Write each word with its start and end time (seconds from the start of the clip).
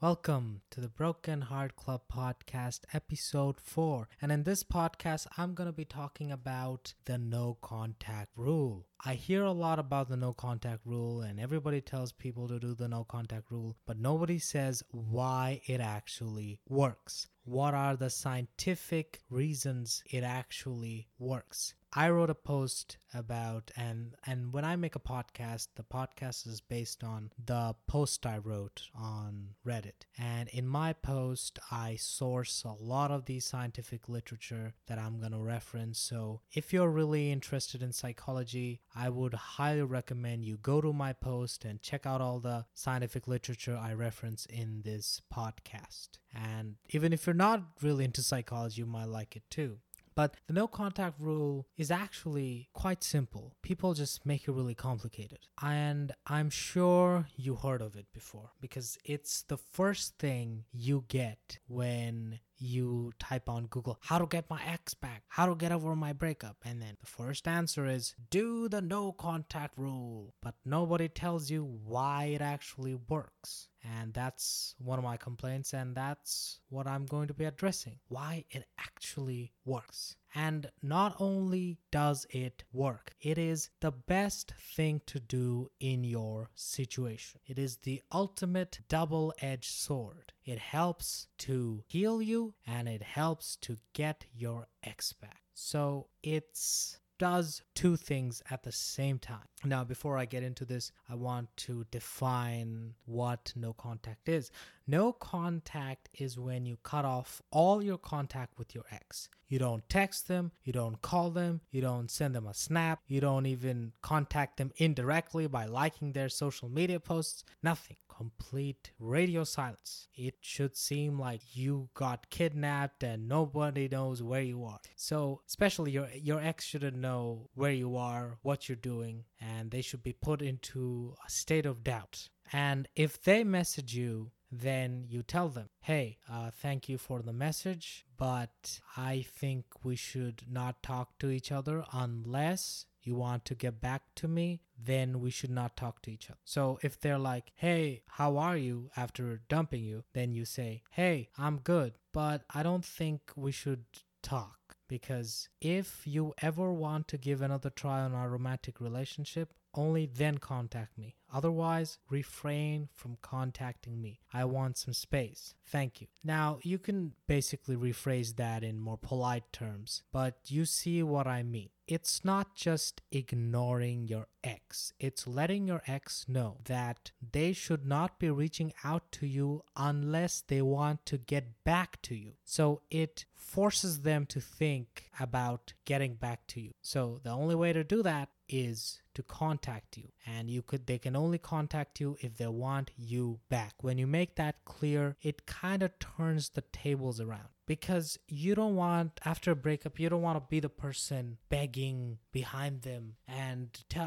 Welcome 0.00 0.60
to 0.70 0.80
the 0.80 0.86
Broken 0.88 1.40
Heart 1.40 1.74
Club 1.74 2.02
podcast, 2.08 2.82
episode 2.94 3.60
4. 3.60 4.08
And 4.22 4.30
in 4.30 4.44
this 4.44 4.62
podcast, 4.62 5.26
I'm 5.36 5.54
going 5.54 5.66
to 5.68 5.72
be 5.72 5.84
talking 5.84 6.30
about 6.30 6.94
the 7.06 7.18
no 7.18 7.58
contact 7.62 8.28
rule. 8.36 8.86
I 9.04 9.14
hear 9.14 9.44
a 9.44 9.52
lot 9.52 9.78
about 9.78 10.08
the 10.08 10.16
no 10.16 10.32
contact 10.32 10.84
rule, 10.84 11.20
and 11.20 11.38
everybody 11.38 11.80
tells 11.80 12.10
people 12.10 12.48
to 12.48 12.58
do 12.58 12.74
the 12.74 12.88
no 12.88 13.04
contact 13.04 13.50
rule, 13.50 13.76
but 13.86 13.96
nobody 13.98 14.40
says 14.40 14.82
why 14.90 15.60
it 15.66 15.80
actually 15.80 16.60
works. 16.68 17.28
What 17.44 17.74
are 17.74 17.96
the 17.96 18.10
scientific 18.10 19.20
reasons 19.30 20.02
it 20.10 20.24
actually 20.24 21.08
works? 21.18 21.74
I 21.94 22.10
wrote 22.10 22.28
a 22.28 22.34
post 22.34 22.98
about 23.14 23.70
and 23.74 24.14
and 24.26 24.52
when 24.52 24.64
I 24.64 24.76
make 24.76 24.94
a 24.94 25.00
podcast, 25.00 25.68
the 25.74 25.82
podcast 25.82 26.46
is 26.46 26.60
based 26.60 27.02
on 27.02 27.30
the 27.42 27.74
post 27.86 28.26
I 28.26 28.36
wrote 28.36 28.82
on 28.94 29.54
Reddit. 29.66 30.04
And 30.18 30.50
in 30.50 30.68
my 30.68 30.92
post, 30.92 31.58
I 31.70 31.96
source 31.96 32.62
a 32.64 32.72
lot 32.72 33.10
of 33.10 33.24
the 33.24 33.40
scientific 33.40 34.08
literature 34.08 34.74
that 34.86 34.98
I'm 34.98 35.18
going 35.18 35.32
to 35.32 35.38
reference. 35.38 35.98
So, 35.98 36.42
if 36.52 36.74
you're 36.74 36.90
really 36.90 37.32
interested 37.32 37.82
in 37.82 37.92
psychology, 37.92 38.82
I 38.94 39.08
would 39.08 39.34
highly 39.34 39.82
recommend 39.82 40.44
you 40.44 40.56
go 40.56 40.80
to 40.80 40.92
my 40.92 41.12
post 41.12 41.64
and 41.64 41.80
check 41.80 42.06
out 42.06 42.20
all 42.20 42.40
the 42.40 42.66
scientific 42.74 43.28
literature 43.28 43.76
I 43.80 43.92
reference 43.92 44.46
in 44.46 44.82
this 44.84 45.22
podcast. 45.32 46.18
And 46.34 46.76
even 46.90 47.12
if 47.12 47.26
you're 47.26 47.34
not 47.34 47.62
really 47.82 48.04
into 48.04 48.22
psychology, 48.22 48.80
you 48.80 48.86
might 48.86 49.08
like 49.08 49.36
it 49.36 49.42
too. 49.50 49.78
But 50.18 50.34
the 50.48 50.52
no 50.52 50.66
contact 50.66 51.20
rule 51.20 51.68
is 51.76 51.92
actually 51.92 52.70
quite 52.72 53.04
simple. 53.04 53.54
People 53.62 53.94
just 53.94 54.26
make 54.26 54.48
it 54.48 54.50
really 54.50 54.74
complicated. 54.74 55.38
And 55.62 56.10
I'm 56.26 56.50
sure 56.50 57.28
you 57.36 57.54
heard 57.54 57.80
of 57.80 57.94
it 57.94 58.06
before 58.12 58.50
because 58.60 58.98
it's 59.04 59.42
the 59.42 59.56
first 59.56 60.18
thing 60.18 60.64
you 60.72 61.04
get 61.06 61.60
when 61.68 62.40
you 62.58 63.12
type 63.18 63.48
on 63.48 63.66
Google 63.66 63.98
how 64.00 64.18
to 64.18 64.26
get 64.26 64.50
my 64.50 64.60
ex 64.66 64.94
back, 64.94 65.22
how 65.28 65.46
to 65.46 65.54
get 65.54 65.72
over 65.72 65.94
my 65.96 66.12
breakup, 66.12 66.56
and 66.64 66.80
then 66.82 66.96
the 67.00 67.06
first 67.06 67.46
answer 67.48 67.86
is 67.86 68.14
do 68.30 68.68
the 68.68 68.80
no 68.80 69.12
contact 69.12 69.78
rule. 69.78 70.34
But 70.42 70.54
nobody 70.64 71.08
tells 71.08 71.50
you 71.50 71.64
why 71.84 72.24
it 72.26 72.40
actually 72.40 72.98
works. 73.08 73.68
And 73.84 74.12
that's 74.12 74.74
one 74.78 74.98
of 74.98 75.04
my 75.04 75.16
complaints, 75.16 75.72
and 75.72 75.94
that's 75.94 76.60
what 76.68 76.86
I'm 76.86 77.06
going 77.06 77.28
to 77.28 77.34
be 77.34 77.44
addressing 77.44 77.98
why 78.08 78.44
it 78.50 78.64
actually 78.78 79.52
works. 79.64 80.16
And 80.40 80.70
not 80.80 81.16
only 81.18 81.78
does 81.90 82.24
it 82.30 82.62
work, 82.72 83.12
it 83.20 83.38
is 83.38 83.70
the 83.80 83.90
best 83.90 84.52
thing 84.76 85.00
to 85.06 85.18
do 85.18 85.68
in 85.80 86.04
your 86.04 86.50
situation. 86.54 87.40
It 87.44 87.58
is 87.58 87.78
the 87.78 88.02
ultimate 88.12 88.78
double 88.88 89.34
edged 89.40 89.72
sword. 89.72 90.32
It 90.44 90.60
helps 90.60 91.26
to 91.38 91.82
heal 91.88 92.22
you 92.22 92.54
and 92.64 92.88
it 92.88 93.02
helps 93.02 93.56
to 93.62 93.78
get 93.94 94.26
your 94.32 94.68
ex 94.84 95.12
back. 95.12 95.42
So 95.54 96.06
it's 96.22 97.00
does 97.18 97.62
two 97.74 97.96
things 97.96 98.42
at 98.50 98.62
the 98.62 98.72
same 98.72 99.18
time. 99.18 99.48
Now, 99.64 99.84
before 99.84 100.16
I 100.16 100.24
get 100.24 100.42
into 100.42 100.64
this, 100.64 100.92
I 101.08 101.14
want 101.14 101.48
to 101.58 101.84
define 101.90 102.94
what 103.06 103.52
no 103.56 103.72
contact 103.72 104.28
is. 104.28 104.50
No 104.86 105.12
contact 105.12 106.08
is 106.14 106.38
when 106.38 106.64
you 106.64 106.78
cut 106.82 107.04
off 107.04 107.42
all 107.50 107.82
your 107.82 107.98
contact 107.98 108.58
with 108.58 108.74
your 108.74 108.84
ex. 108.90 109.28
You 109.48 109.58
don't 109.58 109.88
text 109.88 110.28
them, 110.28 110.52
you 110.62 110.72
don't 110.72 111.00
call 111.02 111.30
them, 111.30 111.62
you 111.70 111.80
don't 111.80 112.10
send 112.10 112.34
them 112.34 112.46
a 112.46 112.54
snap, 112.54 113.00
you 113.06 113.20
don't 113.20 113.46
even 113.46 113.92
contact 114.02 114.58
them 114.58 114.72
indirectly 114.76 115.46
by 115.46 115.66
liking 115.66 116.12
their 116.12 116.28
social 116.28 116.68
media 116.68 117.00
posts, 117.00 117.44
nothing 117.62 117.96
complete 118.18 118.90
radio 118.98 119.44
silence. 119.44 120.08
It 120.12 120.34
should 120.40 120.76
seem 120.76 121.20
like 121.20 121.56
you 121.56 121.88
got 121.94 122.30
kidnapped 122.30 123.04
and 123.04 123.28
nobody 123.28 123.88
knows 123.88 124.24
where 124.24 124.42
you 124.42 124.64
are. 124.64 124.80
So, 124.96 125.42
especially 125.46 125.92
your 125.92 126.08
your 126.14 126.40
ex 126.40 126.64
shouldn't 126.64 126.96
know 126.96 127.48
where 127.54 127.76
you 127.84 127.96
are, 127.96 128.38
what 128.42 128.68
you're 128.68 128.76
doing, 128.94 129.24
and 129.40 129.70
they 129.70 129.82
should 129.82 130.02
be 130.02 130.12
put 130.12 130.42
into 130.42 131.14
a 131.24 131.30
state 131.30 131.66
of 131.66 131.84
doubt. 131.84 132.28
And 132.52 132.88
if 132.96 133.22
they 133.22 133.44
message 133.44 133.94
you 133.94 134.32
then 134.50 135.04
you 135.08 135.22
tell 135.22 135.48
them, 135.48 135.68
hey, 135.80 136.18
uh, 136.30 136.50
thank 136.50 136.88
you 136.88 136.98
for 136.98 137.20
the 137.22 137.32
message, 137.32 138.06
but 138.16 138.80
I 138.96 139.24
think 139.28 139.64
we 139.82 139.96
should 139.96 140.42
not 140.50 140.82
talk 140.82 141.18
to 141.18 141.30
each 141.30 141.52
other 141.52 141.84
unless 141.92 142.86
you 143.02 143.14
want 143.14 143.44
to 143.46 143.54
get 143.54 143.80
back 143.80 144.02
to 144.16 144.28
me, 144.28 144.60
then 144.78 145.20
we 145.20 145.30
should 145.30 145.50
not 145.50 145.76
talk 145.76 146.02
to 146.02 146.10
each 146.10 146.30
other. 146.30 146.38
So 146.44 146.78
if 146.82 147.00
they're 147.00 147.18
like, 147.18 147.52
hey, 147.54 148.02
how 148.06 148.36
are 148.36 148.56
you 148.56 148.90
after 148.96 149.40
dumping 149.48 149.84
you? 149.84 150.04
Then 150.12 150.32
you 150.32 150.44
say, 150.44 150.82
hey, 150.90 151.30
I'm 151.38 151.58
good, 151.58 151.94
but 152.12 152.42
I 152.54 152.62
don't 152.62 152.84
think 152.84 153.32
we 153.36 153.52
should 153.52 153.84
talk. 154.22 154.54
Because 154.88 155.48
if 155.60 156.06
you 156.06 156.32
ever 156.40 156.72
want 156.72 157.08
to 157.08 157.18
give 157.18 157.42
another 157.42 157.68
try 157.68 158.00
on 158.00 158.14
our 158.14 158.30
romantic 158.30 158.80
relationship, 158.80 159.52
only 159.74 160.06
then 160.06 160.38
contact 160.38 160.96
me. 160.96 161.17
Otherwise, 161.32 161.98
refrain 162.10 162.88
from 162.94 163.18
contacting 163.20 164.00
me. 164.00 164.20
I 164.32 164.44
want 164.44 164.78
some 164.78 164.94
space. 164.94 165.54
Thank 165.66 166.00
you. 166.00 166.06
Now, 166.24 166.58
you 166.62 166.78
can 166.78 167.12
basically 167.26 167.76
rephrase 167.76 168.36
that 168.36 168.64
in 168.64 168.80
more 168.80 168.98
polite 168.98 169.52
terms, 169.52 170.02
but 170.12 170.36
you 170.46 170.64
see 170.64 171.02
what 171.02 171.26
I 171.26 171.42
mean. 171.42 171.70
It's 171.86 172.22
not 172.22 172.54
just 172.54 173.00
ignoring 173.10 174.08
your 174.08 174.26
ex, 174.44 174.92
it's 175.00 175.26
letting 175.26 175.66
your 175.66 175.82
ex 175.86 176.26
know 176.28 176.58
that 176.64 177.12
they 177.32 177.54
should 177.54 177.86
not 177.86 178.18
be 178.18 178.28
reaching 178.28 178.74
out 178.84 179.10
to 179.12 179.26
you 179.26 179.62
unless 179.74 180.42
they 180.42 180.60
want 180.60 181.06
to 181.06 181.16
get 181.16 181.64
back 181.64 182.02
to 182.02 182.14
you. 182.14 182.32
So 182.44 182.82
it 182.90 183.24
forces 183.34 184.02
them 184.02 184.26
to 184.26 184.40
think 184.40 185.10
about 185.18 185.72
getting 185.86 186.14
back 186.14 186.46
to 186.48 186.60
you. 186.60 186.72
So 186.82 187.20
the 187.22 187.30
only 187.30 187.54
way 187.54 187.72
to 187.72 187.84
do 187.84 188.02
that 188.02 188.28
is 188.48 189.00
to 189.14 189.22
contact 189.22 189.96
you 189.96 190.08
and 190.26 190.48
you 190.48 190.62
could 190.62 190.86
they 190.86 190.98
can 190.98 191.16
only 191.18 191.38
contact 191.38 192.00
you 192.00 192.16
if 192.20 192.36
they 192.36 192.46
want 192.46 192.90
you 192.96 193.40
back. 193.48 193.74
When 193.82 193.98
you 193.98 194.06
make 194.06 194.36
that 194.36 194.64
clear 194.64 195.16
it 195.22 195.46
kind 195.46 195.82
of 195.82 195.98
turns 195.98 196.50
the 196.50 196.62
tables 196.72 197.20
around 197.20 197.48
because 197.66 198.18
you 198.26 198.54
don't 198.54 198.74
want 198.74 199.20
after 199.24 199.50
a 199.50 199.56
breakup 199.56 200.00
you 200.00 200.08
don't 200.08 200.22
want 200.22 200.38
to 200.38 200.48
be 200.48 200.58
the 200.58 200.68
person 200.68 201.36
begging 201.50 202.18
behind 202.32 202.82
them 202.82 203.14
and 203.28 203.84
t- 203.88 204.00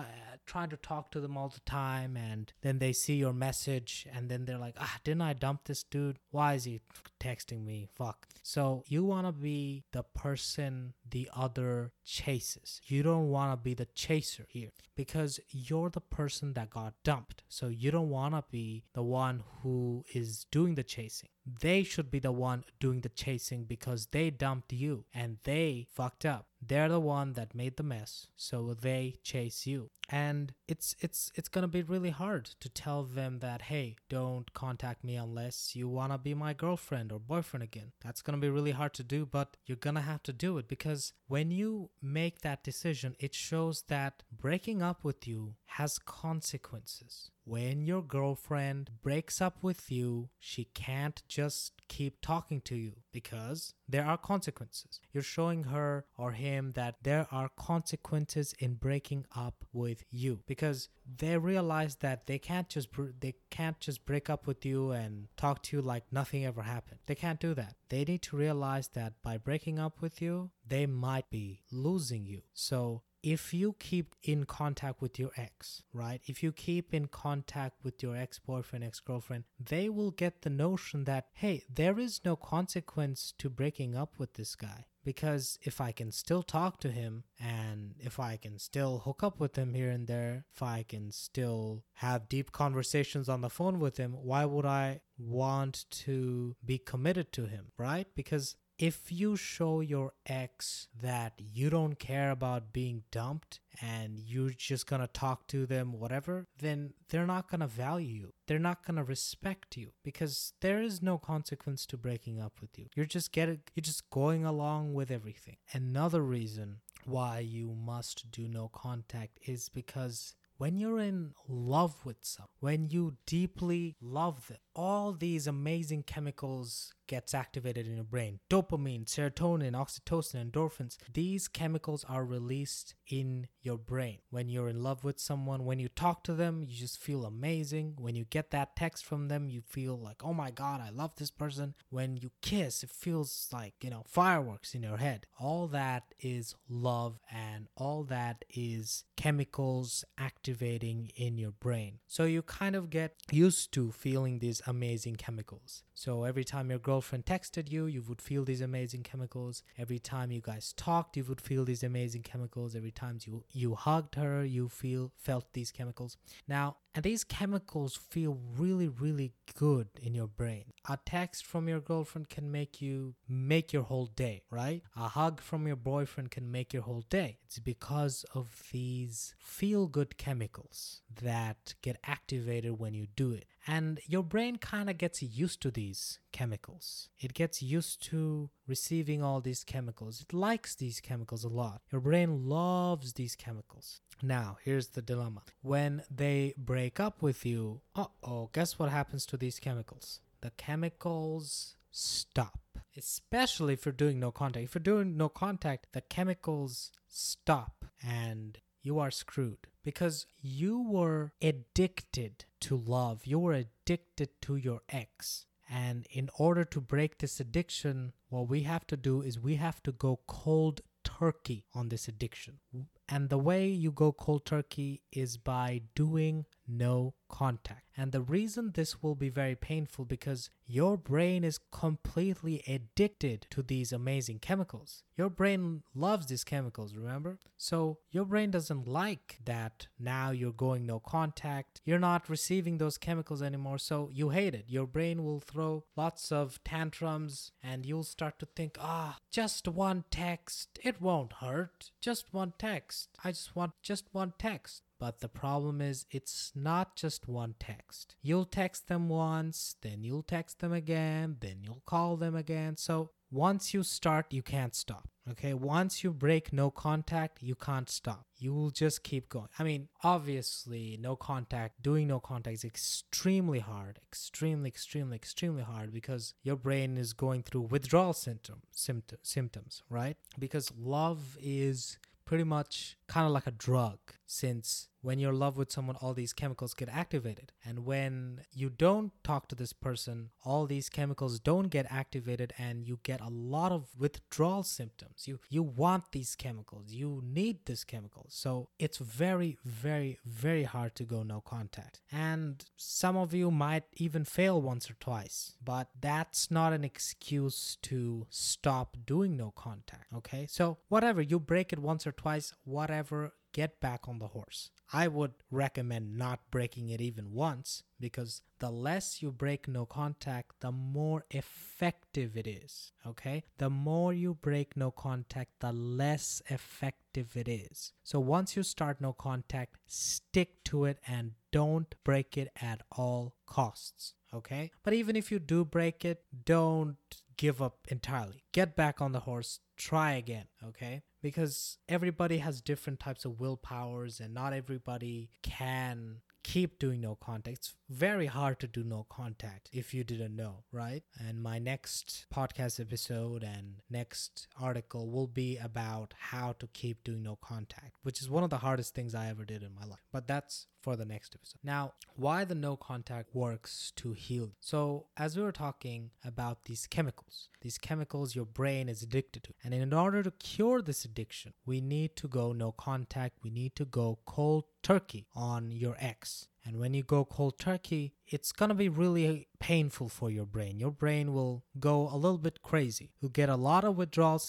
trying 0.46 0.70
to 0.70 0.78
talk 0.78 1.12
to 1.12 1.20
them 1.20 1.38
all 1.38 1.50
the 1.50 1.60
time 1.62 2.18
and 2.18 2.54
then 2.62 2.80
they 2.80 2.92
see 2.92 3.16
your 3.16 3.34
message 3.34 4.08
and 4.14 4.30
then 4.30 4.46
they're 4.46 4.58
like 4.58 4.76
ah 4.80 4.98
didn't 5.04 5.22
i 5.22 5.34
dump 5.34 5.66
this 5.66 5.84
dude? 5.84 6.18
Why 6.32 6.56
is 6.56 6.64
he 6.64 6.82
texting 7.20 7.64
me? 7.64 7.88
Fuck 7.96 8.28
so 8.42 8.84
you 8.88 9.04
want 9.04 9.28
to 9.28 9.32
be 9.32 9.84
the 9.92 10.04
person 10.04 10.94
the 11.10 11.30
other 11.36 11.92
chases. 12.04 12.82
You 12.86 13.04
don't 13.04 13.30
want 13.30 13.52
to 13.52 13.58
be 13.58 13.74
the 13.74 13.88
chaser 13.94 14.46
here 14.50 14.72
because 14.96 15.40
you're 15.50 15.90
the 15.90 16.02
person 16.02 16.54
that 16.54 16.70
got 16.70 16.94
dumped. 17.04 17.44
So 17.50 17.68
you 17.68 17.92
don't 17.92 18.10
want 18.10 18.34
to 18.36 18.44
be 18.50 18.84
the 18.94 19.04
one 19.04 19.44
who 19.62 20.04
is 20.14 20.46
doing 20.52 20.76
the 20.76 20.84
chasing. 20.84 21.30
They 21.46 21.84
should 21.84 22.12
be 22.12 22.20
the 22.20 22.32
one 22.32 22.64
doing 22.80 23.02
the 23.02 23.10
chasing 23.10 23.66
because 23.66 24.08
they 24.08 24.30
dumped 24.30 24.74
you 24.74 25.06
and 25.14 25.38
they 25.44 25.88
fucked 25.92 26.26
up. 26.26 26.48
They're 26.62 26.90
the 26.90 27.00
one 27.00 27.34
that 27.34 27.56
made 27.56 27.78
the 27.78 27.84
mess 27.84 28.28
so 28.36 28.76
they 28.80 29.16
chase 29.24 29.66
you. 29.66 29.90
And 30.08 30.54
it's 30.68 30.96
it's 31.00 31.32
it's 31.36 31.50
going 31.50 31.64
to 31.64 31.68
be 31.68 31.82
really 31.82 32.10
hard 32.10 32.46
to 32.60 32.70
tell 32.70 33.04
them 33.04 33.40
that 33.40 33.64
hey 33.64 33.96
don't 34.10 34.54
contact 34.54 35.04
me 35.04 35.16
unless 35.16 35.76
you 35.76 35.88
want 35.88 36.12
to 36.12 36.18
be 36.18 36.34
my 36.34 36.54
girlfriend 36.54 37.12
or 37.12 37.20
boyfriend 37.20 37.64
again. 37.64 37.94
That's 38.04 38.22
going 38.22 38.31
to 38.34 38.40
be 38.40 38.50
really 38.50 38.72
hard 38.72 38.94
to 38.94 39.04
do 39.04 39.26
but 39.26 39.58
you're 39.66 39.76
going 39.78 39.96
to 39.96 40.02
have 40.02 40.24
to 40.24 40.34
do 40.34 40.58
it 40.58 40.68
because 40.68 41.14
when 41.28 41.52
you 41.52 41.90
make 42.02 42.42
that 42.42 42.64
decision 42.64 43.16
it 43.20 43.34
shows 43.34 43.84
that 43.88 44.24
breaking 44.32 44.82
up 44.82 45.04
with 45.04 45.28
you 45.28 45.56
has 45.78 46.00
consequences 46.00 47.32
when 47.44 47.86
your 47.86 48.04
girlfriend 48.04 48.92
breaks 49.02 49.42
up 49.42 49.58
with 49.62 49.92
you, 49.92 50.30
she 50.40 50.66
can't 50.74 51.24
just 51.28 51.74
keep 51.88 52.22
talking 52.22 52.62
to 52.62 52.76
you 52.76 52.94
because 53.12 53.74
there 53.90 54.06
are 54.06 54.18
consequences. 54.18 55.00
You're 55.12 55.24
showing 55.24 55.66
her 55.66 56.06
or 56.18 56.32
him 56.32 56.72
that 56.76 56.96
there 57.04 57.28
are 57.32 57.50
consequences 57.58 58.54
in 58.60 58.76
breaking 58.76 59.26
up 59.36 59.66
with 59.74 60.04
you 60.10 60.40
because 60.48 60.90
they 61.18 61.38
realize 61.38 61.96
that 61.98 62.28
they 62.28 62.38
can't 62.38 62.70
just 62.70 62.90
they 63.20 63.34
can't 63.50 63.80
just 63.80 64.06
break 64.06 64.30
up 64.30 64.48
with 64.48 64.66
you 64.66 64.92
and 64.92 65.28
talk 65.36 65.64
to 65.64 65.78
you 65.78 65.82
like 65.82 66.04
nothing 66.12 66.46
ever 66.46 66.62
happened. 66.62 67.00
They 67.08 67.16
can't 67.16 67.40
do 67.40 67.54
that. 67.56 67.76
They 67.90 68.06
need 68.06 68.22
to 68.24 68.38
realize 68.38 68.90
that 68.90 69.14
by 69.24 69.38
breaking 69.38 69.80
up 69.80 70.02
with 70.02 70.22
you, 70.22 70.52
they 70.66 70.86
might 70.86 71.30
be 71.30 71.64
losing 71.72 72.26
you. 72.26 72.44
So 72.54 73.02
if 73.24 73.54
you 73.54 73.76
keep 73.80 74.16
in 74.24 74.46
contact 74.46 75.02
with 75.02 75.20
your 75.20 75.32
ex, 75.38 75.84
right? 75.94 76.22
If 76.26 76.42
you 76.44 76.52
keep 76.52 76.94
in 76.94 77.08
contact 77.08 77.84
with 77.84 78.02
your 78.02 78.16
ex 78.16 78.40
boyfriend, 78.40 78.84
ex 78.84 79.00
girlfriend, 79.00 79.44
they 79.60 79.90
will 79.90 80.12
get 80.12 80.42
the 80.42 80.50
notion 80.50 81.04
that, 81.06 81.28
hey, 81.34 81.64
there 81.74 82.00
is 82.00 82.22
no 82.26 82.36
consequence 82.36 83.34
to 83.38 83.50
breaking 83.50 83.96
up 83.96 84.18
with 84.18 84.34
this 84.34 84.56
guy 84.56 84.86
because 85.04 85.58
if 85.64 85.82
I 85.82 85.92
can 85.92 86.12
still 86.12 86.44
talk 86.44 86.80
to 86.82 86.92
him 86.92 87.24
and 87.40 87.96
if 88.00 88.20
I 88.20 88.38
can 88.38 88.60
still 88.60 89.00
hook 89.00 89.24
up 89.24 89.40
with 89.40 89.56
him 89.56 89.74
here 89.74 89.90
and 89.90 90.08
there, 90.08 90.46
if 90.54 90.62
I 90.62 90.86
can 90.88 91.12
still 91.12 91.84
have 91.96 92.30
deep 92.30 92.52
conversations 92.52 93.28
on 93.28 93.42
the 93.42 93.50
phone 93.50 93.80
with 93.80 93.98
him, 93.98 94.14
why 94.22 94.46
would 94.46 94.66
I 94.66 95.02
want 95.18 95.86
to 95.92 96.56
be 96.64 96.78
committed 96.78 97.32
to 97.34 97.46
him, 97.46 97.72
right? 97.78 98.08
Because 98.16 98.56
if 98.82 99.12
you 99.12 99.36
show 99.36 99.80
your 99.80 100.12
ex 100.26 100.88
that 101.04 101.34
you 101.38 101.70
don't 101.70 102.00
care 102.00 102.32
about 102.32 102.74
being 102.74 103.04
dumped 103.12 103.60
and 103.80 104.18
you're 104.18 104.50
just 104.50 104.88
gonna 104.88 105.06
talk 105.06 105.46
to 105.48 105.68
them, 105.68 105.94
whatever, 105.94 106.48
then 106.58 106.92
they're 107.10 107.28
not 107.28 107.48
gonna 107.48 107.68
value 107.68 108.22
you. 108.22 108.34
They're 108.48 108.58
not 108.58 108.84
gonna 108.84 109.04
respect 109.04 109.78
you 109.78 109.92
because 110.04 110.54
there 110.62 110.82
is 110.82 111.00
no 111.00 111.20
consequence 111.20 111.86
to 111.86 111.98
breaking 111.98 112.42
up 112.42 112.54
with 112.60 112.80
you. 112.80 112.88
You're 112.96 113.06
just 113.06 113.32
getting, 113.32 113.62
you're 113.76 113.84
just 113.84 114.10
going 114.10 114.46
along 114.46 114.96
with 114.96 115.12
everything. 115.12 115.58
Another 115.74 116.24
reason 116.24 116.78
why 117.06 117.38
you 117.40 117.76
must 117.76 118.32
do 118.32 118.48
no 118.48 118.68
contact 118.68 119.38
is 119.46 119.70
because 119.70 120.34
when 120.58 120.78
you're 120.78 121.00
in 121.00 121.34
love 121.48 122.06
with 122.06 122.18
someone, 122.22 122.50
when 122.60 122.90
you 122.90 123.18
deeply 123.26 123.96
love 124.00 124.48
them, 124.48 124.60
all 124.76 125.12
these 125.12 125.48
amazing 125.48 126.04
chemicals 126.04 126.94
gets 127.12 127.34
activated 127.34 127.86
in 127.88 127.96
your 127.96 128.06
brain. 128.06 128.40
Dopamine, 128.50 129.04
serotonin, 129.06 129.74
oxytocin, 129.74 130.50
endorphins. 130.50 130.96
These 131.14 131.50
chemicals 131.50 132.06
are 132.08 132.24
released 132.24 132.96
in 133.06 133.48
your 133.62 133.78
brain. 133.78 134.20
When 134.30 134.48
you're 134.48 134.70
in 134.70 134.82
love 134.82 135.04
with 135.04 135.20
someone, 135.20 135.66
when 135.66 135.78
you 135.78 135.90
talk 135.90 136.24
to 136.24 136.34
them, 136.34 136.64
you 136.64 136.74
just 136.74 137.00
feel 137.00 137.26
amazing. 137.26 137.96
When 138.00 138.16
you 138.16 138.24
get 138.24 138.52
that 138.52 138.78
text 138.78 139.04
from 139.04 139.28
them, 139.28 139.50
you 139.50 139.60
feel 139.60 140.00
like, 140.00 140.24
"Oh 140.24 140.34
my 140.34 140.52
god, 140.52 140.80
I 140.80 140.90
love 140.90 141.16
this 141.18 141.32
person." 141.32 141.76
When 141.90 142.16
you 142.16 142.32
kiss, 142.42 142.82
it 142.82 142.92
feels 142.92 143.50
like, 143.52 143.74
you 143.84 143.90
know, 143.90 144.04
fireworks 144.08 144.74
in 144.74 144.82
your 144.84 144.98
head. 144.98 145.26
All 145.38 145.68
that 145.68 146.16
is 146.22 146.56
love 146.70 147.20
and 147.30 147.68
all 147.76 148.06
that 148.06 148.46
is 148.50 149.04
chemicals 149.18 150.06
activating 150.18 151.12
in 151.18 151.38
your 151.38 151.52
brain. 151.52 152.00
So 152.08 152.24
you 152.24 152.42
kind 152.42 152.76
of 152.78 152.90
get 152.90 153.18
used 153.32 153.74
to 153.74 153.92
feeling 153.92 154.40
these 154.40 154.62
amazing 154.66 155.18
chemicals. 155.18 155.84
So 156.04 156.24
every 156.24 156.44
time 156.44 156.72
your 156.72 156.80
girlfriend 156.80 157.28
texted 157.28 157.72
you, 157.72 157.86
you 157.86 158.02
would 158.02 158.24
feel 158.24 158.44
these 158.44 158.62
amazing 158.62 159.04
chemicals. 159.04 159.62
Every 159.78 160.00
time 160.00 160.32
you 160.32 160.42
guys 160.42 160.74
talked, 160.74 161.16
you 161.16 161.24
would 161.26 161.40
feel 161.40 161.64
these 161.64 161.84
amazing 161.84 162.24
chemicals. 162.24 162.76
Every 162.76 162.90
time 162.90 163.20
you 163.24 163.44
you 163.52 163.76
hugged 163.76 164.16
her, 164.16 164.44
you 164.44 164.68
feel 164.68 165.12
felt 165.16 165.54
these 165.54 165.72
chemicals. 165.72 166.18
Now, 166.48 166.78
and 166.96 167.04
these 167.04 167.24
chemicals 167.24 167.96
feel 167.96 168.40
really 168.58 168.88
really 168.88 169.34
good 169.54 169.90
in 170.02 170.16
your 170.16 170.26
brain. 170.26 170.74
A 170.90 170.98
text 171.06 171.46
from 171.46 171.70
your 171.70 171.80
girlfriend 171.80 172.30
can 172.30 172.52
make 172.52 172.82
you 172.82 173.14
make 173.30 173.72
your 173.72 173.84
whole 173.84 174.08
day, 174.08 174.42
right? 174.50 174.82
A 174.96 175.08
hug 175.08 175.40
from 175.40 175.68
your 175.68 175.76
boyfriend 175.76 176.32
can 176.32 176.52
make 176.52 176.74
your 176.74 176.82
whole 176.82 177.06
day. 177.12 177.38
It's 177.46 177.60
because 177.60 178.26
of 178.34 178.48
these 178.72 179.36
feel 179.38 179.86
good 179.86 180.18
chemicals 180.18 181.04
that 181.22 181.76
get 181.84 182.00
activated 182.04 182.80
when 182.80 182.96
you 182.96 183.06
do 183.16 183.34
it. 183.34 183.46
And 183.68 184.00
your 184.08 184.24
brain 184.24 184.58
kind 184.58 184.90
of 184.90 184.98
gets 184.98 185.22
used 185.22 185.62
to 185.62 185.72
these 185.72 186.20
chemicals. 186.32 187.10
It 187.20 187.34
gets 187.34 187.62
used 187.62 188.04
to 188.10 188.50
receiving 188.68 189.22
all 189.22 189.42
these 189.42 189.64
chemicals. 189.64 190.22
It 190.22 190.34
likes 190.34 190.76
these 190.76 191.00
chemicals 191.00 191.44
a 191.44 191.50
lot. 191.50 191.82
Your 191.92 192.02
brain 192.02 192.48
loves 192.48 193.14
these 193.14 193.36
chemicals. 193.36 194.02
Now, 194.24 194.58
here's 194.64 194.90
the 194.90 195.02
dilemma. 195.02 195.44
When 195.62 196.04
they 196.10 196.54
break 196.58 197.00
up 197.00 197.22
with 197.22 197.46
you, 197.46 197.82
uh 197.96 198.06
oh, 198.24 198.50
guess 198.54 198.80
what 198.80 198.90
happens 198.90 199.26
to 199.28 199.38
these 199.38 199.60
chemicals? 199.60 200.22
The 200.42 200.52
chemicals 200.58 201.76
stop. 201.92 202.60
Especially 202.98 203.74
if 203.74 203.86
you're 203.86 203.94
doing 203.94 204.20
no 204.20 204.32
contact. 204.32 204.66
If 204.66 204.76
you're 204.76 204.82
doing 204.82 205.16
no 205.16 205.30
contact, 205.30 205.88
the 205.94 206.02
chemicals 206.02 206.92
stop 207.08 207.86
and 208.04 208.58
you 208.82 209.00
are 209.00 209.12
screwed 209.12 209.68
because 209.84 210.26
you 210.42 210.82
were 210.82 211.34
addicted 211.42 212.46
to 212.62 212.76
love. 212.76 213.26
You 213.26 213.40
were 213.40 213.54
addicted 213.54 214.30
to 214.42 214.56
your 214.56 214.82
ex. 214.90 215.46
And 215.70 216.06
in 216.12 216.30
order 216.38 216.66
to 216.66 216.82
break 216.82 217.18
this 217.20 217.40
addiction, 217.40 218.14
what 218.30 218.50
we 218.50 218.64
have 218.64 218.86
to 218.88 218.98
do 218.98 219.22
is 219.22 219.40
we 219.40 219.56
have 219.56 219.82
to 219.84 219.92
go 219.92 220.20
cold 220.28 220.82
turkey 221.04 221.66
on 221.74 221.90
this 221.90 222.08
addiction. 222.08 222.60
And 223.08 223.30
the 223.30 223.38
way 223.38 223.68
you 223.68 223.92
go 223.92 224.12
cold 224.12 224.46
turkey 224.46 225.02
is 225.12 225.38
by 225.38 225.82
doing 225.96 226.46
no 226.72 227.14
contact. 227.30 227.84
And 227.98 228.12
the 228.12 228.22
reason 228.22 228.72
this 228.74 229.04
will 229.04 229.16
be 229.16 229.30
very 229.30 229.56
painful 229.56 230.06
because 230.06 230.50
your 230.66 230.98
brain 230.98 231.44
is 231.44 231.60
completely 231.72 232.64
addicted 232.68 233.46
to 233.52 233.62
these 233.62 233.92
amazing 233.92 234.40
chemicals. 234.40 235.04
Your 235.18 235.30
brain 235.30 235.84
loves 235.94 236.28
these 236.28 236.44
chemicals, 236.44 236.96
remember? 236.96 237.38
So 237.58 238.00
your 238.10 238.26
brain 238.26 238.50
doesn't 238.52 238.88
like 238.88 239.40
that 239.46 239.88
now 240.00 240.32
you're 240.32 240.54
going 240.54 240.86
no 240.86 241.00
contact. 241.00 241.82
You're 241.84 242.00
not 242.00 242.30
receiving 242.30 242.78
those 242.78 242.98
chemicals 242.98 243.42
anymore, 243.42 243.78
so 243.78 244.10
you 244.12 244.30
hate 244.30 244.56
it. 244.56 244.66
Your 244.68 244.88
brain 244.88 245.24
will 245.24 245.42
throw 245.42 245.84
lots 245.96 246.32
of 246.32 246.64
tantrums 246.64 247.52
and 247.62 247.86
you'll 247.86 248.04
start 248.04 248.40
to 248.40 248.48
think, 248.56 248.78
ah, 248.80 249.18
just 249.30 249.68
one 249.68 250.06
text. 250.10 250.80
It 250.84 251.02
won't 251.02 251.34
hurt. 251.34 251.92
Just 252.00 252.34
one 252.34 252.54
text. 252.58 253.10
I 253.24 253.32
just 253.32 253.56
want 253.56 253.74
just 253.84 254.06
one 254.12 254.34
text. 254.40 254.84
But 255.02 255.20
the 255.20 255.30
problem 255.30 255.82
is, 255.82 256.06
it's 256.12 256.52
not 256.54 256.96
just 256.96 257.28
one 257.28 257.56
text. 257.60 258.16
You'll 258.22 258.46
text 258.46 258.88
them 258.88 259.10
once, 259.10 259.76
then 259.82 260.04
you'll 260.04 260.22
text 260.22 260.60
them 260.60 260.72
again, 260.72 261.38
then 261.40 261.64
you'll 261.64 261.82
call 261.88 262.18
them 262.18 262.36
again. 262.36 262.78
So 262.78 263.10
once 263.32 263.74
you 263.74 263.82
start, 263.82 264.28
you 264.30 264.44
can't 264.44 264.76
stop. 264.76 265.10
Okay, 265.32 265.56
once 265.56 266.04
you 266.04 266.12
break 266.14 266.54
no 266.54 266.70
contact, 266.70 267.42
you 267.42 267.56
can't 267.56 267.90
stop. 267.90 268.28
You 268.38 268.54
will 268.54 268.70
just 268.70 269.02
keep 269.02 269.28
going. 269.28 269.48
I 269.58 269.64
mean, 269.64 269.88
obviously, 270.04 271.00
no 271.02 271.16
contact, 271.16 271.82
doing 271.82 272.08
no 272.08 272.20
contact 272.20 272.58
is 272.58 272.64
extremely 272.64 273.58
hard, 273.58 273.98
extremely, 274.08 274.68
extremely, 274.68 275.16
extremely 275.16 275.64
hard 275.64 275.92
because 275.92 276.36
your 276.44 276.58
brain 276.58 277.00
is 277.00 277.14
going 277.14 277.42
through 277.42 277.62
withdrawal 277.62 278.14
symptom, 278.14 278.62
symptom, 278.72 279.18
symptoms, 279.24 279.82
right? 279.90 280.18
Because 280.38 280.72
love 280.78 281.40
is 281.42 281.98
pretty 282.24 282.44
much 282.44 282.98
kind 283.08 283.26
of 283.26 283.34
like 283.34 283.48
a 283.48 283.52
drug 283.52 283.98
since 284.26 284.88
when 285.02 285.20
you're 285.20 285.34
in 285.34 285.40
love 285.40 285.58
with 285.58 285.72
someone 285.72 285.96
all 285.98 286.14
these 286.14 286.34
chemicals 286.34 286.74
get 286.74 286.90
activated. 286.90 287.52
And 287.66 287.86
when 287.86 288.42
you 288.54 288.70
don't 288.70 289.12
talk 289.24 289.48
to 289.50 289.56
this 289.56 289.74
person 289.74 290.30
all 290.44 290.66
these 290.66 290.90
chemicals 290.90 291.40
don't 291.40 291.70
get 291.70 291.86
activated 291.90 292.54
and 292.58 292.88
you 292.88 293.00
get 293.04 293.22
a 293.22 293.30
lot 293.30 293.72
of 293.72 293.90
withdrawal 293.98 294.64
symptoms. 294.64 295.28
You 295.28 295.40
you 295.50 295.64
want 295.64 296.12
these 296.12 296.36
chemicals. 296.36 296.92
You 296.92 297.22
need 297.24 297.66
this 297.66 297.84
chemical. 297.84 298.28
So 298.30 298.70
it's 298.80 298.98
very 298.98 299.58
very 299.66 300.20
very 300.26 300.64
hard 300.64 300.96
to 300.96 301.04
go 301.04 301.24
no 301.24 301.42
contact. 301.42 302.02
And 302.12 302.64
some 302.76 303.18
of 303.18 303.34
you 303.34 303.52
might 303.52 303.84
even 303.98 304.26
fail 304.26 304.62
once 304.62 304.90
or 304.90 304.96
twice 304.96 305.56
but 305.64 305.90
that's 306.00 306.52
not 306.52 306.74
an 306.74 306.84
excuse 306.84 307.78
to 307.82 308.28
stop 308.30 308.98
doing 309.06 309.36
no 309.38 309.52
contact 309.52 310.12
okay? 310.16 310.46
So 310.50 310.78
whatever 310.90 311.22
you 311.22 311.40
break 311.40 311.74
it 311.74 311.80
once 311.80 312.06
or 312.06 312.12
twice 312.12 312.54
whatever 312.64 313.34
get 313.54 313.80
back 313.80 314.08
on 314.08 314.20
the 314.20 314.28
horse. 314.28 314.70
I 314.94 315.08
would 315.08 315.34
recommend 315.50 316.18
not 316.18 316.40
breaking 316.52 316.90
it 316.90 317.00
even 317.00 317.32
once 317.32 317.84
because 318.00 318.42
the 318.60 318.70
less 318.70 319.22
you 319.22 319.32
break 319.32 319.68
no 319.68 319.86
contact, 319.86 320.60
the 320.60 320.72
more 320.72 321.26
effective 321.32 322.36
it 322.36 322.46
is. 322.46 322.92
Okay? 323.08 323.44
The 323.58 323.70
more 323.70 324.14
you 324.14 324.34
break 324.34 324.76
no 324.76 324.92
contact, 324.92 325.52
the 325.60 325.72
less 325.72 326.42
effective 326.48 327.36
it 327.36 327.48
is. 327.48 327.94
So 328.04 328.20
once 328.20 328.56
you 328.58 328.64
start 328.64 329.00
no 329.00 329.14
contact, 329.14 329.78
stick 329.88 330.64
to 330.66 330.86
it 330.86 331.00
and 331.08 331.32
don't 331.52 331.94
break 332.04 332.38
it 332.38 332.50
at 332.62 332.82
all 332.92 333.36
costs. 333.46 334.14
Okay? 334.34 334.72
But 334.84 334.94
even 334.94 335.16
if 335.16 335.32
you 335.32 335.40
do 335.40 335.64
break 335.64 336.04
it, 336.04 336.24
don't 336.46 336.98
give 337.38 337.62
up 337.62 337.88
entirely. 337.88 338.44
Get 338.52 338.76
back 338.76 339.02
on 339.02 339.14
the 339.14 339.22
horse, 339.22 339.60
try 339.78 340.14
again. 340.14 340.46
Okay? 340.64 341.02
Because 341.22 341.78
everybody 341.88 342.40
has 342.40 342.62
different 342.62 343.00
types 343.00 343.26
of 343.26 343.40
willpowers 343.40 344.20
and 344.20 344.34
not 344.34 344.54
everybody 344.54 345.30
can 345.44 346.18
keep 346.44 346.80
doing 346.80 347.02
no 347.02 347.16
contact. 347.16 347.58
It's 347.58 347.76
very 347.90 348.26
hard 348.26 348.60
to 348.62 348.68
do 348.68 348.84
no 348.84 349.06
contact 349.10 349.70
if 349.72 349.94
you 349.94 350.04
didn't 350.04 350.36
know, 350.36 350.64
right? 350.72 351.04
And 351.20 351.42
my 351.42 351.60
next 351.60 352.26
podcast 352.34 352.80
episode 352.80 353.44
and 353.44 353.76
next 353.90 354.48
article 354.60 355.10
will 355.10 355.28
be 355.28 355.58
about 355.58 356.14
how 356.18 356.54
to 356.60 356.68
keep 356.68 357.04
doing 357.04 357.24
no 357.24 357.36
contact, 357.36 357.98
which 358.04 358.22
is 358.22 358.30
one 358.30 358.44
of 358.44 358.50
the 358.50 358.58
hardest 358.58 358.96
things 358.96 359.14
I 359.14 359.30
ever 359.30 359.46
did 359.46 359.64
in 359.64 359.76
my 359.76 359.86
life. 359.86 360.06
But 360.12 360.28
that's 360.28 360.68
for 360.82 360.96
the 360.96 361.06
next 361.06 361.36
episode. 361.36 361.60
Now, 361.64 361.94
why 362.16 362.44
the 362.44 362.56
no 362.56 362.76
contact 362.76 363.34
works 363.34 363.92
to 363.98 364.14
heal. 364.14 364.52
So, 364.60 365.08
as 365.18 365.38
we 365.38 365.44
were 365.44 365.52
talking 365.52 366.12
about 366.26 366.66
these 366.66 366.88
chemicals, 366.88 367.50
these 367.62 367.78
chemicals 367.78 368.36
your 368.36 368.46
brain 368.46 368.90
is 368.90 369.04
addicted 369.04 369.44
to. 369.44 369.54
And 369.64 369.74
in 369.74 369.94
order 369.94 370.24
to 370.24 370.32
cure 370.32 370.82
this 370.82 371.06
addiction, 371.06 371.54
we 371.66 371.82
need 371.82 372.16
to 372.18 372.28
go 372.28 372.52
no 372.52 372.72
contact. 372.72 373.38
We 373.44 373.52
need 373.52 373.76
to 373.76 373.86
go 373.86 374.20
cold 374.26 374.66
turkey 374.84 375.28
on 375.36 375.72
your 375.72 375.96
ex. 376.00 376.48
And 376.64 376.80
when 376.80 376.94
you 376.94 377.02
go 377.04 377.26
cold 377.26 377.58
turkey, 377.58 378.14
it's 378.28 378.52
gonna 378.52 378.76
be 378.76 378.88
really 378.88 379.48
painful 379.60 380.10
for 380.10 380.30
your 380.30 380.46
brain. 380.46 380.80
Your 380.80 380.92
brain 380.92 381.34
will 381.34 381.64
go 381.80 382.08
a 382.12 382.18
little 382.18 382.38
bit 382.38 382.62
crazy. 382.62 383.12
You'll 383.20 383.32
get 383.32 383.50
a 383.50 383.56
lot 383.56 383.84
of 383.84 383.98
withdrawal 383.98 384.40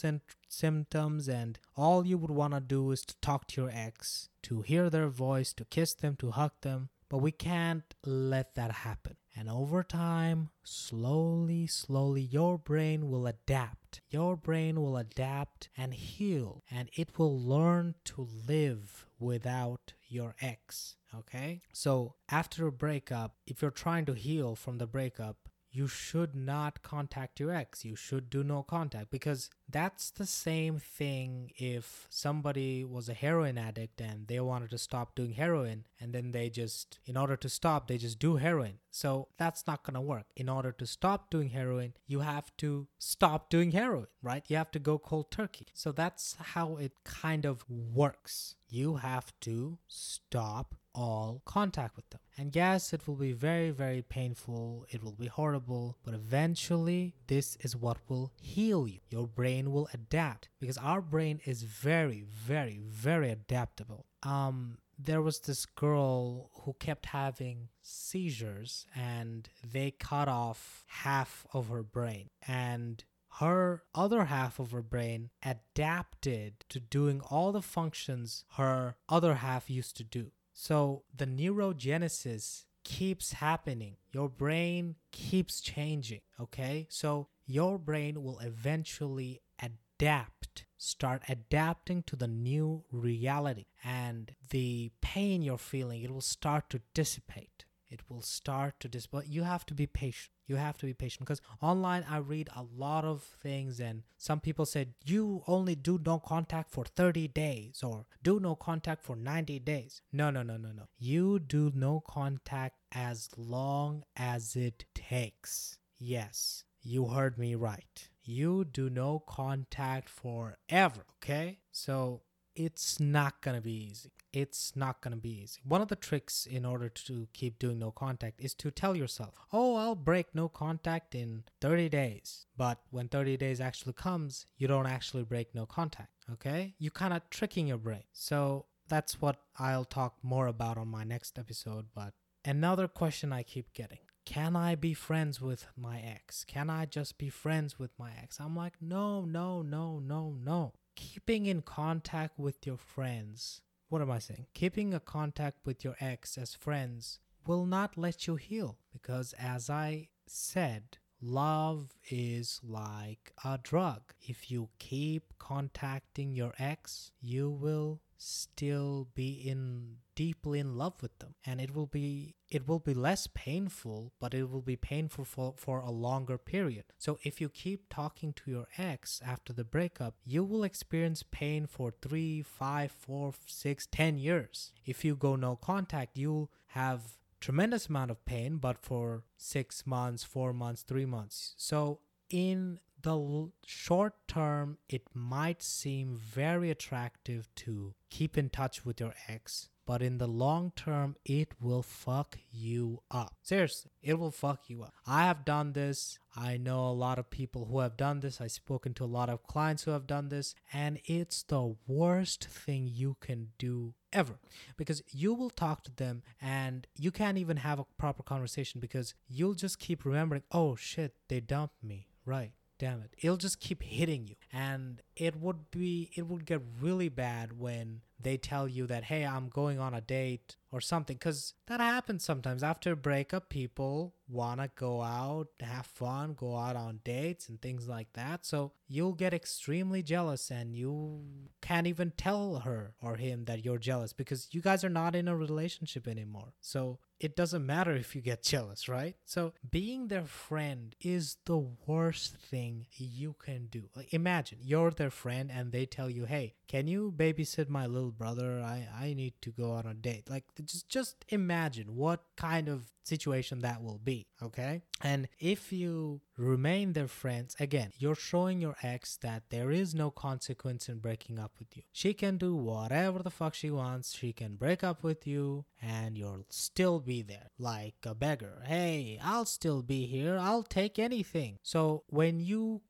symptoms, 0.49 1.29
and 1.29 1.59
all 1.75 2.07
you 2.07 2.19
would 2.19 2.31
wanna 2.31 2.61
do 2.61 2.91
is 2.91 3.05
to 3.07 3.17
talk 3.21 3.47
to 3.49 3.63
your 3.63 3.71
ex, 3.73 4.29
to 4.43 4.61
hear 4.61 4.91
their 4.91 5.09
voice, 5.09 5.53
to 5.55 5.65
kiss 5.65 5.95
them, 5.95 6.17
to 6.17 6.33
hug 6.33 6.53
them. 6.61 6.91
But 7.09 7.19
we 7.19 7.33
can't 7.33 7.95
let 8.05 8.55
that 8.55 8.73
happen. 8.73 9.17
And 9.35 9.49
over 9.49 9.83
time, 9.83 10.51
slowly, 10.63 11.67
slowly, 11.67 12.21
your 12.21 12.59
brain 12.59 13.11
will 13.11 13.27
adapt. 13.27 14.03
Your 14.11 14.37
brain 14.37 14.81
will 14.81 14.97
adapt 14.97 15.71
and 15.77 15.95
heal, 15.95 16.63
and 16.71 16.91
it 16.95 17.19
will 17.19 17.39
learn 17.39 17.95
to 18.05 18.29
live 18.47 19.07
without 19.19 19.95
your 20.07 20.35
ex. 20.41 20.97
Okay? 21.17 21.61
So, 21.73 22.15
after 22.29 22.67
a 22.67 22.73
breakup, 22.73 23.37
if 23.47 23.63
you're 23.63 23.71
trying 23.71 24.07
to 24.07 24.15
heal 24.15 24.55
from 24.55 24.79
the 24.79 24.87
breakup, 24.87 25.49
you 25.73 25.89
should 25.89 26.35
not 26.35 26.83
contact 26.83 27.41
your 27.41 27.51
ex. 27.51 27.85
You 27.85 27.97
should 27.97 28.29
do 28.29 28.45
no 28.45 28.63
contact 28.63 29.11
because 29.11 29.49
that's 29.69 30.11
the 30.11 30.27
same 30.27 30.79
thing 30.79 31.51
if 31.57 32.07
somebody 32.11 32.85
was 32.85 33.09
a 33.09 33.15
heroin 33.15 33.57
addict 33.57 34.01
and 34.01 34.29
they 34.29 34.39
wanted 34.39 34.71
to 34.71 34.79
stop 34.79 35.15
doing 35.15 35.33
heroin 35.33 35.87
and 35.99 36.13
then 36.13 36.33
they 36.33 36.51
just, 36.51 36.99
in 37.07 37.17
order 37.17 37.37
to 37.37 37.49
stop, 37.49 37.89
they 37.89 37.97
just 37.97 38.19
do 38.19 38.37
heroin. 38.37 38.75
So 38.91 39.29
that's 39.39 39.67
not 39.67 39.83
going 39.83 39.95
to 39.95 40.01
work. 40.03 40.27
In 40.37 40.51
order 40.51 40.73
to 40.73 40.87
stop 40.87 41.31
doing 41.31 41.49
heroin, 41.49 41.95
you 42.07 42.21
have 42.21 42.55
to 42.59 42.87
stop 42.99 43.49
doing 43.49 43.73
heroin, 43.73 44.09
right? 44.23 44.45
You 44.49 44.57
have 44.57 44.71
to 44.73 44.79
go 44.79 44.99
cold 44.99 45.31
turkey. 45.31 45.69
So 45.73 45.91
that's 45.91 46.37
how 46.39 46.77
it 46.77 46.93
kind 47.05 47.47
of 47.47 47.65
works. 47.69 48.57
You 48.69 48.97
have 48.97 49.33
to 49.41 49.79
stop 49.89 50.75
all 50.95 51.43
contact 51.45 51.97
with 51.97 52.09
them. 52.11 52.21
And 52.37 52.55
yes, 52.55 52.93
it 52.93 53.07
will 53.07 53.17
be 53.17 53.33
very, 53.33 53.71
very 53.71 54.03
painful. 54.03 54.87
It 54.91 55.03
will 55.03 55.13
be 55.13 55.27
horrible. 55.27 55.99
But 56.05 56.15
eventually, 56.15 57.15
this 57.27 57.57
is 57.61 57.77
what 57.77 57.99
will 58.09 58.33
heal 58.41 58.89
you. 58.89 59.01
Your 59.11 59.27
brain 59.27 59.73
will 59.73 59.89
adapt 59.93 60.49
because 60.61 60.79
our 60.79 61.01
brain 61.01 61.41
is 61.45 61.63
very, 61.63 62.25
very, 62.29 62.81
very 62.85 63.31
adaptable. 63.31 64.07
Um, 64.23 64.79
there 64.99 65.23
was 65.23 65.41
this 65.41 65.67
girl 65.67 66.51
who 66.63 66.75
kept 66.75 67.07
having 67.07 67.69
seizures 67.81 68.87
and 68.95 69.49
they 69.65 69.91
cut 69.91 70.29
off 70.29 70.85
half 70.87 71.47
of 71.53 71.69
her 71.69 71.83
brain. 71.83 72.31
And 72.47 73.05
her 73.41 73.83
other 73.95 74.25
half 74.25 74.59
of 74.59 74.73
her 74.73 74.83
brain 74.83 75.31
adapted 75.43 76.65
to 76.69 76.79
doing 76.79 77.21
all 77.31 77.51
the 77.51 77.63
functions 77.63 78.45
her 78.57 78.97
other 79.09 79.37
half 79.37 79.71
used 79.71 79.97
to 79.97 80.05
do. 80.05 80.31
So 80.53 81.05
the 81.15 81.27
neurogenesis 81.27 82.65
keeps 82.85 83.33
happening. 83.33 83.97
Your 84.13 84.29
brain 84.29 84.97
keeps 85.11 85.61
changing, 85.61 86.21
okay? 86.41 86.87
So 86.91 87.29
your 87.47 87.79
brain 87.79 88.23
will 88.23 88.39
eventually 88.41 89.41
adapt, 89.61 90.65
start 90.77 91.23
adapting 91.29 92.03
to 92.05 92.17
the 92.17 92.29
new 92.29 92.85
reality. 92.91 93.67
And 93.85 94.35
the 94.51 94.93
pain 95.01 95.43
you're 95.43 95.59
feeling, 95.59 96.03
it 96.03 96.11
will 96.11 96.21
start 96.21 96.71
to 96.71 96.81
dissipate. 96.95 97.65
It 97.89 98.01
will 98.09 98.23
start 98.23 98.81
to 98.81 98.89
dis 98.89 99.07
but 99.07 99.29
you 99.29 99.43
have 99.43 99.67
to 99.67 99.75
be 99.75 99.87
patient. 99.87 100.33
You 100.53 100.59
have 100.59 100.77
to 100.79 100.87
be 100.87 100.93
patient 100.93 101.21
because 101.21 101.41
online 101.63 102.05
I 102.07 102.19
read 102.19 102.51
a 102.55 102.63
lot 102.77 103.07
of 103.07 103.23
things 103.23 103.81
and 103.81 104.03
some 104.19 104.39
people 104.39 104.67
said 104.67 104.93
you 105.03 105.43
only 105.47 105.75
do 105.75 105.99
no 106.05 106.19
contact 106.19 106.71
for 106.71 106.85
30 106.85 107.29
days 107.29 107.83
or 107.83 108.05
do 108.23 108.39
no 108.39 108.55
contact 108.55 109.03
for 109.03 109.17
90 109.17 109.61
days. 109.61 110.03
No, 110.13 110.29
no, 110.29 110.43
no, 110.43 110.59
no, 110.59 110.69
no. 110.73 110.89
You 110.99 111.39
do 111.39 111.73
no 111.75 112.01
contact 112.07 112.77
as 112.93 113.31
long 113.39 114.05
as 114.15 114.55
it 114.55 114.85
takes. 114.95 115.79
Yes, 115.99 116.65
you 116.83 117.07
heard 117.07 117.39
me 117.39 117.55
right. 117.55 118.11
You 118.23 118.67
do 118.67 118.91
no 118.91 119.21
contact 119.21 120.11
forever, 120.11 121.07
okay? 121.17 121.61
So 121.71 122.25
it's 122.55 123.01
not 123.01 123.41
gonna 123.41 123.63
be 123.63 123.89
easy. 123.91 124.13
It's 124.33 124.75
not 124.75 125.01
gonna 125.01 125.17
be 125.17 125.43
easy. 125.43 125.61
One 125.65 125.83
of 125.83 125.89
the 125.89 125.97
tricks 125.97 126.47
in 126.47 126.65
order 126.65 126.89
to 126.89 127.29
keep 127.33 127.59
doing 127.59 127.79
no 127.79 127.91
contact 127.91 128.41
is 128.41 128.55
to 128.55 128.71
tell 128.71 128.97
yourself, 128.97 129.35
oh, 129.53 129.77
I'll 129.77 129.95
break 129.95 130.35
no 130.35 130.49
contact 130.49 131.15
in 131.15 131.45
30 131.61 131.89
days. 131.89 132.47
But 132.57 132.81
when 132.91 133.09
30 133.09 133.37
days 133.37 133.61
actually 133.61 133.93
comes, 133.95 134.47
you 134.57 134.67
don't 134.69 134.87
actually 134.87 135.25
break 135.25 135.55
no 135.55 135.67
contact, 135.67 136.13
okay? 136.33 136.75
you're 136.79 136.91
kind 136.91 137.13
of 137.13 137.29
tricking 137.31 137.67
your 137.67 137.79
brain. 137.79 138.05
So 138.13 138.67
that's 138.89 139.21
what 139.21 139.37
I'll 139.59 139.85
talk 139.85 140.17
more 140.23 140.47
about 140.47 140.79
on 140.79 140.89
my 140.89 141.05
next 141.05 141.39
episode. 141.39 141.87
But 141.95 142.15
another 142.45 142.89
question 142.89 143.33
I 143.33 143.43
keep 143.43 143.73
getting 143.73 143.99
can 144.25 144.55
I 144.55 144.77
be 144.77 144.95
friends 144.95 145.41
with 145.41 145.67
my 145.77 145.99
ex? 145.99 146.45
Can 146.45 146.71
I 146.71 146.87
just 146.87 147.19
be 147.19 147.29
friends 147.29 147.79
with 147.79 147.91
my 147.99 148.13
ex? 148.23 148.39
I'm 148.39 148.55
like, 148.55 148.75
no, 148.81 149.25
no, 149.25 149.63
no, 149.63 149.99
no, 149.99 150.37
no 150.41 150.73
keeping 150.95 151.47
in 151.47 151.63
contact 151.63 152.39
with 152.39 152.67
your 152.67 152.77
friends, 152.77 153.61
what 153.93 154.01
am 154.01 154.11
I 154.11 154.21
saying? 154.21 154.47
Keeping 154.55 154.95
a 154.95 155.01
contact 155.01 155.59
with 155.67 155.85
your 155.85 155.97
ex 156.01 156.39
as 156.39 156.55
friends 156.55 157.19
will 157.47 157.67
not 157.67 157.99
let 157.99 158.27
you 158.27 158.37
heal 158.37 158.79
because, 158.91 159.35
as 159.39 159.69
I 159.69 160.09
said, 160.27 160.97
love 161.21 161.99
is 162.11 162.59
like 162.67 163.35
a 163.45 163.59
drug. 163.63 164.15
If 164.23 164.51
you 164.51 164.71
keep 164.79 165.35
contacting 165.39 166.35
your 166.35 166.55
ex, 166.59 167.11
you 167.21 167.51
will 167.51 168.01
still 168.17 169.09
be 169.15 169.33
in 169.33 169.97
deeply 170.23 170.59
in 170.65 170.77
love 170.83 170.97
with 171.03 171.15
them. 171.19 171.35
And 171.47 171.61
it 171.65 171.71
will 171.75 171.91
be 172.01 172.09
it 172.57 172.69
will 172.69 172.79
be 172.91 172.95
less 173.09 173.23
painful 173.47 173.99
but 174.21 174.35
it 174.35 174.47
will 174.51 174.67
be 174.73 174.77
painful 174.93 175.25
for, 175.25 175.55
for 175.65 175.77
a 175.81 175.91
longer 176.09 176.39
period. 176.55 176.85
So 177.05 177.19
if 177.29 177.41
you 177.41 177.49
keep 177.49 177.81
talking 177.89 178.31
to 178.35 178.51
your 178.55 178.69
ex 178.91 179.21
after 179.35 179.53
the 179.53 179.71
breakup 179.77 180.15
you 180.35 180.43
will 180.45 180.65
experience 180.65 181.23
pain 181.41 181.67
for 181.67 181.89
three 181.91 182.35
five 182.43 182.91
four 182.93 183.27
six 183.47 183.89
ten 184.01 184.13
years. 184.29 184.73
If 184.93 185.05
you 185.05 185.13
go 185.17 185.33
no 185.37 185.53
contact 185.57 186.19
you'll 186.23 186.51
have 186.81 187.01
tremendous 187.41 187.89
amount 187.89 188.11
of 188.13 188.25
pain 188.25 188.59
but 188.67 188.79
for 188.89 189.25
six 189.37 189.87
months 189.97 190.23
four 190.35 190.53
months 190.53 190.83
three 190.83 191.09
months. 191.17 191.55
So 191.57 191.99
in 192.31 192.79
the 193.03 193.51
short 193.67 194.15
term, 194.29 194.79
it 194.89 195.03
might 195.13 195.63
seem 195.63 196.17
very 196.17 196.71
attractive 196.71 197.49
to 197.57 197.95
keep 198.11 198.39
in 198.39 198.49
touch 198.49 198.85
with 198.85 199.01
your 199.01 199.15
ex, 199.29 199.69
but 199.87 200.03
in 200.03 200.19
the 200.19 200.27
long 200.27 200.73
term, 200.77 201.17
it 201.25 201.49
will 201.61 201.83
fuck 201.83 202.39
you 202.51 203.03
up. 203.11 203.35
Seriously, 203.43 203.91
it 204.03 204.19
will 204.19 204.31
fuck 204.31 204.69
you 204.69 204.83
up. 204.83 204.95
I 205.07 205.25
have 205.25 205.45
done 205.45 205.73
this. 205.73 206.19
I 206.37 206.57
know 206.57 206.87
a 206.87 206.93
lot 206.93 207.19
of 207.19 207.31
people 207.31 207.67
who 207.67 207.81
have 207.81 207.97
done 207.97 208.21
this. 208.21 208.41
I've 208.41 208.53
spoken 208.53 208.95
to 208.95 209.05
a 209.05 209.07
lot 209.07 209.29
of 209.29 209.43
clients 209.43 209.83
who 209.83 209.91
have 209.91 210.07
done 210.07 210.29
this, 210.29 210.55
and 210.73 211.01
it's 211.05 211.43
the 211.43 211.75
worst 211.87 212.45
thing 212.45 212.89
you 212.93 213.17
can 213.21 213.49
do 213.59 213.95
ever 214.13 214.39
because 214.77 215.03
you 215.11 215.33
will 215.35 215.51
talk 215.51 215.83
to 215.85 215.95
them 215.97 216.23
and 216.41 216.87
you 216.97 217.11
can't 217.11 217.39
even 217.39 217.57
have 217.59 217.79
a 217.79 217.87
proper 217.97 218.23
conversation 218.23 218.81
because 218.81 219.15
you'll 219.29 219.55
just 219.55 219.79
keep 219.79 220.05
remembering, 220.05 220.43
oh 220.53 220.77
shit, 220.77 221.15
they 221.29 221.41
dumped 221.41 221.83
me. 221.83 222.09
Right 222.25 222.53
damn 222.83 223.01
it 223.01 223.15
it'll 223.23 223.37
just 223.37 223.61
keep 223.61 223.81
hitting 223.81 224.27
you 224.27 224.35
and 224.53 225.03
it 225.15 225.37
would 225.37 225.71
be 225.71 226.11
it 226.17 226.27
would 226.27 226.45
get 226.45 226.61
really 226.81 227.09
bad 227.09 227.57
when 227.57 228.01
they 228.23 228.37
tell 228.37 228.69
you 228.69 228.87
that 228.87 229.05
hey 229.05 229.25
i'm 229.25 229.49
going 229.49 229.79
on 229.79 229.95
a 229.95 230.01
date 230.01 230.57
or 230.73 230.81
something 230.81 231.17
because 231.17 231.53
that 231.67 231.81
happens 231.81 232.25
sometimes 232.25 232.63
after 232.63 232.93
a 232.93 232.97
breakup 232.97 233.51
people 233.51 234.15
want 234.27 234.59
to 234.59 234.71
go 234.75 235.03
out 235.03 235.49
have 235.61 235.85
fun 235.85 236.33
go 236.33 236.57
out 236.57 236.75
on 236.75 236.99
dates 237.05 237.49
and 237.49 237.61
things 237.61 237.87
like 237.87 238.11
that 238.15 238.47
so 238.47 238.73
you'll 238.89 239.13
get 239.13 239.35
extremely 239.35 240.03
jealous 240.03 240.51
and 240.51 240.75
you 240.75 241.23
can't 241.61 241.87
even 241.87 242.11
tell 242.17 242.61
her 242.61 242.95
or 243.03 243.17
him 243.17 243.45
that 243.45 243.65
you're 243.65 243.79
jealous 243.79 244.15
because 244.15 244.49
you 244.53 244.63
guys 244.63 244.83
are 244.83 244.89
not 244.89 245.15
in 245.15 245.29
a 245.29 245.37
relationship 245.37 246.09
anymore 246.09 246.55
so 246.63 246.99
it 247.23 247.37
doesn't 247.37 247.65
matter 247.65 247.95
if 247.95 248.17
you 248.17 248.21
get 248.21 248.43
jealous, 248.53 248.89
right? 248.89 249.15
So 249.25 249.53
being 249.71 250.09
their 250.09 250.27
friend 250.27 250.95
is 251.01 251.37
the 251.47 251.59
worst 251.87 252.35
thing 252.37 252.87
you 252.97 253.37
can 253.43 253.67
do. 253.67 253.89
Like 253.97 254.13
imagine 254.13 254.59
you're 254.61 254.91
their 254.91 255.11
friend 255.11 255.51
and 255.53 255.73
they 255.73 255.87
tell 255.87 256.11
you, 256.11 256.25
"Hey, 256.25 256.55
can 256.67 256.89
you 256.89 257.13
babysit 257.17 257.69
my 257.69 257.87
little 257.87 258.11
brother? 258.11 258.61
I 258.61 258.89
I 258.95 259.15
need 259.15 259.35
to 259.43 259.53
go 259.53 259.73
on 259.73 259.87
a 259.87 259.95
date." 259.95 260.29
Like 260.29 260.45
just 260.65 260.89
just 260.89 261.25
imagine 261.29 261.97
what 261.97 262.23
kind 262.37 262.69
of 262.69 262.93
situation 263.05 263.61
that 263.61 263.83
will 263.83 263.99
be, 263.99 264.27
okay? 264.43 264.83
And 265.01 265.29
if 265.39 265.73
you 265.73 266.21
remain 266.37 266.93
their 266.93 267.09
friends, 267.09 267.57
again, 267.59 267.91
you're 267.99 268.15
showing 268.15 268.61
your 268.61 268.77
ex 268.83 269.17
that 269.23 269.45
there 269.51 269.71
is 269.71 269.95
no 269.95 270.11
consequence 270.11 270.89
in 270.89 270.99
breaking 270.99 271.39
up 271.39 271.53
with 271.59 271.77
you. 271.77 271.83
She 271.93 272.15
can 272.15 272.37
do 272.39 272.55
whatever 272.55 273.23
the 273.23 273.31
fuck 273.31 273.55
she 273.55 273.71
wants. 273.71 274.15
She 274.15 274.33
can 274.33 274.57
break 274.57 274.85
up 274.85 275.03
with 275.03 275.27
you 275.27 275.65
and 275.81 276.17
you'll 276.17 276.47
still 276.51 277.01
be 277.01 277.23
there 277.23 277.51
like 277.59 277.97
a 278.05 278.15
beggar. 278.15 278.63
Hey, 278.67 279.19
I'll 279.23 279.47
still 279.47 279.83
be 279.83 280.07
here. 280.07 280.39
I'll 280.39 280.63
take 280.63 280.99
anything. 280.99 281.59
So 281.63 282.05
when 282.07 282.41
you 282.41 282.83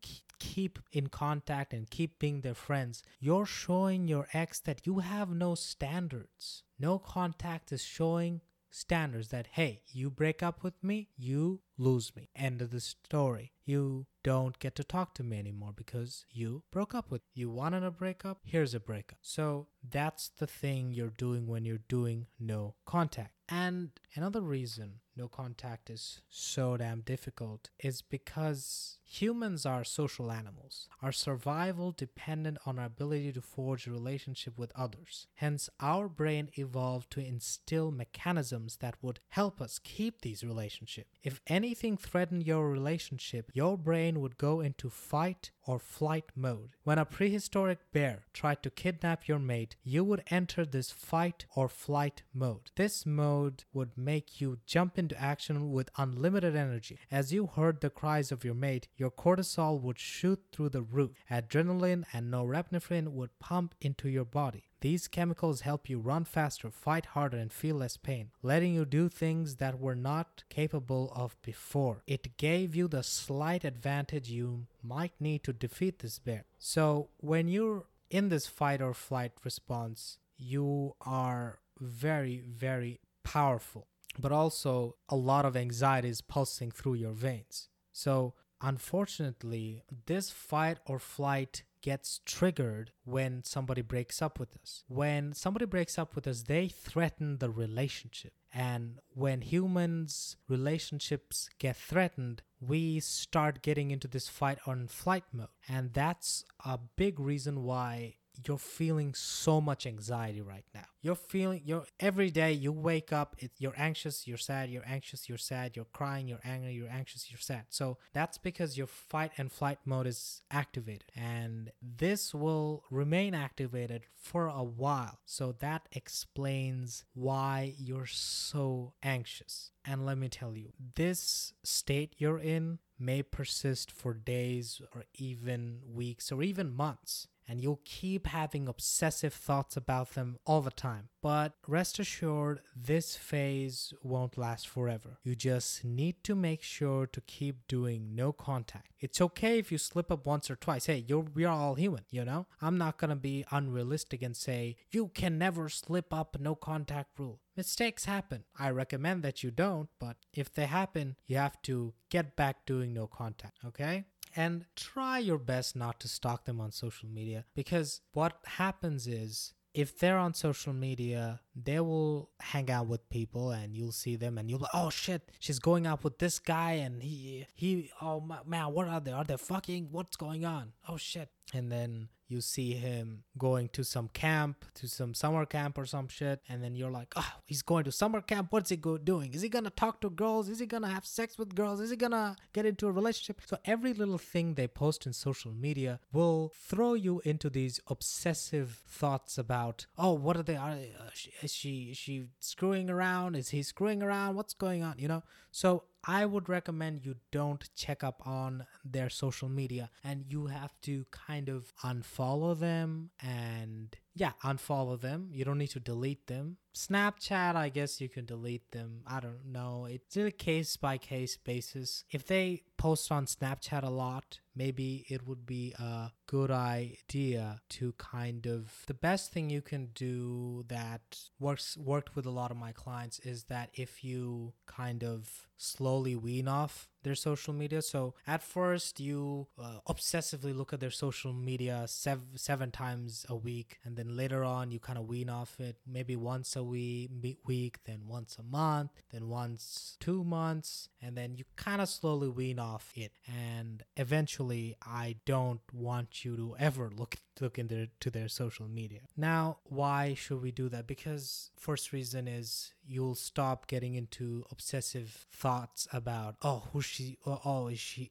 keep 0.42 0.80
in 0.90 1.06
contact 1.06 1.72
and 1.72 1.88
keep 1.88 2.18
being 2.18 2.40
their 2.40 2.54
friends, 2.54 3.02
you're 3.20 3.46
showing 3.46 4.08
your 4.08 4.26
ex 4.34 4.58
that 4.60 4.86
you 4.86 4.98
have 4.98 5.30
no 5.30 5.54
standards. 5.54 6.64
No 6.82 6.98
contact 6.98 7.70
is 7.70 7.84
showing 7.84 8.40
standards 8.74 9.28
that 9.28 9.46
hey 9.52 9.82
you 9.92 10.10
break 10.10 10.42
up 10.42 10.64
with 10.64 10.82
me 10.82 11.08
you 11.16 11.60
lose 11.78 12.16
me. 12.16 12.30
End 12.34 12.60
of 12.60 12.70
the 12.70 12.80
story. 12.80 13.52
You 13.64 14.06
don't 14.24 14.58
get 14.58 14.74
to 14.76 14.84
talk 14.84 15.14
to 15.14 15.22
me 15.22 15.38
anymore 15.38 15.72
because 15.76 16.24
you 16.30 16.62
broke 16.72 16.94
up 16.94 17.10
with 17.10 17.22
you 17.34 17.50
wanted 17.50 17.84
a 17.84 17.90
breakup 17.92 18.38
here's 18.44 18.74
a 18.74 18.80
breakup. 18.80 19.18
So 19.22 19.68
that's 19.88 20.30
the 20.38 20.46
thing 20.48 20.92
you're 20.92 21.10
doing 21.10 21.46
when 21.46 21.64
you're 21.64 21.86
doing 21.88 22.26
no 22.40 22.74
contact. 22.84 23.34
And 23.48 23.90
another 24.16 24.40
reason 24.40 24.94
no 25.16 25.28
contact 25.28 25.88
is 25.88 26.20
so 26.30 26.76
damn 26.76 27.02
difficult 27.02 27.70
is 27.78 28.02
because 28.02 28.98
humans 29.12 29.66
are 29.66 29.85
social 29.85 30.33
animals. 30.33 30.88
Our 31.02 31.12
survival 31.12 31.92
dependent 31.92 32.59
on 32.64 32.78
our 32.78 32.87
ability 32.87 33.33
to 33.33 33.42
forge 33.42 33.87
a 33.87 33.90
relationship 33.90 34.59
with 34.59 34.73
others. 34.75 35.26
Hence, 35.35 35.69
our 35.81 36.09
brain 36.09 36.49
evolved 36.54 37.11
to 37.12 37.21
instill 37.21 37.90
mechanisms 37.90 38.78
that 38.81 38.97
would 39.02 39.21
help 39.28 39.61
us 39.61 39.78
keep 39.78 40.23
these 40.23 40.42
relationships. 40.42 41.11
If 41.23 41.40
anything 41.47 41.97
threatened 41.97 42.47
your 42.47 42.71
relationship, 42.71 43.50
your 43.52 43.76
brain 43.76 44.21
would 44.21 44.38
go 44.38 44.61
into 44.61 44.88
fight 44.88 45.50
or 45.66 45.78
flight 45.78 46.25
mode. 46.35 46.71
When 46.83 46.99
a 46.99 47.04
prehistoric 47.04 47.78
bear 47.92 48.25
tried 48.33 48.62
to 48.62 48.71
kidnap 48.71 49.28
your 49.28 49.38
mate, 49.38 49.76
you 49.85 50.04
would 50.04 50.23
enter 50.31 50.64
this 50.64 50.90
fight 50.90 51.47
or 51.54 51.69
flight 51.69 52.23
mode. 52.33 52.71
This 52.76 53.07
mode 53.07 53.64
would 53.73 53.97
make 53.97 54.40
you 54.40 54.59
jump 54.66 54.99
into 54.99 55.21
action 55.21 55.71
with 55.71 55.90
unlimited 55.97 56.57
energy. 56.57 56.99
As 57.11 57.33
you 57.33 57.47
heard 57.47 57.81
the 57.81 57.90
cries 57.90 58.33
of 58.33 58.45
your 58.45 58.54
mate, 58.54 58.88
your 59.02 59.11
cortisol 59.11 59.80
would 59.80 59.99
shoot 59.99 60.40
through 60.52 60.68
the 60.68 60.80
roof. 60.80 61.11
Adrenaline 61.28 62.04
and 62.12 62.32
norepinephrine 62.32 63.09
would 63.09 63.37
pump 63.40 63.75
into 63.80 64.09
your 64.09 64.25
body. 64.25 64.62
These 64.80 65.09
chemicals 65.09 65.62
help 65.62 65.90
you 65.90 65.99
run 65.99 66.25
faster, 66.25 66.71
fight 66.71 67.06
harder, 67.06 67.37
and 67.37 67.52
feel 67.52 67.76
less 67.76 67.97
pain, 67.97 68.30
letting 68.42 68.75
you 68.75 68.85
do 68.85 69.09
things 69.09 69.56
that 69.56 69.80
were 69.80 69.97
not 69.97 70.44
capable 70.49 71.12
of 71.16 71.37
before. 71.42 72.04
It 72.06 72.37
gave 72.37 72.76
you 72.76 72.87
the 72.87 73.02
slight 73.02 73.64
advantage 73.64 74.30
you 74.30 74.66
might 74.85 75.14
need 75.18 75.42
to 75.44 75.52
defeat 75.52 75.99
this 75.99 76.21
bear. 76.21 76.44
So, 76.61 77.09
when 77.16 77.49
you're 77.49 77.87
in 78.09 78.28
this 78.28 78.47
fight 78.47 78.80
or 78.80 78.94
flight 78.94 79.32
response, 79.44 80.18
you 80.37 80.94
are 81.00 81.59
very, 81.80 82.40
very 82.47 83.00
powerful, 83.25 83.88
but 84.16 84.30
also 84.30 84.94
a 85.09 85.16
lot 85.16 85.44
of 85.44 85.56
anxiety 85.56 86.09
is 86.09 86.21
pulsing 86.21 86.71
through 86.71 86.94
your 86.94 87.12
veins. 87.12 87.68
So, 87.92 88.35
unfortunately, 88.62 89.83
this 90.07 90.31
fight 90.31 90.78
or 90.87 90.99
flight 90.99 91.64
gets 91.83 92.21
triggered 92.25 92.92
when 93.04 93.42
somebody 93.45 93.83
breaks 93.83 94.23
up 94.23 94.38
with 94.38 94.57
us. 94.62 94.85
When 94.87 95.35
somebody 95.35 95.66
breaks 95.66 95.99
up 95.99 96.14
with 96.14 96.26
us, 96.26 96.45
they 96.45 96.69
threaten 96.69 97.38
the 97.38 97.50
relationship. 97.50 98.33
And 98.54 99.00
when 99.14 99.40
humans' 99.40 100.37
relationships 100.49 101.49
get 101.59 101.76
threatened, 101.76 102.42
we 102.61 103.00
start 103.00 103.62
getting 103.62 103.90
into 103.90 104.07
this 104.07 104.28
fight 104.28 104.59
or 104.66 104.76
flight 104.87 105.25
mode. 105.33 105.49
And 105.69 105.92
that's 105.92 106.45
a 106.64 106.78
big 106.97 107.19
reason 107.19 107.64
why 107.64 108.16
you're 108.46 108.58
feeling 108.58 109.14
so 109.14 109.61
much 109.61 109.87
anxiety 109.87 110.40
right 110.40 110.64
now. 110.75 110.84
You're 111.00 111.16
feeling 111.16 111.62
you're 111.64 111.84
every 111.99 112.30
day 112.30 112.52
you 112.52 112.72
wake 112.72 113.12
up, 113.12 113.37
it, 113.38 113.50
you're 113.58 113.75
anxious, 113.76 114.26
you're 114.26 114.38
sad, 114.38 114.70
you're 114.70 114.87
anxious, 114.87 115.28
you're 115.28 115.38
sad, 115.38 115.76
you're 115.76 115.87
crying, 115.87 116.28
you're 116.28 116.40
angry, 116.44 116.72
you're 116.72 116.88
anxious, 116.88 117.30
you're 117.30 117.38
sad. 117.38 117.64
So 117.70 117.99
that's 118.12 118.38
because 118.38 118.78
your 118.78 118.87
fight 118.87 119.32
and 119.37 119.50
flight 119.50 119.78
mode 119.84 120.06
is 120.06 120.42
activated. 120.50 121.11
And 121.16 121.72
this 121.80 122.34
will 122.34 122.84
remain 122.90 123.34
activated 123.34 124.04
for 124.14 124.46
a 124.46 124.62
while. 124.62 125.18
So 125.25 125.52
that 125.58 125.88
explains 125.92 127.04
why 127.14 127.75
you're 127.78 128.06
so 128.06 128.94
anxious. 129.02 129.72
And 129.84 130.06
let 130.06 130.18
me 130.18 130.28
tell 130.28 130.56
you, 130.56 130.72
this 130.94 131.52
state 131.64 132.14
you're 132.18 132.38
in 132.38 132.78
may 132.99 133.22
persist 133.22 133.90
for 133.90 134.14
days 134.14 134.80
or 134.94 135.04
even 135.14 135.80
weeks 135.92 136.30
or 136.30 136.42
even 136.42 136.72
months 136.72 137.26
and 137.52 137.61
you'll 137.61 137.82
keep 137.85 138.28
having 138.28 138.66
obsessive 138.66 139.35
thoughts 139.35 139.76
about 139.76 140.14
them 140.14 140.38
all 140.47 140.62
the 140.62 140.71
time. 140.71 141.11
But 141.21 141.52
rest 141.68 141.99
assured, 141.99 142.62
this 142.75 143.14
phase 143.14 143.92
won't 144.02 144.38
last 144.38 144.66
forever. 144.66 145.18
You 145.23 145.37
just 145.37 145.85
need 145.85 146.25
to 146.25 146.35
make 146.35 146.62
sure 146.62 147.06
to 147.06 147.21
keep 147.21 147.68
doing 147.68 148.14
no 148.14 148.32
contact. 148.32 148.92
It's 149.00 149.21
okay 149.21 149.59
if 149.59 149.71
you 149.71 149.76
slip 149.76 150.11
up 150.11 150.25
once 150.25 150.50
or 150.50 150.56
twice. 150.56 150.87
Hey, 150.87 151.04
you're 151.06 151.26
we 151.35 151.44
are 151.44 151.54
all 151.54 151.75
human, 151.75 152.04
you 152.09 152.25
know? 152.25 152.46
I'm 152.62 152.79
not 152.79 152.96
gonna 152.96 153.16
be 153.16 153.44
unrealistic 153.50 154.22
and 154.22 154.35
say 154.35 154.76
you 154.90 155.09
can 155.09 155.37
never 155.37 155.68
slip 155.68 156.11
up 156.14 156.38
no 156.40 156.55
contact 156.55 157.18
rule. 157.18 157.40
Mistakes 157.55 158.07
happen. 158.07 158.44
I 158.59 158.70
recommend 158.70 159.22
that 159.24 159.42
you 159.42 159.50
don't, 159.50 159.90
but 160.00 160.16
if 160.33 160.55
they 160.55 160.64
happen, 160.64 161.16
you 161.26 161.37
have 161.37 161.61
to 161.62 161.92
get 162.09 162.35
back 162.35 162.64
doing 162.64 162.94
no 162.94 163.07
contact, 163.07 163.59
okay? 163.66 164.07
And 164.37 164.66
try 164.77 165.18
your 165.18 165.38
best 165.38 165.77
not 165.77 166.01
to 166.01 166.09
stalk 166.09 166.45
them 166.45 166.61
on 166.61 166.73
social 166.73 167.09
media 167.09 167.45
because 167.55 168.01
what 168.12 168.38
happens 168.45 169.07
is 169.07 169.55
if 169.75 169.99
they're 169.99 170.18
on 170.18 170.35
social 170.35 170.73
media, 170.73 171.40
they 171.57 171.81
will 171.81 172.31
hang 172.40 172.71
out 172.71 172.87
with 172.88 173.09
people 173.09 173.51
and 173.51 173.75
you'll 173.75 173.92
see 173.92 174.16
them 174.16 174.37
and 174.37 174.51
you'll 174.51 174.59
be 174.59 174.66
oh 174.75 174.90
shit, 174.90 175.31
she's 175.38 175.59
going 175.59 175.87
out 175.87 176.05
with 176.05 176.18
this 176.18 176.38
guy 176.38 176.73
and 176.73 177.03
he, 177.03 177.47
he, 177.55 177.90
oh 178.01 178.23
man, 178.47 178.73
what 178.73 178.88
are 178.88 179.01
they? 179.01 179.12
Are 179.12 179.25
they 179.25 179.37
fucking? 179.37 179.88
What's 179.90 180.16
going 180.16 180.45
on? 180.45 180.73
Oh 180.88 180.97
shit. 180.97 181.31
And 181.55 181.73
then 181.73 182.09
you 182.33 182.40
see 182.40 182.73
him 182.73 183.25
going 183.38 183.68
to 183.68 183.85
some 183.85 184.09
camp, 184.09 184.64
to 184.75 184.88
some 184.88 185.12
summer 185.14 185.45
camp 185.47 185.77
or 185.79 185.87
some 185.87 186.09
shit, 186.09 186.40
and 186.49 186.64
then 186.64 186.75
you're 186.75 186.90
like, 186.90 187.12
oh, 187.16 187.33
he's 187.45 187.62
going 187.62 187.85
to 187.85 187.92
summer 187.92 188.21
camp. 188.21 188.49
What's 188.51 188.71
he 188.71 188.77
go- 188.77 188.99
doing? 188.99 189.35
Is 189.35 189.42
he 189.42 189.49
gonna 189.49 189.71
talk 189.71 190.01
to 190.01 190.11
girls? 190.11 190.49
Is 190.49 190.59
he 190.59 190.66
gonna 190.66 190.88
have 190.88 191.05
sex 191.05 191.38
with 191.38 191.55
girls? 191.55 191.79
Is 191.81 191.90
he 191.90 191.97
gonna 191.97 192.37
get 192.53 192.64
into 192.64 192.87
a 192.87 192.92
relationship? 192.92 193.40
So 193.45 193.59
every 193.64 193.92
little 193.92 194.18
thing 194.18 194.55
they 194.55 194.66
post 194.66 195.07
in 195.07 195.12
social 195.12 195.53
media 195.53 196.01
will 196.12 196.53
throw 196.57 196.95
you 196.95 197.21
into 197.25 197.51
these 197.51 197.79
obsessive 197.88 198.83
thoughts 198.87 199.37
about, 199.38 199.87
oh, 199.99 200.14
what 200.14 200.37
are 200.37 200.42
they? 200.42 200.57
Are, 200.57 200.73
uh, 200.73 201.11
is 201.42 201.53
she 201.53 201.90
is 201.92 201.99
she 201.99 202.27
screwing 202.40 202.88
around? 202.88 203.37
Is 203.37 203.51
he 203.51 203.62
screwing 203.62 204.03
around? 204.03 204.37
What's 204.37 204.55
going 204.55 204.83
on? 204.83 204.95
You 204.99 205.09
know. 205.09 205.23
So 205.51 205.85
I 206.04 206.26
would 206.26 206.48
recommend 206.48 207.04
you 207.06 207.16
don't 207.30 207.68
check 207.76 208.02
up 208.02 208.26
on 208.26 208.66
their 208.84 209.08
social 209.08 209.48
media 209.48 209.90
and 210.02 210.24
you 210.28 210.46
have 210.46 210.74
to 210.82 211.06
kind 211.10 211.48
of 211.48 211.72
unfollow 211.84 212.58
them 212.58 213.10
and 213.20 213.96
yeah, 214.14 214.32
unfollow 214.44 215.00
them. 215.00 215.28
You 215.32 215.44
don't 215.44 215.58
need 215.58 215.70
to 215.70 215.80
delete 215.80 216.26
them. 216.26 216.58
Snapchat, 216.74 217.54
I 217.54 217.68
guess 217.68 218.00
you 218.00 218.08
can 218.08 218.24
delete 218.24 218.70
them. 218.72 219.02
I 219.06 219.20
don't 219.20 219.46
know. 219.46 219.86
It's 219.88 220.16
a 220.16 220.30
case 220.30 220.76
by 220.76 220.98
case 220.98 221.36
basis. 221.36 222.04
If 222.10 222.26
they 222.26 222.62
post 222.83 223.12
on 223.12 223.27
Snapchat 223.27 223.85
a 223.85 223.90
lot, 223.90 224.40
maybe 224.57 225.07
it 225.09 225.25
would 225.25 225.47
be 225.47 225.73
a 225.79 226.11
good 226.27 226.51
idea 226.51 227.61
to 227.68 227.92
kind 227.97 228.45
of 228.45 228.83
the 228.88 228.95
best 229.09 229.33
thing 229.33 229.49
you 229.49 229.62
can 229.62 229.90
do 229.95 230.64
that 230.66 231.03
works 231.38 231.77
worked 231.77 232.16
with 232.16 232.27
a 232.27 232.31
lot 232.31 232.51
of 232.51 232.57
my 232.57 232.73
clients 232.73 233.21
is 233.21 233.45
that 233.45 233.71
if 233.75 234.03
you 234.03 234.53
kind 234.66 235.05
of 235.05 235.47
slowly 235.57 236.16
wean 236.16 236.49
off 236.49 236.88
their 237.05 237.14
social 237.14 237.53
media. 237.53 237.83
So 237.83 238.14
at 238.27 238.42
first 238.42 238.99
you 239.01 239.47
uh, 239.61 239.79
obsessively 239.88 240.57
look 240.57 240.73
at 240.73 240.81
their 240.81 240.90
social 240.90 241.33
media 241.33 241.85
seven 241.87 242.37
seven 242.37 242.71
times 242.71 243.27
a 243.29 243.37
week, 243.37 243.79
and 243.85 243.97
then 243.97 244.16
later 244.16 244.42
on 244.45 244.71
you 244.71 244.81
kind 244.81 244.99
of 244.99 245.07
wean 245.07 245.29
off 245.29 245.61
it, 245.61 245.77
maybe 245.87 246.16
once 246.16 246.57
a 246.57 246.64
week, 246.64 247.11
week, 247.45 247.79
then 247.85 248.03
once 248.07 248.38
a 248.38 248.42
month, 248.42 248.90
then 249.12 249.29
once 249.29 249.97
two 250.01 250.25
months, 250.25 250.88
and 251.01 251.16
then 251.16 251.37
you 251.37 251.45
kind 251.57 251.81
of 251.81 251.88
slowly 251.88 252.29
wean 252.29 252.59
off 252.59 252.71
it. 252.94 253.12
And 253.26 253.82
eventually, 253.96 254.76
I 254.82 255.16
don't 255.26 255.61
want 255.72 256.24
you 256.24 256.37
to 256.37 256.56
ever 256.58 256.90
look 256.94 257.16
look 257.40 257.58
into 257.58 257.88
to 258.00 258.11
their 258.11 258.28
social 258.28 258.68
media. 258.68 259.00
Now, 259.16 259.58
why 259.64 260.14
should 260.14 260.42
we 260.42 260.52
do 260.52 260.68
that? 260.68 260.87
Because 260.87 261.50
first 261.56 261.92
reason 261.92 262.28
is 262.28 262.72
you'll 262.87 263.14
stop 263.14 263.66
getting 263.66 263.95
into 263.95 264.45
obsessive 264.51 265.27
thoughts 265.31 265.87
about 265.92 266.37
oh 266.42 266.62
who's 266.73 266.85
she 266.85 267.18
oh, 267.27 267.40
oh 267.45 267.66
is 267.68 267.79
she 267.79 268.11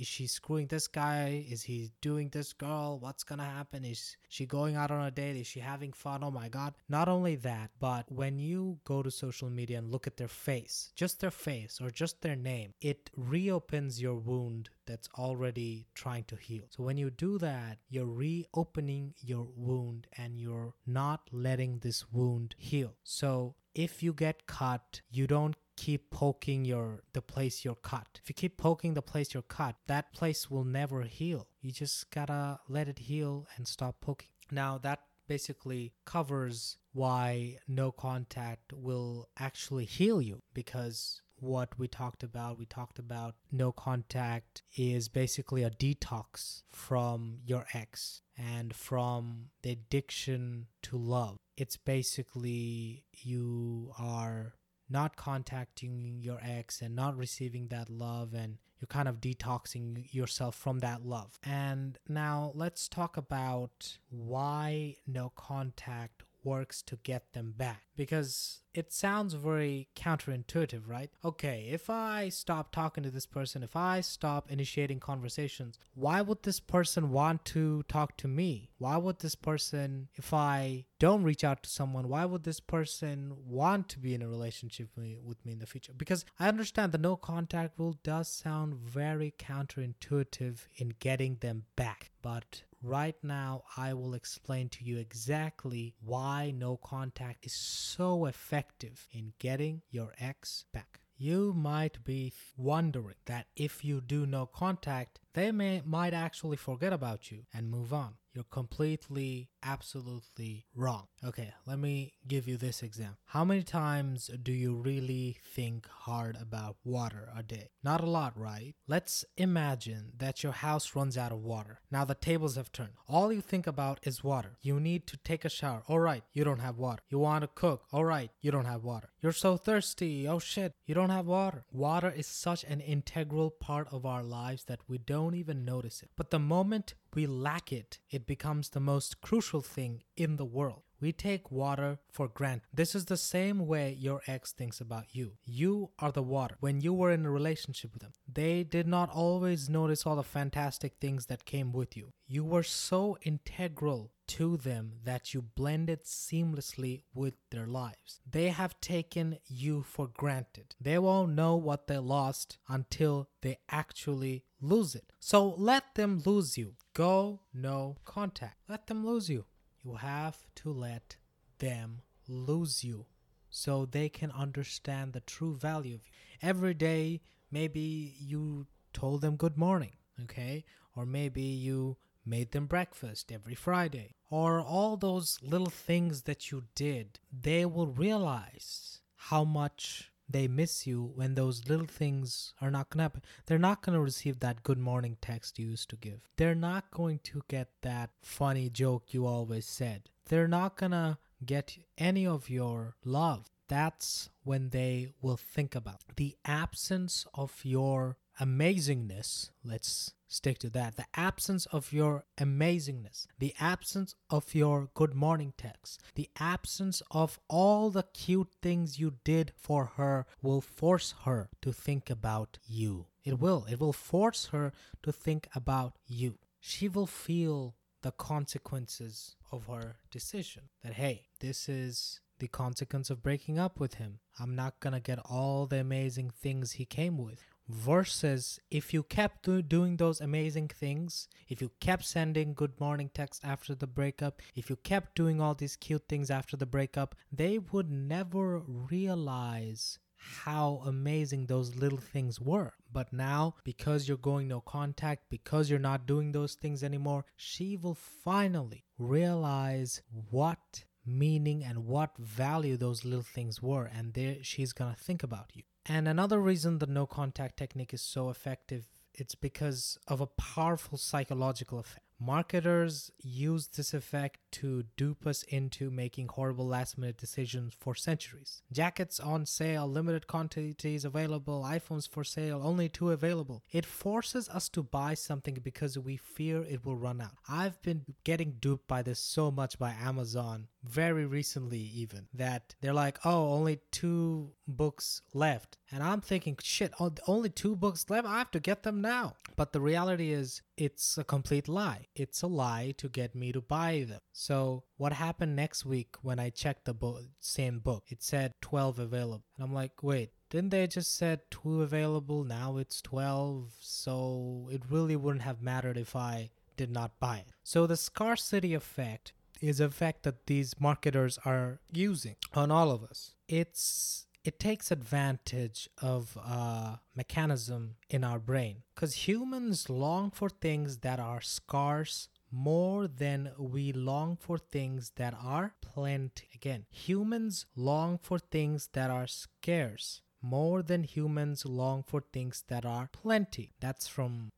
is 0.00 0.06
she 0.06 0.26
screwing 0.26 0.66
this 0.66 0.88
guy? 0.88 1.44
Is 1.48 1.62
he 1.62 1.92
doing 2.00 2.28
this 2.28 2.52
girl? 2.52 2.98
What's 2.98 3.24
gonna 3.24 3.44
happen? 3.44 3.84
Is 3.84 4.16
she 4.28 4.46
going 4.46 4.76
out 4.76 4.90
on 4.90 5.04
a 5.06 5.10
date? 5.10 5.36
Is 5.36 5.46
she 5.46 5.60
having 5.60 5.92
fun? 5.92 6.22
Oh 6.24 6.30
my 6.30 6.48
god. 6.48 6.74
Not 6.88 7.08
only 7.08 7.36
that 7.36 7.70
but 7.80 8.10
when 8.10 8.38
you 8.38 8.78
go 8.84 9.02
to 9.02 9.10
social 9.10 9.50
media 9.50 9.78
and 9.78 9.90
look 9.90 10.06
at 10.06 10.16
their 10.16 10.28
face 10.28 10.92
just 10.94 11.20
their 11.20 11.30
face 11.30 11.80
or 11.80 11.90
just 11.90 12.20
their 12.22 12.36
name 12.36 12.74
it 12.80 13.10
reopens 13.16 14.00
your 14.00 14.16
wound 14.16 14.70
that's 14.86 15.08
already 15.18 15.86
trying 15.94 16.24
to 16.24 16.36
heal. 16.36 16.64
So 16.70 16.82
when 16.82 16.96
you 16.96 17.10
do 17.10 17.38
that, 17.38 17.78
you're 17.88 18.06
reopening 18.06 19.14
your 19.20 19.48
wound 19.56 20.06
and 20.16 20.40
you're 20.40 20.74
not 20.86 21.28
letting 21.32 21.78
this 21.78 22.12
wound 22.12 22.54
heal. 22.58 22.94
So 23.04 23.54
if 23.74 24.02
you 24.02 24.12
get 24.12 24.46
cut, 24.46 25.00
you 25.10 25.26
don't 25.26 25.56
keep 25.76 26.10
poking 26.10 26.64
your 26.64 27.00
the 27.12 27.22
place 27.22 27.64
you're 27.64 27.74
cut. 27.74 28.20
If 28.22 28.28
you 28.28 28.34
keep 28.34 28.56
poking 28.56 28.94
the 28.94 29.02
place 29.02 29.34
you're 29.34 29.42
cut, 29.42 29.76
that 29.86 30.12
place 30.12 30.50
will 30.50 30.64
never 30.64 31.02
heal. 31.02 31.48
You 31.60 31.72
just 31.72 32.10
gotta 32.10 32.60
let 32.68 32.88
it 32.88 32.98
heal 32.98 33.46
and 33.56 33.66
stop 33.66 34.00
poking. 34.00 34.28
Now 34.50 34.78
that 34.78 35.00
basically 35.26 35.92
covers 36.04 36.76
why 36.92 37.56
no 37.66 37.90
contact 37.90 38.72
will 38.72 39.28
actually 39.38 39.86
heal 39.86 40.20
you 40.20 40.42
because 40.52 41.22
what 41.42 41.78
we 41.78 41.88
talked 41.88 42.22
about. 42.22 42.58
We 42.58 42.66
talked 42.66 42.98
about 42.98 43.34
no 43.50 43.72
contact 43.72 44.62
is 44.76 45.08
basically 45.08 45.62
a 45.62 45.70
detox 45.70 46.62
from 46.70 47.38
your 47.44 47.66
ex 47.74 48.22
and 48.36 48.74
from 48.74 49.48
the 49.62 49.72
addiction 49.72 50.66
to 50.82 50.96
love. 50.96 51.36
It's 51.56 51.76
basically 51.76 53.04
you 53.12 53.92
are 53.98 54.54
not 54.88 55.16
contacting 55.16 56.20
your 56.20 56.38
ex 56.42 56.80
and 56.80 56.94
not 56.94 57.16
receiving 57.16 57.68
that 57.68 57.90
love 57.90 58.34
and 58.34 58.58
you're 58.78 58.86
kind 58.88 59.08
of 59.08 59.20
detoxing 59.20 60.12
yourself 60.12 60.56
from 60.56 60.80
that 60.80 61.06
love. 61.06 61.38
And 61.44 61.98
now 62.08 62.52
let's 62.54 62.88
talk 62.88 63.16
about 63.16 63.98
why 64.10 64.96
no 65.06 65.32
contact 65.36 66.24
works 66.44 66.82
to 66.82 66.96
get 66.96 67.32
them 67.32 67.54
back 67.56 67.82
because 67.96 68.62
it 68.74 68.92
sounds 68.92 69.34
very 69.34 69.88
counterintuitive, 69.94 70.88
right? 70.88 71.10
Okay, 71.24 71.68
if 71.70 71.90
I 71.90 72.30
stop 72.30 72.72
talking 72.72 73.04
to 73.04 73.10
this 73.10 73.26
person, 73.26 73.62
if 73.62 73.76
I 73.76 74.00
stop 74.00 74.50
initiating 74.50 74.98
conversations, 74.98 75.78
why 75.94 76.22
would 76.22 76.42
this 76.42 76.58
person 76.58 77.10
want 77.10 77.44
to 77.46 77.82
talk 77.88 78.16
to 78.18 78.28
me? 78.28 78.70
Why 78.78 78.96
would 78.96 79.18
this 79.18 79.34
person, 79.34 80.08
if 80.14 80.32
I 80.32 80.86
don't 80.98 81.22
reach 81.22 81.44
out 81.44 81.62
to 81.64 81.70
someone, 81.70 82.08
why 82.08 82.24
would 82.24 82.44
this 82.44 82.60
person 82.60 83.34
want 83.46 83.88
to 83.90 83.98
be 83.98 84.14
in 84.14 84.22
a 84.22 84.28
relationship 84.28 84.88
with 84.96 85.44
me 85.44 85.52
in 85.52 85.58
the 85.58 85.66
future? 85.66 85.92
Because 85.96 86.24
I 86.40 86.48
understand 86.48 86.92
the 86.92 86.98
no 86.98 87.16
contact 87.16 87.78
rule 87.78 87.98
does 88.02 88.28
sound 88.28 88.74
very 88.74 89.34
counterintuitive 89.38 90.60
in 90.76 90.94
getting 90.98 91.36
them 91.36 91.64
back, 91.76 92.10
but 92.22 92.62
Right 92.84 93.14
now, 93.22 93.62
I 93.76 93.94
will 93.94 94.14
explain 94.14 94.68
to 94.70 94.84
you 94.84 94.98
exactly 94.98 95.94
why 96.00 96.50
no 96.50 96.76
contact 96.76 97.46
is 97.46 97.52
so 97.52 98.26
effective 98.26 99.06
in 99.12 99.34
getting 99.38 99.82
your 99.90 100.12
ex 100.18 100.64
back. 100.72 101.00
You 101.16 101.52
might 101.52 102.02
be 102.02 102.32
wondering 102.56 103.14
that 103.26 103.46
if 103.54 103.84
you 103.84 104.00
do 104.00 104.26
no 104.26 104.46
contact, 104.46 105.20
they 105.34 105.50
may 105.52 105.82
might 105.84 106.14
actually 106.14 106.56
forget 106.56 106.92
about 106.92 107.30
you 107.30 107.44
and 107.52 107.70
move 107.70 107.92
on. 107.92 108.14
You're 108.34 108.44
completely, 108.44 109.50
absolutely 109.62 110.64
wrong. 110.74 111.08
Okay, 111.22 111.52
let 111.66 111.78
me 111.78 112.14
give 112.26 112.48
you 112.48 112.56
this 112.56 112.82
example. 112.82 113.18
How 113.26 113.44
many 113.44 113.62
times 113.62 114.30
do 114.42 114.52
you 114.52 114.74
really 114.74 115.36
think 115.44 115.86
hard 115.86 116.38
about 116.40 116.76
water 116.82 117.28
a 117.36 117.42
day? 117.42 117.72
Not 117.84 118.00
a 118.00 118.08
lot, 118.08 118.38
right? 118.38 118.74
Let's 118.88 119.26
imagine 119.36 120.12
that 120.16 120.42
your 120.42 120.52
house 120.52 120.96
runs 120.96 121.18
out 121.18 121.32
of 121.32 121.42
water. 121.42 121.80
Now 121.90 122.06
the 122.06 122.14
tables 122.14 122.56
have 122.56 122.72
turned. 122.72 122.92
All 123.06 123.32
you 123.32 123.42
think 123.42 123.66
about 123.66 124.00
is 124.02 124.24
water. 124.24 124.56
You 124.62 124.80
need 124.80 125.06
to 125.08 125.18
take 125.18 125.44
a 125.44 125.50
shower. 125.50 125.82
All 125.86 126.00
right, 126.00 126.24
you 126.32 126.42
don't 126.42 126.60
have 126.60 126.78
water. 126.78 127.02
You 127.10 127.18
want 127.18 127.42
to 127.42 127.48
cook. 127.48 127.82
All 127.92 128.06
right, 128.06 128.30
you 128.40 128.50
don't 128.50 128.64
have 128.64 128.82
water. 128.82 129.10
You're 129.20 129.32
so 129.32 129.58
thirsty. 129.58 130.26
Oh 130.26 130.38
shit, 130.38 130.72
you 130.86 130.94
don't 130.94 131.10
have 131.10 131.26
water. 131.26 131.64
Water 131.70 132.10
is 132.10 132.26
such 132.26 132.64
an 132.64 132.80
integral 132.80 133.50
part 133.50 133.88
of 133.92 134.06
our 134.06 134.22
lives 134.22 134.64
that 134.64 134.80
we 134.88 134.96
don't 135.22 135.36
even 135.36 135.64
notice 135.64 136.02
it. 136.02 136.10
But 136.16 136.30
the 136.30 136.40
moment 136.40 136.94
we 137.14 137.26
lack 137.26 137.72
it, 137.72 138.00
it 138.10 138.26
becomes 138.26 138.70
the 138.70 138.80
most 138.80 139.20
crucial 139.20 139.60
thing 139.60 140.02
in 140.16 140.34
the 140.36 140.44
world. 140.44 140.82
We 141.02 141.10
take 141.10 141.50
water 141.50 141.98
for 142.12 142.28
granted. 142.28 142.68
This 142.72 142.94
is 142.94 143.06
the 143.06 143.16
same 143.16 143.66
way 143.66 143.96
your 143.98 144.22
ex 144.28 144.52
thinks 144.52 144.80
about 144.80 145.06
you. 145.16 145.32
You 145.44 145.90
are 145.98 146.12
the 146.12 146.22
water. 146.22 146.54
When 146.60 146.80
you 146.80 146.94
were 146.94 147.10
in 147.10 147.26
a 147.26 147.30
relationship 147.30 147.92
with 147.92 148.02
them, 148.02 148.12
they 148.32 148.62
did 148.62 148.86
not 148.86 149.10
always 149.10 149.68
notice 149.68 150.06
all 150.06 150.14
the 150.14 150.22
fantastic 150.22 150.92
things 151.00 151.26
that 151.26 151.44
came 151.44 151.72
with 151.72 151.96
you. 151.96 152.12
You 152.28 152.44
were 152.44 152.62
so 152.62 153.18
integral 153.22 154.12
to 154.28 154.56
them 154.56 154.92
that 155.02 155.34
you 155.34 155.42
blended 155.42 156.04
seamlessly 156.04 157.02
with 157.12 157.34
their 157.50 157.66
lives. 157.66 158.20
They 158.24 158.48
have 158.50 158.80
taken 158.80 159.38
you 159.46 159.82
for 159.82 160.06
granted. 160.06 160.76
They 160.80 160.98
won't 160.98 161.34
know 161.34 161.56
what 161.56 161.88
they 161.88 161.98
lost 161.98 162.58
until 162.68 163.28
they 163.42 163.58
actually 163.68 164.44
lose 164.60 164.94
it. 164.94 165.12
So 165.18 165.48
let 165.58 165.96
them 165.96 166.22
lose 166.24 166.56
you. 166.56 166.74
Go 166.94 167.40
no 167.52 167.96
contact. 168.04 168.58
Let 168.68 168.86
them 168.86 169.04
lose 169.04 169.28
you. 169.28 169.46
You 169.84 169.94
have 169.94 170.38
to 170.56 170.72
let 170.72 171.16
them 171.58 172.02
lose 172.28 172.84
you 172.84 173.06
so 173.50 173.84
they 173.84 174.08
can 174.08 174.30
understand 174.30 175.12
the 175.12 175.20
true 175.20 175.56
value 175.56 175.96
of 175.96 176.02
you. 176.04 176.12
Every 176.40 176.74
day, 176.74 177.20
maybe 177.50 178.14
you 178.18 178.66
told 178.92 179.20
them 179.20 179.36
good 179.36 179.58
morning, 179.58 179.96
okay? 180.22 180.64
Or 180.94 181.04
maybe 181.04 181.42
you 181.42 181.96
made 182.24 182.52
them 182.52 182.66
breakfast 182.66 183.32
every 183.32 183.54
Friday. 183.54 184.14
Or 184.30 184.60
all 184.60 184.96
those 184.96 185.38
little 185.42 185.70
things 185.70 186.22
that 186.22 186.50
you 186.50 186.64
did. 186.74 187.18
They 187.32 187.66
will 187.66 187.88
realize 187.88 189.00
how 189.16 189.44
much 189.44 190.11
they 190.32 190.48
miss 190.48 190.86
you 190.86 191.12
when 191.14 191.34
those 191.34 191.68
little 191.68 191.86
things 191.86 192.54
are 192.60 192.70
not 192.70 192.90
gonna 192.90 193.04
happen. 193.04 193.22
They're 193.46 193.58
not 193.58 193.82
gonna 193.82 194.00
receive 194.00 194.40
that 194.40 194.62
good 194.62 194.78
morning 194.78 195.16
text 195.20 195.58
you 195.58 195.66
used 195.66 195.90
to 195.90 195.96
give. 195.96 196.20
They're 196.36 196.54
not 196.54 196.90
going 196.90 197.20
to 197.24 197.42
get 197.48 197.68
that 197.82 198.10
funny 198.22 198.68
joke 198.70 199.12
you 199.14 199.26
always 199.26 199.66
said. 199.66 200.08
They're 200.28 200.48
not 200.48 200.76
gonna 200.76 201.18
get 201.44 201.76
any 201.98 202.26
of 202.26 202.48
your 202.48 202.96
love. 203.04 203.50
That's 203.68 204.30
when 204.44 204.70
they 204.70 205.12
will 205.22 205.36
think 205.36 205.74
about 205.74 206.02
the 206.16 206.36
absence 206.44 207.26
of 207.34 207.60
your 207.64 208.16
amazingness. 208.40 209.50
Let's 209.64 210.12
stick 210.28 210.58
to 210.60 210.70
that. 210.70 210.96
The 210.96 211.06
absence 211.14 211.66
of 211.66 211.92
your 211.92 212.24
amazingness, 212.38 213.26
the 213.38 213.54
absence 213.60 214.14
of 214.30 214.54
your 214.54 214.88
good 214.94 215.14
morning 215.14 215.52
text, 215.56 216.00
the 216.14 216.30
absence 216.38 217.02
of 217.10 217.38
all 217.48 217.90
the 217.90 218.04
cute 218.14 218.48
things 218.62 218.98
you 218.98 219.14
did 219.24 219.52
for 219.56 219.92
her 219.96 220.26
will 220.40 220.60
force 220.60 221.14
her 221.24 221.50
to 221.60 221.72
think 221.72 222.10
about 222.10 222.58
you. 222.66 223.06
It 223.24 223.38
will. 223.38 223.66
It 223.70 223.78
will 223.78 223.92
force 223.92 224.46
her 224.46 224.72
to 225.02 225.12
think 225.12 225.48
about 225.54 225.98
you. 226.06 226.38
She 226.60 226.88
will 226.88 227.06
feel 227.06 227.76
the 228.02 228.12
consequences 228.12 229.36
of 229.52 229.66
her 229.66 229.96
decision. 230.10 230.64
That, 230.82 230.94
hey, 230.94 231.26
this 231.40 231.68
is 231.68 232.20
the 232.38 232.48
consequence 232.48 233.10
of 233.10 233.22
breaking 233.22 233.58
up 233.58 233.78
with 233.78 233.94
him. 233.94 234.18
I'm 234.40 234.56
not 234.56 234.80
gonna 234.80 234.98
get 234.98 235.20
all 235.24 235.66
the 235.66 235.78
amazing 235.78 236.30
things 236.30 236.72
he 236.72 236.84
came 236.84 237.16
with 237.16 237.44
versus 237.72 238.60
if 238.70 238.92
you 238.92 239.02
kept 239.02 239.44
do- 239.44 239.62
doing 239.62 239.96
those 239.96 240.20
amazing 240.20 240.68
things 240.68 241.28
if 241.48 241.60
you 241.62 241.70
kept 241.80 242.04
sending 242.04 242.52
good 242.52 242.78
morning 242.78 243.10
text 243.14 243.40
after 243.44 243.74
the 243.74 243.86
breakup 243.86 244.42
if 244.54 244.68
you 244.68 244.76
kept 244.76 245.14
doing 245.14 245.40
all 245.40 245.54
these 245.54 245.76
cute 245.76 246.06
things 246.08 246.30
after 246.30 246.56
the 246.56 246.66
breakup 246.66 247.14
they 247.32 247.58
would 247.58 247.90
never 247.90 248.60
realize 248.66 249.98
how 250.44 250.82
amazing 250.86 251.46
those 251.46 251.74
little 251.74 251.98
things 251.98 252.40
were. 252.40 252.72
But 252.92 253.12
now, 253.12 253.56
because 253.64 254.06
you're 254.06 254.16
going 254.16 254.48
no 254.48 254.60
contact, 254.60 255.24
because 255.30 255.68
you're 255.68 255.78
not 255.78 256.06
doing 256.06 256.32
those 256.32 256.54
things 256.54 256.84
anymore, 256.84 257.24
she 257.36 257.76
will 257.76 257.94
finally 257.94 258.84
realize 258.98 260.02
what 260.30 260.84
meaning 261.04 261.64
and 261.64 261.86
what 261.86 262.16
value 262.18 262.76
those 262.76 263.04
little 263.04 263.22
things 263.22 263.62
were. 263.62 263.84
And 263.84 264.14
there 264.14 264.36
she's 264.42 264.72
gonna 264.72 264.96
think 264.98 265.22
about 265.22 265.50
you. 265.54 265.62
And 265.86 266.06
another 266.06 266.40
reason 266.40 266.78
the 266.78 266.86
no 266.86 267.06
contact 267.06 267.56
technique 267.56 267.92
is 267.92 268.02
so 268.02 268.30
effective 268.30 268.86
it's 269.14 269.34
because 269.34 269.98
of 270.08 270.20
a 270.20 270.26
powerful 270.26 270.98
psychological 270.98 271.78
effect. 271.78 272.00
Marketers 272.18 273.10
use 273.18 273.66
this 273.66 273.92
effect 273.92 274.38
to 274.52 274.84
dupe 274.96 275.26
us 275.26 275.42
into 275.44 275.90
making 275.90 276.28
horrible 276.28 276.66
last 276.66 276.96
minute 276.96 277.18
decisions 277.18 277.74
for 277.74 277.96
centuries. 277.96 278.62
Jackets 278.70 279.18
on 279.18 279.44
sale, 279.44 279.88
limited 279.88 280.28
quantities 280.28 281.04
available, 281.04 281.64
iPhones 281.66 282.08
for 282.08 282.22
sale, 282.22 282.60
only 282.62 282.88
two 282.88 283.10
available. 283.10 283.64
It 283.72 283.84
forces 283.84 284.48
us 284.48 284.68
to 284.68 284.84
buy 284.84 285.14
something 285.14 285.58
because 285.64 285.98
we 285.98 286.16
fear 286.16 286.62
it 286.62 286.84
will 286.84 286.96
run 286.96 287.20
out. 287.20 287.38
I've 287.48 287.82
been 287.82 288.04
getting 288.22 288.52
duped 288.60 288.86
by 288.86 289.02
this 289.02 289.18
so 289.18 289.50
much 289.50 289.76
by 289.76 289.90
Amazon 289.90 290.68
very 290.84 291.26
recently, 291.26 291.78
even 291.78 292.26
that 292.34 292.74
they're 292.80 292.92
like, 292.92 293.18
oh, 293.24 293.52
only 293.52 293.80
two 293.90 294.50
books 294.66 295.22
left. 295.32 295.78
And 295.90 296.02
I'm 296.02 296.20
thinking, 296.20 296.56
shit, 296.62 296.92
only 297.26 297.50
two 297.50 297.76
books 297.76 298.08
left? 298.08 298.26
I 298.26 298.38
have 298.38 298.50
to 298.52 298.60
get 298.60 298.82
them 298.82 299.00
now. 299.00 299.34
But 299.56 299.72
the 299.72 299.80
reality 299.80 300.32
is, 300.32 300.62
it's 300.76 301.18
a 301.18 301.24
complete 301.24 301.68
lie. 301.68 302.06
It's 302.14 302.42
a 302.42 302.46
lie 302.46 302.94
to 302.98 303.08
get 303.08 303.34
me 303.34 303.52
to 303.52 303.60
buy 303.60 304.06
them. 304.08 304.20
So, 304.32 304.84
what 304.96 305.12
happened 305.12 305.54
next 305.54 305.84
week 305.84 306.16
when 306.22 306.38
I 306.38 306.50
checked 306.50 306.86
the 306.86 306.94
bo- 306.94 307.20
same 307.40 307.78
book? 307.78 308.04
It 308.08 308.22
said 308.22 308.54
12 308.62 308.98
available. 308.98 309.44
And 309.56 309.64
I'm 309.64 309.74
like, 309.74 310.02
wait, 310.02 310.30
didn't 310.50 310.70
they 310.70 310.86
just 310.86 311.16
said 311.16 311.40
two 311.50 311.82
available? 311.82 312.44
Now 312.44 312.78
it's 312.78 313.00
12. 313.02 313.72
So, 313.78 314.68
it 314.72 314.82
really 314.90 315.16
wouldn't 315.16 315.44
have 315.44 315.62
mattered 315.62 315.98
if 315.98 316.16
I 316.16 316.50
did 316.76 316.90
not 316.90 317.20
buy 317.20 317.38
it. 317.38 317.52
So, 317.62 317.86
the 317.86 317.96
scarcity 317.96 318.74
effect 318.74 319.32
is 319.62 319.80
a 319.80 319.88
fact 319.88 320.24
that 320.24 320.46
these 320.46 320.74
marketers 320.78 321.38
are 321.44 321.80
using 321.92 322.36
on 322.52 322.70
all 322.70 322.90
of 322.90 323.02
us. 323.04 323.34
It's 323.48 324.26
it 324.44 324.58
takes 324.58 324.90
advantage 324.90 325.88
of 325.98 326.36
a 326.36 326.98
mechanism 327.14 327.94
in 328.10 328.24
our 328.24 328.40
brain 328.40 328.82
because 328.92 329.28
humans 329.28 329.88
long 329.88 330.32
for 330.32 330.48
things 330.48 330.98
that 330.98 331.20
are 331.20 331.40
scarce 331.40 332.28
more 332.50 333.06
than 333.06 333.52
we 333.56 333.92
long 333.92 334.36
for 334.36 334.58
things 334.58 335.12
that 335.14 335.34
are 335.40 335.74
plenty. 335.80 336.48
Again, 336.54 336.86
humans 336.90 337.66
long 337.76 338.18
for 338.18 338.38
things 338.38 338.88
that 338.94 339.10
are 339.10 339.28
scarce 339.28 340.22
more 340.42 340.82
than 340.82 341.04
humans 341.04 341.64
long 341.64 342.02
for 342.02 342.20
things 342.20 342.64
that 342.68 342.84
are 342.84 343.08
plenty. 343.12 343.72
That's 343.80 344.08
from 344.08 344.52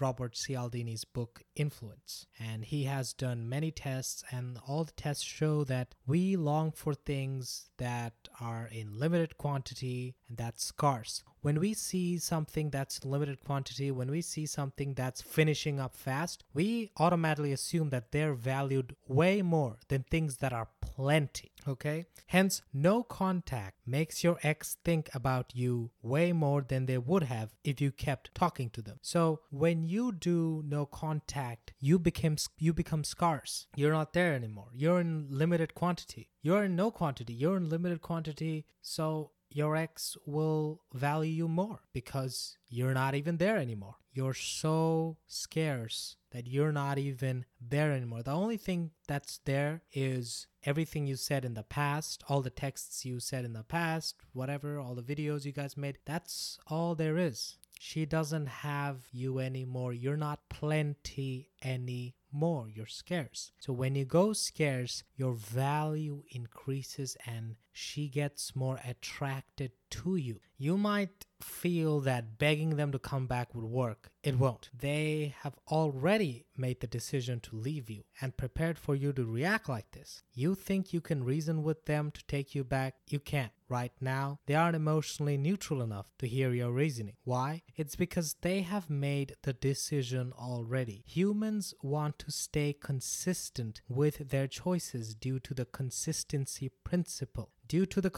Robert 0.00 0.34
Cialdini's 0.34 1.04
book 1.04 1.42
Influence. 1.54 2.26
And 2.38 2.64
he 2.64 2.84
has 2.84 3.12
done 3.12 3.48
many 3.48 3.70
tests, 3.70 4.24
and 4.30 4.58
all 4.66 4.84
the 4.84 4.92
tests 4.92 5.24
show 5.24 5.64
that 5.64 5.94
we 6.06 6.36
long 6.36 6.72
for 6.72 6.94
things 6.94 7.70
that 7.78 8.14
are 8.40 8.68
in 8.72 8.98
limited 8.98 9.36
quantity 9.38 10.14
and 10.28 10.36
that's 10.36 10.64
scarce. 10.64 11.22
When 11.46 11.60
we 11.60 11.74
see 11.74 12.18
something 12.18 12.70
that's 12.70 13.04
limited 13.04 13.44
quantity, 13.44 13.92
when 13.92 14.10
we 14.10 14.20
see 14.20 14.46
something 14.46 14.94
that's 14.94 15.22
finishing 15.22 15.78
up 15.78 15.94
fast, 15.94 16.42
we 16.52 16.90
automatically 16.98 17.52
assume 17.52 17.90
that 17.90 18.10
they're 18.10 18.34
valued 18.34 18.96
way 19.06 19.42
more 19.42 19.76
than 19.86 20.02
things 20.02 20.38
that 20.38 20.52
are 20.52 20.70
plenty. 20.80 21.52
Okay? 21.68 22.06
Hence, 22.26 22.62
no 22.72 23.04
contact 23.04 23.78
makes 23.86 24.24
your 24.24 24.38
ex 24.42 24.78
think 24.84 25.08
about 25.14 25.52
you 25.54 25.92
way 26.02 26.32
more 26.32 26.62
than 26.62 26.86
they 26.86 26.98
would 26.98 27.22
have 27.22 27.54
if 27.62 27.80
you 27.80 27.92
kept 27.92 28.34
talking 28.34 28.68
to 28.70 28.82
them. 28.82 28.98
So, 29.00 29.42
when 29.50 29.84
you 29.84 30.10
do 30.10 30.64
no 30.66 30.84
contact, 30.84 31.74
you 31.78 32.00
become 32.00 32.38
you 32.58 32.72
become 32.72 33.04
scarce. 33.04 33.68
You're 33.76 33.92
not 33.92 34.14
there 34.14 34.34
anymore. 34.34 34.70
You're 34.74 34.98
in 34.98 35.28
limited 35.30 35.76
quantity. 35.76 36.30
You're 36.42 36.64
in 36.64 36.74
no 36.74 36.90
quantity. 36.90 37.34
You're 37.34 37.56
in 37.56 37.68
limited 37.68 38.00
quantity. 38.00 38.66
So, 38.82 39.30
your 39.56 39.74
ex 39.74 40.18
will 40.26 40.82
value 40.92 41.32
you 41.32 41.48
more 41.48 41.80
because 41.94 42.58
you're 42.68 42.92
not 42.92 43.14
even 43.14 43.38
there 43.38 43.56
anymore. 43.56 43.94
You're 44.12 44.34
so 44.34 45.16
scarce 45.26 46.16
that 46.30 46.46
you're 46.46 46.72
not 46.72 46.98
even 46.98 47.46
there 47.58 47.92
anymore. 47.92 48.22
The 48.22 48.32
only 48.32 48.58
thing 48.58 48.90
that's 49.08 49.40
there 49.46 49.80
is 49.94 50.46
everything 50.64 51.06
you 51.06 51.16
said 51.16 51.42
in 51.42 51.54
the 51.54 51.62
past, 51.62 52.22
all 52.28 52.42
the 52.42 52.50
texts 52.50 53.06
you 53.06 53.18
said 53.18 53.46
in 53.46 53.54
the 53.54 53.62
past, 53.62 54.16
whatever, 54.34 54.78
all 54.78 54.94
the 54.94 55.14
videos 55.14 55.46
you 55.46 55.52
guys 55.52 55.74
made. 55.74 55.96
That's 56.04 56.58
all 56.66 56.94
there 56.94 57.16
is. 57.16 57.56
She 57.80 58.04
doesn't 58.04 58.48
have 58.48 59.06
you 59.10 59.38
anymore. 59.38 59.94
You're 59.94 60.18
not 60.18 60.50
plenty 60.50 61.48
anymore. 61.64 62.68
You're 62.68 62.86
scarce. 62.86 63.52
So 63.58 63.72
when 63.72 63.94
you 63.94 64.04
go 64.04 64.34
scarce, 64.34 65.02
your 65.16 65.32
value 65.32 66.24
increases 66.30 67.16
and 67.26 67.56
she 67.76 68.08
gets 68.08 68.56
more 68.56 68.80
attracted 68.84 69.70
to 69.90 70.16
you. 70.16 70.40
You 70.56 70.78
might 70.78 71.26
feel 71.42 72.00
that 72.00 72.38
begging 72.38 72.76
them 72.76 72.90
to 72.92 72.98
come 72.98 73.26
back 73.26 73.54
would 73.54 73.64
work. 73.64 74.10
It 74.22 74.38
won't. 74.38 74.70
They 74.76 75.34
have 75.42 75.58
already 75.68 76.46
made 76.56 76.80
the 76.80 76.86
decision 76.86 77.40
to 77.40 77.56
leave 77.56 77.90
you 77.90 78.04
and 78.20 78.36
prepared 78.36 78.78
for 78.78 78.94
you 78.94 79.12
to 79.12 79.24
react 79.26 79.68
like 79.68 79.90
this. 79.90 80.22
You 80.32 80.54
think 80.54 80.94
you 80.94 81.02
can 81.02 81.22
reason 81.22 81.62
with 81.62 81.84
them 81.84 82.10
to 82.12 82.24
take 82.24 82.54
you 82.54 82.64
back? 82.64 82.94
You 83.08 83.20
can't. 83.20 83.52
Right 83.68 83.92
now, 84.00 84.38
they 84.46 84.54
aren't 84.54 84.76
emotionally 84.76 85.36
neutral 85.36 85.82
enough 85.82 86.06
to 86.20 86.28
hear 86.28 86.52
your 86.52 86.70
reasoning. 86.70 87.16
Why? 87.24 87.62
It's 87.74 87.96
because 87.96 88.36
they 88.40 88.62
have 88.62 88.88
made 88.88 89.34
the 89.42 89.52
decision 89.52 90.32
already. 90.38 91.02
Humans 91.06 91.74
want 91.82 92.18
to 92.20 92.30
stay 92.30 92.72
consistent 92.72 93.82
with 93.88 94.30
their 94.30 94.46
choices 94.46 95.14
due 95.14 95.40
to 95.40 95.52
the 95.52 95.64
consistency 95.64 96.70
principle 96.84 97.50
due 97.68 97.86
to 97.86 98.00
the 98.00 98.10